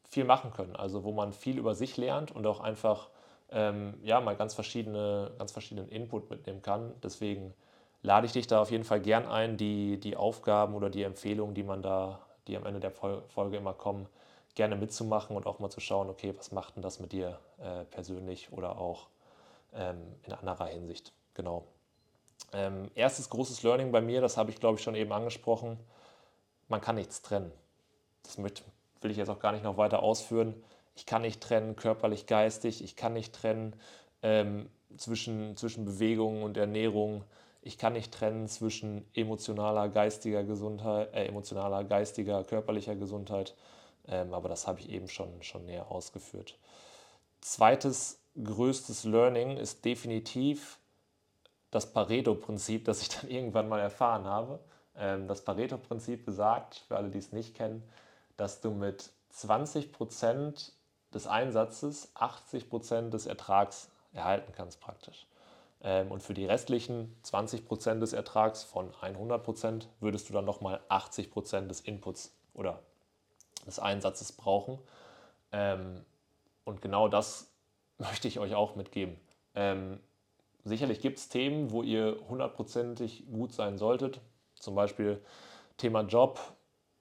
viel 0.08 0.24
machen 0.24 0.52
können. 0.52 0.76
Also 0.76 1.04
wo 1.04 1.12
man 1.12 1.32
viel 1.32 1.58
über 1.58 1.74
sich 1.74 1.96
lernt 1.96 2.30
und 2.30 2.46
auch 2.46 2.60
einfach, 2.60 3.08
ähm, 3.50 3.98
ja, 4.02 4.20
mal 4.20 4.36
ganz, 4.36 4.54
verschiedene, 4.54 5.32
ganz 5.38 5.52
verschiedenen 5.52 5.88
Input 5.88 6.30
mitnehmen 6.30 6.62
kann. 6.62 6.94
Deswegen 7.02 7.54
lade 8.02 8.26
ich 8.26 8.32
dich 8.32 8.46
da 8.46 8.60
auf 8.62 8.70
jeden 8.70 8.84
Fall 8.84 9.00
gern 9.00 9.26
ein, 9.26 9.56
die, 9.56 9.98
die 9.98 10.16
Aufgaben 10.16 10.74
oder 10.74 10.90
die 10.90 11.02
Empfehlungen, 11.02 11.54
die 11.54 11.64
man 11.64 11.82
da, 11.82 12.20
die 12.46 12.56
am 12.56 12.66
Ende 12.66 12.80
der 12.80 12.90
Folge 12.90 13.56
immer 13.56 13.74
kommen, 13.74 14.08
gerne 14.54 14.76
mitzumachen 14.76 15.36
und 15.36 15.46
auch 15.46 15.58
mal 15.58 15.70
zu 15.70 15.80
schauen, 15.80 16.08
okay, 16.08 16.34
was 16.36 16.50
macht 16.50 16.76
denn 16.76 16.82
das 16.82 16.98
mit 16.98 17.12
dir 17.12 17.38
äh, 17.58 17.84
persönlich 17.84 18.52
oder 18.52 18.78
auch 18.78 19.08
ähm, 19.74 20.00
in 20.24 20.32
anderer 20.32 20.66
Hinsicht. 20.66 21.12
Genau. 21.34 21.64
Ähm, 22.52 22.90
erstes 22.94 23.28
großes 23.28 23.62
Learning 23.62 23.92
bei 23.92 24.00
mir, 24.00 24.20
das 24.20 24.36
habe 24.36 24.50
ich 24.50 24.58
glaube 24.58 24.78
ich 24.78 24.82
schon 24.82 24.94
eben 24.94 25.12
angesprochen, 25.12 25.78
man 26.68 26.80
kann 26.80 26.96
nichts 26.96 27.22
trennen. 27.22 27.52
Das 28.22 28.38
mit, 28.38 28.64
will 29.00 29.10
ich 29.10 29.16
jetzt 29.16 29.28
auch 29.28 29.38
gar 29.38 29.52
nicht 29.52 29.64
noch 29.64 29.76
weiter 29.76 30.02
ausführen. 30.02 30.54
Ich 30.94 31.06
kann 31.06 31.22
nicht 31.22 31.42
trennen, 31.42 31.76
körperlich, 31.76 32.26
geistig, 32.26 32.82
ich 32.82 32.96
kann 32.96 33.12
nicht 33.12 33.34
trennen 33.34 33.74
ähm, 34.22 34.70
zwischen, 34.96 35.56
zwischen 35.56 35.84
Bewegung 35.84 36.42
und 36.42 36.56
Ernährung. 36.56 37.24
Ich 37.66 37.78
kann 37.78 37.94
nicht 37.94 38.14
trennen 38.14 38.46
zwischen 38.46 39.04
emotionaler, 39.12 39.88
geistiger 39.88 40.44
Gesundheit, 40.44 41.12
äh, 41.12 41.26
emotionaler, 41.26 41.82
geistiger, 41.82 42.44
körperlicher 42.44 42.94
Gesundheit. 42.94 43.56
Ähm, 44.06 44.32
aber 44.32 44.48
das 44.48 44.68
habe 44.68 44.78
ich 44.78 44.88
eben 44.88 45.08
schon, 45.08 45.42
schon 45.42 45.66
näher 45.66 45.90
ausgeführt. 45.90 46.56
Zweites 47.40 48.20
größtes 48.40 49.02
Learning 49.02 49.56
ist 49.56 49.84
definitiv, 49.84 50.78
das 51.72 51.92
Pareto-Prinzip, 51.92 52.84
das 52.84 53.02
ich 53.02 53.08
dann 53.20 53.28
irgendwann 53.28 53.68
mal 53.68 53.80
erfahren 53.80 54.26
habe. 54.26 54.60
Ähm, 54.96 55.26
das 55.26 55.42
Pareto-Prinzip 55.42 56.24
besagt, 56.24 56.84
für 56.86 56.96
alle, 56.96 57.10
die 57.10 57.18
es 57.18 57.32
nicht 57.32 57.56
kennen, 57.56 57.82
dass 58.36 58.60
du 58.60 58.70
mit 58.70 59.10
20% 59.34 60.70
des 61.12 61.26
Einsatzes 61.26 62.14
80% 62.14 63.10
des 63.10 63.26
Ertrags 63.26 63.90
erhalten 64.12 64.52
kannst 64.54 64.80
praktisch. 64.80 65.26
Ähm, 65.86 66.12
und 66.12 66.22
für 66.22 66.34
die 66.34 66.44
restlichen 66.44 67.16
20% 67.24 68.00
des 68.00 68.12
Ertrags 68.12 68.62
von 68.62 68.92
100% 68.92 69.86
würdest 70.00 70.28
du 70.28 70.34
dann 70.34 70.44
nochmal 70.44 70.80
80% 70.90 71.68
des 71.68 71.80
Inputs 71.80 72.36
oder 72.52 72.82
des 73.66 73.78
Einsatzes 73.78 74.32
brauchen. 74.32 74.78
Ähm, 75.52 76.04
und 76.64 76.82
genau 76.82 77.08
das 77.08 77.50
möchte 77.98 78.28
ich 78.28 78.38
euch 78.38 78.54
auch 78.54 78.76
mitgeben 78.76 79.16
sicherlich 80.66 81.00
gibt 81.00 81.18
es 81.18 81.28
Themen, 81.28 81.70
wo 81.70 81.82
ihr 81.82 82.18
hundertprozentig 82.28 83.24
gut 83.30 83.52
sein 83.52 83.78
solltet. 83.78 84.20
Zum 84.54 84.74
Beispiel 84.74 85.22
Thema 85.76 86.02
Job 86.02 86.40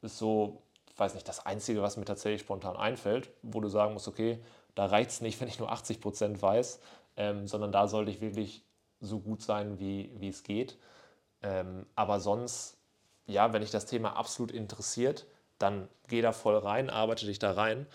ist 0.02 0.18
so, 0.18 0.62
ich 0.88 0.98
weiß 0.98 1.16
nicht, 1.16 1.28
das 1.28 1.46
Einzige, 1.46 1.82
was 1.82 1.98
mir 1.98 2.06
tatsächlich 2.06 2.42
spontan 2.42 2.78
einfällt, 2.78 3.30
wo 3.42 3.60
du 3.60 3.68
sagen 3.68 3.94
musst, 3.94 4.08
okay, 4.08 4.40
da 4.76 4.86
reicht 4.86 5.10
es 5.10 5.22
nicht, 5.22 5.42
wenn 5.42 5.48
ich 5.48 5.60
nur 5.60 5.72
80 5.72 6.00
Prozent 6.00 6.42
weiß, 6.42 6.80
ähm, 7.18 7.48
sondern 7.48 7.72
da 7.72 7.88
sollte 7.88 8.12
ich 8.12 8.22
wirklich 8.22 8.64
so 9.06 9.20
gut 9.20 9.42
sein, 9.42 9.80
wie, 9.80 10.12
wie 10.18 10.30
es 10.30 10.44
geht. 10.44 10.78
Ähm, 11.42 11.86
aber 11.96 12.20
sonst, 12.20 12.78
ja, 13.28 13.54
wenn 13.54 13.62
dich 13.62 13.72
das 13.72 13.86
Thema 13.86 14.16
absolut 14.16 14.52
interessiert, 14.52 15.26
dann 15.60 15.88
geh 16.08 16.22
da 16.22 16.32
voll 16.32 16.58
rein, 16.58 16.90
arbeite 16.90 17.26
dich 17.26 17.40
da 17.40 17.52
rein. 17.52 17.88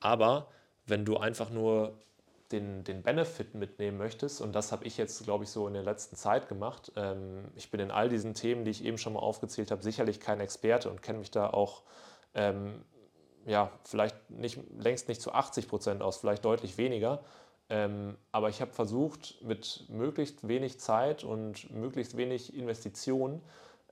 Aber 0.00 0.48
wenn 0.86 1.04
du 1.04 1.16
einfach 1.16 1.50
nur 1.50 1.98
den, 2.52 2.84
den 2.84 3.02
Benefit 3.02 3.54
mitnehmen 3.54 3.98
möchtest, 3.98 4.40
und 4.40 4.52
das 4.52 4.72
habe 4.72 4.84
ich 4.84 4.96
jetzt, 4.96 5.24
glaube 5.24 5.44
ich, 5.44 5.50
so 5.50 5.66
in 5.66 5.74
der 5.74 5.82
letzten 5.82 6.16
Zeit 6.16 6.48
gemacht, 6.48 6.92
ähm, 6.96 7.48
ich 7.56 7.70
bin 7.70 7.80
in 7.80 7.90
all 7.90 8.08
diesen 8.08 8.34
Themen, 8.34 8.64
die 8.64 8.70
ich 8.70 8.84
eben 8.84 8.98
schon 8.98 9.14
mal 9.14 9.20
aufgezählt 9.20 9.70
habe, 9.70 9.82
sicherlich 9.82 10.20
kein 10.20 10.40
Experte 10.40 10.90
und 10.90 11.02
kenne 11.02 11.18
mich 11.18 11.30
da 11.30 11.48
auch, 11.48 11.82
ähm, 12.34 12.84
ja, 13.46 13.70
vielleicht 13.84 14.30
nicht, 14.30 14.58
längst 14.78 15.08
nicht 15.08 15.20
zu 15.20 15.32
80 15.32 15.68
Prozent 15.68 16.02
aus, 16.02 16.16
vielleicht 16.18 16.44
deutlich 16.44 16.78
weniger. 16.78 17.22
Ähm, 17.68 18.16
aber 18.32 18.48
ich 18.48 18.60
habe 18.60 18.72
versucht, 18.72 19.42
mit 19.42 19.84
möglichst 19.88 20.46
wenig 20.46 20.78
Zeit 20.78 21.24
und 21.24 21.70
möglichst 21.72 22.16
wenig 22.16 22.56
Investitionen 22.56 23.42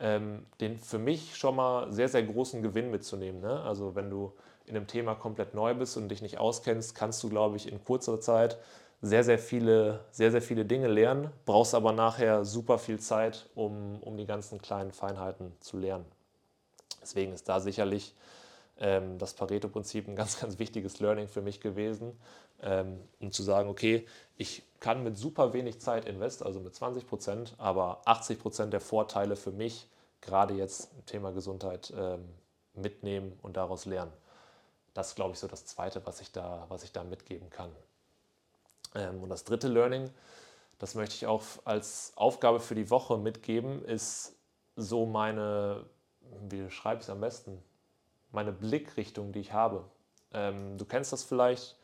ähm, 0.01 0.45
den 0.61 0.79
für 0.79 0.99
mich 0.99 1.37
schon 1.37 1.57
mal 1.57 1.93
sehr, 1.93 2.09
sehr 2.09 2.23
großen 2.23 2.63
Gewinn 2.63 2.91
mitzunehmen. 2.91 3.41
Ne? 3.41 3.61
Also 3.63 3.95
wenn 3.95 4.11
du 4.11 4.33
in 4.67 4.77
einem 4.77 4.87
Thema 4.87 5.15
komplett 5.15 5.55
neu 5.55 5.75
bist 5.75 5.97
und 5.97 6.09
dich 6.09 6.23
nicht 6.23 6.39
auskennst, 6.39 6.95
kannst 6.95 7.23
du, 7.23 7.29
glaube 7.29 7.57
ich, 7.57 7.71
in 7.71 7.83
kurzer 7.85 8.21
Zeit 8.21 8.59
sehr, 9.03 9.23
sehr 9.23 9.39
viele, 9.39 10.01
sehr, 10.11 10.31
sehr 10.31 10.41
viele 10.43 10.65
Dinge 10.65 10.89
lernen, 10.89 11.31
brauchst 11.45 11.75
aber 11.75 11.93
nachher 11.93 12.45
super 12.45 12.79
viel 12.79 12.99
Zeit, 12.99 13.49
um, 13.55 14.03
um 14.03 14.17
die 14.17 14.27
ganzen 14.27 14.61
kleinen 14.63 14.93
Feinheiten 14.93 15.53
zu 15.61 15.77
lernen. 15.77 16.07
Deswegen 17.03 17.33
ist 17.33 17.49
da 17.49 17.61
sicherlich 17.61 18.15
ähm, 18.79 19.19
das 19.19 19.35
Pareto-Prinzip 19.35 20.09
ein 20.09 20.17
ganz, 20.17 20.41
ganz 20.41 20.59
wichtiges 20.59 21.01
Learning 21.01 21.29
für 21.29 21.43
mich 21.43 21.61
gewesen, 21.61 22.19
ähm, 22.63 23.01
um 23.21 23.33
zu 23.33 23.43
sagen, 23.43 23.69
okay, 23.69 24.07
ich 24.37 24.63
kann 24.81 25.03
mit 25.03 25.17
super 25.17 25.53
wenig 25.53 25.81
Zeit 25.81 26.05
invest, 26.07 26.45
also 26.45 26.61
mit 26.61 26.75
20 26.75 27.07
Prozent, 27.07 27.55
aber 27.59 28.03
80 28.05 28.39
Prozent 28.39 28.73
der 28.73 28.81
Vorteile 28.81 29.37
für 29.37 29.53
mich, 29.53 29.89
gerade 30.21 30.55
jetzt 30.55 30.91
im 30.97 31.07
Thema 31.07 31.33
Gesundheit, 31.33 31.93
ähm, 31.97 32.25
mitnehmen 32.75 33.39
und 33.43 33.57
daraus 33.57 33.87
lernen. 33.87 34.13
Das 34.95 35.09
ist, 35.09 35.15
glaube 35.17 35.33
ich, 35.33 35.39
so 35.39 35.47
das 35.47 35.67
Zweite, 35.67 36.05
was 36.07 36.21
ich 36.21 36.33
da, 36.33 36.67
was 36.69 36.85
ich 36.85 36.93
da 36.93 37.05
mitgeben 37.05 37.51
kann. 37.51 37.71
Ähm, 38.95 39.23
und 39.23 39.29
das 39.29 39.45
dritte 39.45 39.69
Learning, 39.69 40.11
das 40.79 40.95
möchte 40.95 41.15
ich 41.15 41.27
auch 41.27 41.43
als 41.65 42.13
Aufgabe 42.17 42.61
für 42.61 42.75
die 42.75 42.91
Woche 42.91 43.19
mitgeben, 43.19 43.85
ist 43.85 44.35
so 44.77 45.07
meine, 45.07 45.85
wie 46.49 46.71
schreibe 46.71 47.01
ich 47.01 47.07
es 47.07 47.11
am 47.11 47.21
besten, 47.21 47.63
meine 48.35 48.53
Blickrichtung, 48.53 49.33
die 49.33 49.41
ich 49.41 49.53
habe. 49.53 49.85
Ähm, 50.33 50.79
du 50.79 50.85
kennst 50.85 51.13
das 51.13 51.23
vielleicht, 51.25 51.77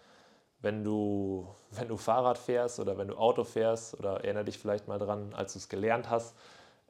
wenn 0.61 0.84
du, 0.84 1.48
wenn 1.70 1.88
du 1.88 1.96
Fahrrad 1.96 2.38
fährst 2.38 2.80
oder 2.80 2.98
wenn 2.98 3.09
du 3.09 3.16
Auto 3.16 3.44
fährst 3.44 3.98
oder 3.98 4.24
erinnere 4.24 4.44
dich 4.44 4.59
vielleicht 4.59 4.88
mal 4.88 4.98
dran, 4.98 5.32
als 5.34 5.55
du 5.55 5.59
es 5.59 5.68
gelernt 5.68 6.11
hast, 6.11 6.34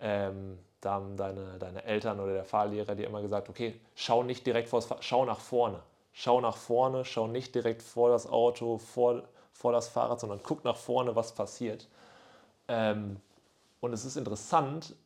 ähm, 0.01 0.59
da 0.81 0.93
haben 0.93 1.17
deine, 1.17 1.59
deine 1.59 1.85
Eltern 1.85 2.21
oder 2.21 2.33
der 2.33 2.45
Fahrlehrer 2.45 2.95
dir 2.95 3.07
immer 3.07 3.21
gesagt, 3.21 3.51
okay, 3.51 3.79
schau 3.95 4.23
nicht 4.23 4.47
direkt 4.47 4.71
vor 4.71 4.81
das 4.81 4.89
schau 5.05 5.25
nach 5.25 5.41
vorne 5.41 5.83
schau 6.13 6.41
nach 6.41 6.57
vorne, 6.57 7.05
schau 7.05 7.29
nicht 7.29 7.55
direkt 7.55 7.83
vor 7.83 8.11
das 8.11 8.27
Auto, 8.27 8.79
vor, 8.79 9.23
vor 9.53 9.71
das 9.73 9.89
Fahrrad, 9.89 10.19
sondern 10.19 10.41
guck 10.43 10.65
nach 10.65 10.77
vorne, 10.77 11.15
was 11.15 11.33
passiert. 11.35 11.87
Ähm, 12.67 13.21
und 13.81 13.93
es 13.93 14.05
ist 14.05 14.17
interessant, 14.17 14.97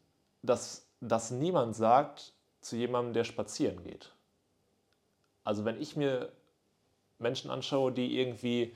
dass 0.43 0.85
dass 1.09 1.31
niemand 1.31 1.77
sagt 1.77 2.33
zu 2.61 2.77
jemandem, 2.77 3.13
der 3.13 3.25
spazieren 3.25 3.83
geht. 3.83 4.13
Also 5.45 5.65
wenn 5.65 5.81
ich 5.81 5.97
mir 5.97 6.33
Menschen 7.19 7.51
anschaue, 7.51 7.93
die 7.93 8.19
irgendwie 8.19 8.75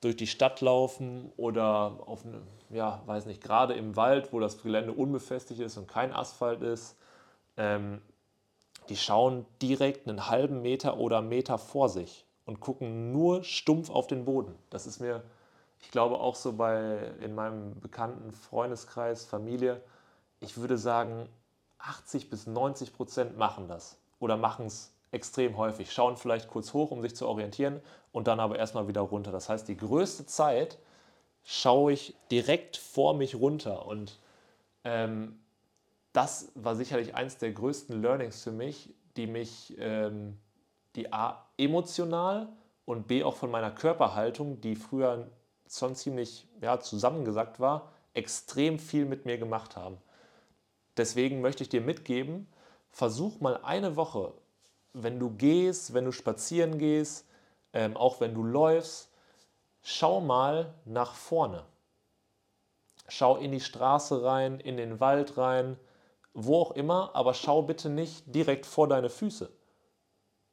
durch 0.00 0.16
die 0.16 0.26
Stadt 0.26 0.60
laufen 0.60 1.32
oder 1.36 1.98
auf 2.06 2.24
eine, 2.24 2.42
ja, 2.70 3.02
weiß 3.06 3.26
nicht, 3.26 3.42
gerade 3.42 3.74
im 3.74 3.96
Wald, 3.96 4.32
wo 4.32 4.40
das 4.40 4.62
Gelände 4.62 4.92
unbefestigt 4.92 5.60
ist 5.60 5.76
und 5.76 5.88
kein 5.88 6.12
Asphalt 6.12 6.62
ist, 6.62 6.96
ähm, 7.56 8.00
die 8.88 8.96
schauen 8.96 9.44
direkt 9.60 10.08
einen 10.08 10.28
halben 10.28 10.62
Meter 10.62 10.98
oder 10.98 11.20
Meter 11.20 11.58
vor 11.58 11.88
sich 11.88 12.24
und 12.44 12.60
gucken 12.60 13.12
nur 13.12 13.44
stumpf 13.44 13.90
auf 13.90 14.06
den 14.06 14.24
Boden. 14.24 14.54
Das 14.70 14.86
ist 14.86 15.00
mir, 15.00 15.22
ich 15.80 15.90
glaube 15.90 16.18
auch 16.20 16.34
so 16.34 16.52
bei 16.52 17.12
in 17.20 17.34
meinem 17.34 17.78
bekannten 17.80 18.32
Freundeskreis, 18.32 19.24
Familie, 19.24 19.82
ich 20.40 20.56
würde 20.56 20.78
sagen, 20.78 21.28
80 21.78 22.30
bis 22.30 22.46
90 22.46 22.92
Prozent 22.94 23.36
machen 23.36 23.68
das 23.68 23.98
oder 24.20 24.36
machen 24.36 24.66
es 24.66 24.92
extrem 25.10 25.56
häufig, 25.56 25.92
schauen 25.92 26.16
vielleicht 26.16 26.48
kurz 26.48 26.72
hoch, 26.72 26.90
um 26.90 27.02
sich 27.02 27.16
zu 27.16 27.26
orientieren 27.26 27.80
und 28.12 28.26
dann 28.26 28.40
aber 28.40 28.58
erstmal 28.58 28.88
wieder 28.88 29.00
runter. 29.00 29.32
Das 29.32 29.48
heißt, 29.48 29.68
die 29.68 29.76
größte 29.76 30.26
Zeit 30.26 30.78
schaue 31.44 31.92
ich 31.92 32.14
direkt 32.30 32.76
vor 32.76 33.14
mich 33.14 33.34
runter 33.34 33.86
und 33.86 34.18
ähm, 34.84 35.38
das 36.12 36.50
war 36.54 36.76
sicherlich 36.76 37.14
eins 37.14 37.38
der 37.38 37.52
größten 37.52 38.02
Learnings 38.02 38.42
für 38.42 38.50
mich, 38.50 38.94
die 39.16 39.26
mich, 39.26 39.74
ähm, 39.78 40.38
die 40.96 41.12
A, 41.12 41.46
emotional 41.56 42.48
und 42.84 43.06
B, 43.06 43.22
auch 43.22 43.36
von 43.36 43.50
meiner 43.50 43.70
Körperhaltung, 43.70 44.60
die 44.60 44.74
früher 44.74 45.28
schon 45.70 45.94
ziemlich 45.94 46.46
ja, 46.60 46.80
zusammengesackt 46.80 47.60
war, 47.60 47.92
extrem 48.14 48.78
viel 48.78 49.04
mit 49.04 49.26
mir 49.26 49.38
gemacht 49.38 49.76
haben. 49.76 49.98
Deswegen 50.96 51.40
möchte 51.40 51.62
ich 51.62 51.68
dir 51.68 51.80
mitgeben, 51.80 52.48
versuch 52.90 53.40
mal 53.40 53.60
eine 53.62 53.96
Woche 53.96 54.32
wenn 55.02 55.18
du 55.18 55.30
gehst, 55.30 55.94
wenn 55.94 56.04
du 56.04 56.12
spazieren 56.12 56.78
gehst, 56.78 57.26
ähm, 57.72 57.96
auch 57.96 58.20
wenn 58.20 58.34
du 58.34 58.42
läufst, 58.42 59.10
schau 59.82 60.20
mal 60.20 60.74
nach 60.84 61.14
vorne. 61.14 61.64
Schau 63.08 63.36
in 63.36 63.52
die 63.52 63.60
Straße 63.60 64.22
rein, 64.22 64.60
in 64.60 64.76
den 64.76 65.00
Wald 65.00 65.38
rein, 65.38 65.78
wo 66.34 66.60
auch 66.60 66.72
immer, 66.72 67.14
aber 67.14 67.34
schau 67.34 67.62
bitte 67.62 67.88
nicht 67.88 68.22
direkt 68.34 68.66
vor 68.66 68.86
deine 68.88 69.08
Füße. 69.08 69.50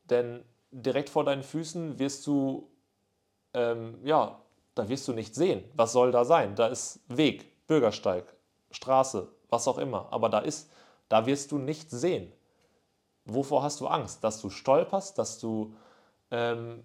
Denn 0.05 0.43
direkt 0.71 1.09
vor 1.09 1.23
deinen 1.23 1.43
Füßen 1.43 1.99
wirst 1.99 2.25
du, 2.27 2.69
ähm, 3.53 3.99
ja, 4.03 4.41
da 4.73 4.89
wirst 4.89 5.07
du 5.07 5.13
nicht 5.13 5.35
sehen. 5.35 5.63
Was 5.75 5.93
soll 5.93 6.11
da 6.11 6.25
sein? 6.25 6.55
Da 6.55 6.67
ist 6.67 6.99
Weg, 7.07 7.67
Bürgersteig, 7.67 8.25
Straße, 8.71 9.27
was 9.49 9.67
auch 9.67 9.77
immer. 9.77 10.07
Aber 10.11 10.29
da 10.29 10.39
ist, 10.39 10.69
da 11.09 11.25
wirst 11.25 11.51
du 11.51 11.57
nicht 11.57 11.89
sehen. 11.89 12.31
Wovor 13.25 13.63
hast 13.63 13.81
du 13.81 13.87
Angst? 13.87 14.23
Dass 14.23 14.41
du 14.41 14.49
stolperst, 14.49 15.17
dass 15.17 15.39
du 15.39 15.75
ähm, 16.31 16.83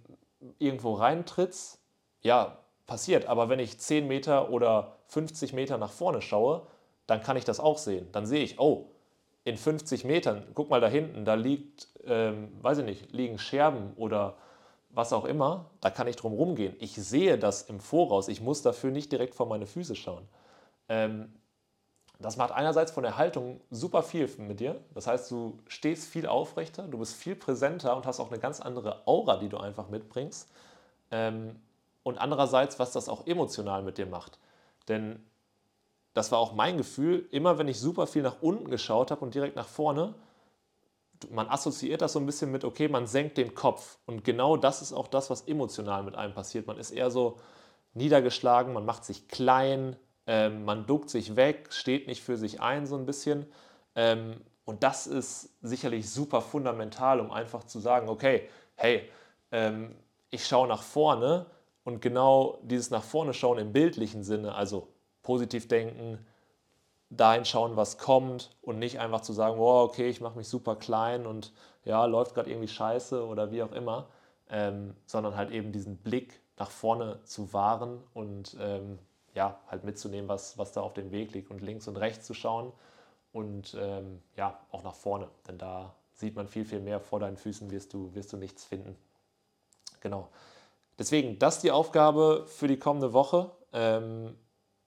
irgendwo 0.58 0.94
reintrittst? 0.94 1.78
Ja, 2.22 2.58
passiert. 2.86 3.26
Aber 3.26 3.48
wenn 3.48 3.58
ich 3.60 3.78
10 3.78 4.08
Meter 4.08 4.50
oder 4.50 4.96
50 5.08 5.52
Meter 5.52 5.78
nach 5.78 5.92
vorne 5.92 6.22
schaue, 6.22 6.62
dann 7.06 7.22
kann 7.22 7.36
ich 7.36 7.44
das 7.44 7.60
auch 7.60 7.78
sehen. 7.78 8.08
Dann 8.12 8.26
sehe 8.26 8.42
ich, 8.42 8.58
oh, 8.58 8.90
in 9.44 9.56
50 9.56 10.04
Metern, 10.04 10.46
guck 10.54 10.70
mal 10.70 10.80
da 10.80 10.88
hinten, 10.88 11.24
da 11.24 11.34
liegt, 11.34 11.88
ähm, 12.04 12.52
weiß 12.62 12.78
ich 12.78 12.84
nicht, 12.84 13.12
liegen 13.12 13.38
Scherben 13.38 13.92
oder 13.96 14.36
was 14.90 15.12
auch 15.12 15.24
immer, 15.24 15.70
da 15.80 15.90
kann 15.90 16.08
ich 16.08 16.16
drum 16.16 16.32
rumgehen. 16.32 16.74
Ich 16.80 16.94
sehe 16.94 17.38
das 17.38 17.62
im 17.62 17.80
Voraus. 17.80 18.28
Ich 18.28 18.40
muss 18.40 18.62
dafür 18.62 18.90
nicht 18.90 19.12
direkt 19.12 19.34
vor 19.34 19.46
meine 19.46 19.66
Füße 19.66 19.94
schauen. 19.94 20.28
Ähm, 20.88 21.32
das 22.20 22.36
macht 22.36 22.52
einerseits 22.52 22.92
von 22.92 23.02
der 23.02 23.16
Haltung 23.16 23.60
super 23.70 24.02
viel 24.02 24.28
mit 24.38 24.60
dir. 24.60 24.78
Das 24.94 25.06
heißt, 25.06 25.30
du 25.30 25.58
stehst 25.66 26.06
viel 26.06 26.26
aufrechter, 26.26 26.82
du 26.82 26.98
bist 26.98 27.14
viel 27.14 27.34
präsenter 27.34 27.96
und 27.96 28.06
hast 28.06 28.20
auch 28.20 28.30
eine 28.30 28.38
ganz 28.38 28.60
andere 28.60 29.06
Aura, 29.06 29.38
die 29.38 29.48
du 29.48 29.56
einfach 29.56 29.88
mitbringst. 29.88 30.48
Ähm, 31.10 31.56
und 32.02 32.18
andererseits, 32.18 32.78
was 32.78 32.92
das 32.92 33.08
auch 33.08 33.26
emotional 33.26 33.82
mit 33.82 33.96
dir 33.96 34.06
macht. 34.06 34.38
Denn 34.88 35.24
das 36.12 36.30
war 36.30 36.38
auch 36.38 36.52
mein 36.52 36.76
Gefühl, 36.76 37.26
immer 37.30 37.58
wenn 37.58 37.68
ich 37.68 37.80
super 37.80 38.06
viel 38.06 38.22
nach 38.22 38.42
unten 38.42 38.70
geschaut 38.70 39.10
habe 39.10 39.22
und 39.22 39.34
direkt 39.34 39.56
nach 39.56 39.68
vorne, 39.68 40.14
man 41.30 41.48
assoziiert 41.48 42.02
das 42.02 42.12
so 42.12 42.18
ein 42.18 42.26
bisschen 42.26 42.50
mit, 42.50 42.64
okay, 42.64 42.88
man 42.88 43.06
senkt 43.06 43.38
den 43.38 43.54
Kopf. 43.54 43.98
Und 44.06 44.24
genau 44.24 44.56
das 44.56 44.82
ist 44.82 44.92
auch 44.92 45.08
das, 45.08 45.30
was 45.30 45.42
emotional 45.42 46.02
mit 46.02 46.16
einem 46.16 46.34
passiert. 46.34 46.66
Man 46.66 46.78
ist 46.78 46.90
eher 46.90 47.10
so 47.10 47.38
niedergeschlagen, 47.94 48.72
man 48.72 48.84
macht 48.84 49.04
sich 49.04 49.28
klein, 49.28 49.96
ähm, 50.26 50.64
man 50.64 50.86
duckt 50.86 51.10
sich 51.10 51.36
weg, 51.36 51.72
steht 51.72 52.06
nicht 52.06 52.22
für 52.22 52.36
sich 52.36 52.60
ein 52.60 52.86
so 52.86 52.96
ein 52.96 53.06
bisschen. 53.06 53.46
Ähm, 53.94 54.40
und 54.64 54.82
das 54.82 55.06
ist 55.06 55.54
sicherlich 55.62 56.10
super 56.10 56.40
fundamental, 56.40 57.20
um 57.20 57.30
einfach 57.30 57.64
zu 57.64 57.80
sagen, 57.80 58.08
okay, 58.08 58.48
hey, 58.76 59.08
ähm, 59.50 59.94
ich 60.30 60.46
schaue 60.46 60.68
nach 60.68 60.82
vorne 60.82 61.46
und 61.84 62.00
genau 62.00 62.60
dieses 62.62 62.90
nach 62.90 63.02
vorne 63.02 63.34
schauen 63.34 63.58
im 63.58 63.72
bildlichen 63.72 64.22
Sinne, 64.22 64.54
also 64.54 64.88
positiv 65.22 65.66
denken, 65.66 66.24
dahin 67.10 67.44
schauen, 67.44 67.76
was 67.76 67.98
kommt 67.98 68.56
und 68.62 68.78
nicht 68.78 69.00
einfach 69.00 69.20
zu 69.20 69.32
sagen, 69.32 69.58
oh, 69.58 69.82
okay, 69.82 70.08
ich 70.08 70.20
mache 70.20 70.38
mich 70.38 70.48
super 70.48 70.76
klein 70.76 71.26
und 71.26 71.52
ja, 71.84 72.04
läuft 72.04 72.34
gerade 72.34 72.50
irgendwie 72.50 72.68
scheiße 72.68 73.26
oder 73.26 73.50
wie 73.50 73.62
auch 73.62 73.72
immer, 73.72 74.08
ähm, 74.48 74.94
sondern 75.06 75.36
halt 75.36 75.50
eben 75.50 75.72
diesen 75.72 75.96
Blick 75.96 76.40
nach 76.56 76.70
vorne 76.70 77.20
zu 77.24 77.52
wahren 77.52 78.02
und 78.14 78.56
ähm, 78.60 78.98
ja, 79.34 79.58
halt 79.68 79.84
mitzunehmen, 79.84 80.28
was, 80.28 80.58
was 80.58 80.72
da 80.72 80.80
auf 80.80 80.94
dem 80.94 81.10
Weg 81.10 81.32
liegt 81.32 81.50
und 81.50 81.60
links 81.62 81.88
und 81.88 81.96
rechts 81.96 82.26
zu 82.26 82.34
schauen 82.34 82.72
und 83.32 83.76
ähm, 83.78 84.22
ja, 84.36 84.58
auch 84.70 84.82
nach 84.82 84.94
vorne, 84.94 85.28
denn 85.46 85.58
da 85.58 85.94
sieht 86.14 86.36
man 86.36 86.46
viel, 86.46 86.64
viel 86.64 86.80
mehr. 86.80 87.00
Vor 87.00 87.18
deinen 87.18 87.36
Füßen 87.36 87.70
wirst 87.70 87.92
du, 87.94 88.14
wirst 88.14 88.32
du 88.32 88.36
nichts 88.36 88.64
finden. 88.64 88.96
Genau. 90.00 90.28
Deswegen, 90.98 91.38
das 91.38 91.56
ist 91.56 91.62
die 91.62 91.70
Aufgabe 91.70 92.44
für 92.46 92.68
die 92.68 92.78
kommende 92.78 93.12
Woche. 93.12 93.50
Ähm, 93.72 94.36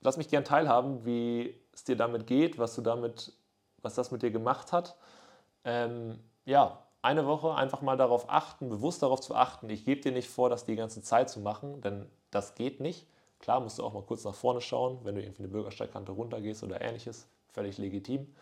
lass 0.02 0.18
mich 0.18 0.30
gern 0.30 0.46
teilhaben, 0.46 1.06
wie 1.06 1.60
es 1.74 1.84
dir 1.84 1.96
damit 1.96 2.28
geht, 2.28 2.60
was 2.60 2.76
du 2.76 2.82
damit, 2.82 3.34
was 3.82 3.96
das 3.96 4.12
mit 4.12 4.22
dir 4.22 4.32
gemacht 4.32 4.72
hat. 4.72 4.96
Ähm, 5.64 6.20
ja, 6.46 6.84
eine 7.02 7.26
Woche 7.26 7.56
einfach 7.56 7.82
mal 7.82 7.98
darauf 7.98 8.30
achten, 8.30 8.70
bewusst 8.70 9.02
darauf 9.02 9.22
zu 9.22 9.36
achten. 9.36 9.70
Ich 9.70 9.86
gebe 9.86 10.02
dir 10.02 10.12
nicht 10.12 10.30
vor, 10.30 10.50
das 10.50 10.66
die 10.66 10.76
ganze 10.76 11.02
Zeit 11.02 11.30
zu 11.30 11.39
machen, 11.39 11.82
denn 11.82 12.10
das 12.30 12.56
geht 12.56 12.80
nicht. 12.80 13.08
Klar 13.44 13.60
musst 13.60 13.78
du 13.78 13.84
auch 13.84 13.91
mal 13.91 14.04
kurz 14.04 14.24
nach 14.24 14.34
vorne 14.34 14.62
schauen, 14.62 15.00
wenn 15.04 15.16
du 15.16 15.22
irgendwie 15.22 15.44
eine 15.44 15.52
Bürgersteigkante 15.52 16.14
runtergehst 16.14 16.64
oder 16.64 16.80
ähnliches, 16.80 17.28
völlig 17.52 17.78
legitim. 17.78 18.34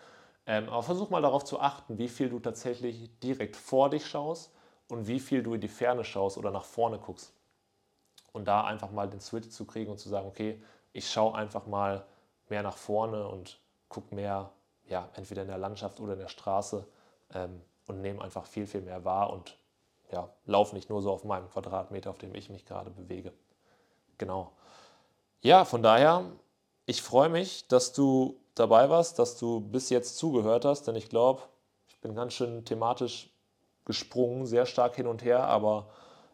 Ähm, 0.45 0.69
aber 0.69 0.83
versuch 0.83 1.09
mal 1.09 1.23
darauf 1.23 1.43
zu 1.43 1.59
achten, 1.59 1.97
wie 1.97 2.07
viel 2.07 2.29
du 2.29 2.39
tatsächlich 2.39 3.09
direkt 3.19 3.55
vor 3.55 3.89
dich 3.89 4.05
schaust 4.05 4.53
und 4.89 5.07
wie 5.07 5.19
viel 5.19 5.41
du 5.41 5.55
in 5.55 5.61
die 5.61 5.69
Ferne 5.69 6.03
schaust 6.03 6.37
oder 6.37 6.51
nach 6.51 6.65
vorne 6.65 6.99
guckst. 6.99 7.33
Und 8.31 8.47
da 8.47 8.63
einfach 8.63 8.91
mal 8.91 9.09
den 9.09 9.21
Switch 9.21 9.49
zu 9.49 9.65
kriegen 9.65 9.89
und 9.89 9.97
zu 9.97 10.07
sagen, 10.07 10.27
okay, 10.27 10.61
ich 10.93 11.09
schaue 11.09 11.33
einfach 11.33 11.65
mal 11.65 12.05
mehr 12.49 12.61
nach 12.61 12.77
vorne 12.77 13.27
und 13.27 13.59
gucke 13.89 14.13
mehr, 14.13 14.51
ja, 14.85 15.09
entweder 15.15 15.41
in 15.41 15.47
der 15.47 15.57
Landschaft 15.57 15.99
oder 15.99 16.13
in 16.13 16.19
der 16.19 16.27
Straße 16.27 16.85
ähm, 17.33 17.59
und 17.87 18.01
nehme 18.01 18.21
einfach 18.21 18.45
viel, 18.45 18.67
viel 18.67 18.81
mehr 18.81 19.03
wahr 19.03 19.33
und 19.33 19.57
ja, 20.11 20.29
laufe 20.45 20.75
nicht 20.75 20.91
nur 20.91 21.01
so 21.01 21.11
auf 21.11 21.23
meinem 21.23 21.49
Quadratmeter, 21.49 22.11
auf 22.11 22.19
dem 22.19 22.35
ich 22.35 22.51
mich 22.51 22.67
gerade 22.67 22.91
bewege. 22.91 23.33
Genau. 24.19 24.51
Ja, 25.43 25.65
von 25.65 25.81
daher, 25.81 26.25
ich 26.85 27.01
freue 27.01 27.29
mich, 27.29 27.67
dass 27.67 27.93
du 27.93 28.35
dabei 28.53 28.89
warst, 28.89 29.17
dass 29.17 29.37
du 29.37 29.59
bis 29.59 29.89
jetzt 29.89 30.17
zugehört 30.17 30.65
hast, 30.65 30.83
denn 30.87 30.95
ich 30.95 31.09
glaube, 31.09 31.41
ich 31.87 31.99
bin 31.99 32.13
ganz 32.15 32.33
schön 32.33 32.63
thematisch 32.63 33.29
gesprungen, 33.85 34.45
sehr 34.45 34.65
stark 34.67 34.95
hin 34.95 35.07
und 35.07 35.23
her, 35.23 35.43
aber 35.45 35.87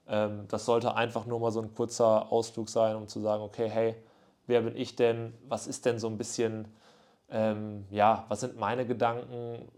ähm, 0.07 0.45
das 0.49 0.65
sollte 0.65 0.95
einfach 0.95 1.25
nur 1.25 1.39
mal 1.39 1.51
so 1.51 1.61
ein 1.61 1.73
kurzer 1.73 2.31
Ausflug 2.31 2.67
sein, 2.69 2.97
um 2.97 3.07
zu 3.07 3.21
sagen, 3.21 3.43
okay, 3.43 3.69
hey, 3.69 3.95
wer 4.45 4.61
bin 4.61 4.75
ich 4.75 4.95
denn? 4.97 5.33
Was 5.47 5.67
ist 5.67 5.85
denn 5.85 5.99
so 5.99 6.07
ein 6.07 6.17
bisschen, 6.17 6.67
ähm, 7.29 7.85
ja, 7.91 8.25
was 8.27 8.41
sind 8.41 8.57
meine 8.59 8.85
Gedanken? 8.85 9.69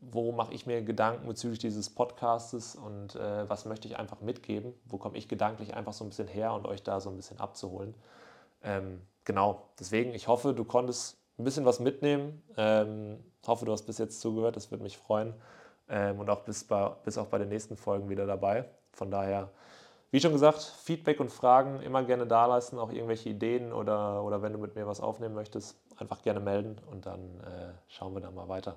Worum 0.00 0.36
mache 0.36 0.54
ich 0.54 0.64
mir 0.66 0.80
Gedanken 0.82 1.26
bezüglich 1.26 1.58
dieses 1.58 1.90
Podcastes 1.90 2.76
und 2.76 3.14
äh, 3.14 3.48
was 3.48 3.66
möchte 3.66 3.88
ich 3.88 3.98
einfach 3.98 4.20
mitgeben? 4.22 4.72
Wo 4.86 4.96
komme 4.96 5.18
ich 5.18 5.28
gedanklich 5.28 5.74
einfach 5.74 5.92
so 5.92 6.04
ein 6.04 6.08
bisschen 6.08 6.28
her 6.28 6.54
und 6.54 6.66
euch 6.66 6.82
da 6.82 7.00
so 7.00 7.10
ein 7.10 7.16
bisschen 7.16 7.38
abzuholen? 7.40 7.94
Ähm, 8.62 9.00
genau, 9.24 9.62
deswegen, 9.78 10.14
ich 10.14 10.28
hoffe, 10.28 10.54
du 10.54 10.64
konntest 10.64 11.18
ein 11.38 11.44
bisschen 11.44 11.64
was 11.64 11.80
mitnehmen. 11.80 12.42
Ähm, 12.56 13.18
hoffe, 13.46 13.64
du 13.64 13.72
hast 13.72 13.82
bis 13.82 13.98
jetzt 13.98 14.20
zugehört, 14.20 14.56
das 14.56 14.70
würde 14.70 14.82
mich 14.82 14.98
freuen. 14.98 15.34
Ähm, 15.88 16.20
und 16.20 16.30
auch 16.30 16.40
bis, 16.40 16.64
bei, 16.64 16.90
bis 17.04 17.18
auch 17.18 17.26
bei 17.26 17.38
den 17.38 17.48
nächsten 17.48 17.76
Folgen 17.76 18.08
wieder 18.08 18.26
dabei. 18.26 18.64
Von 18.92 19.10
daher, 19.10 19.50
wie 20.10 20.20
schon 20.20 20.32
gesagt, 20.32 20.60
Feedback 20.60 21.20
und 21.20 21.30
Fragen 21.30 21.80
immer 21.82 22.02
gerne 22.04 22.26
da 22.26 22.46
lassen, 22.46 22.78
auch 22.78 22.90
irgendwelche 22.90 23.28
Ideen 23.28 23.72
oder, 23.72 24.22
oder 24.22 24.42
wenn 24.42 24.52
du 24.52 24.58
mit 24.58 24.76
mir 24.76 24.86
was 24.86 25.00
aufnehmen 25.00 25.34
möchtest, 25.34 25.76
einfach 25.96 26.22
gerne 26.22 26.40
melden 26.40 26.76
und 26.90 27.06
dann 27.06 27.20
äh, 27.40 27.72
schauen 27.88 28.14
wir 28.14 28.20
da 28.20 28.30
mal 28.30 28.48
weiter. 28.48 28.76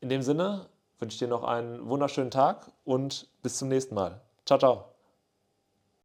In 0.00 0.08
dem 0.08 0.22
Sinne 0.22 0.66
wünsche 0.98 1.14
ich 1.14 1.18
dir 1.18 1.28
noch 1.28 1.44
einen 1.44 1.88
wunderschönen 1.88 2.30
Tag 2.30 2.70
und 2.84 3.28
bis 3.42 3.58
zum 3.58 3.68
nächsten 3.68 3.94
Mal. 3.94 4.20
Ciao, 4.46 4.58
ciao. 4.58 4.91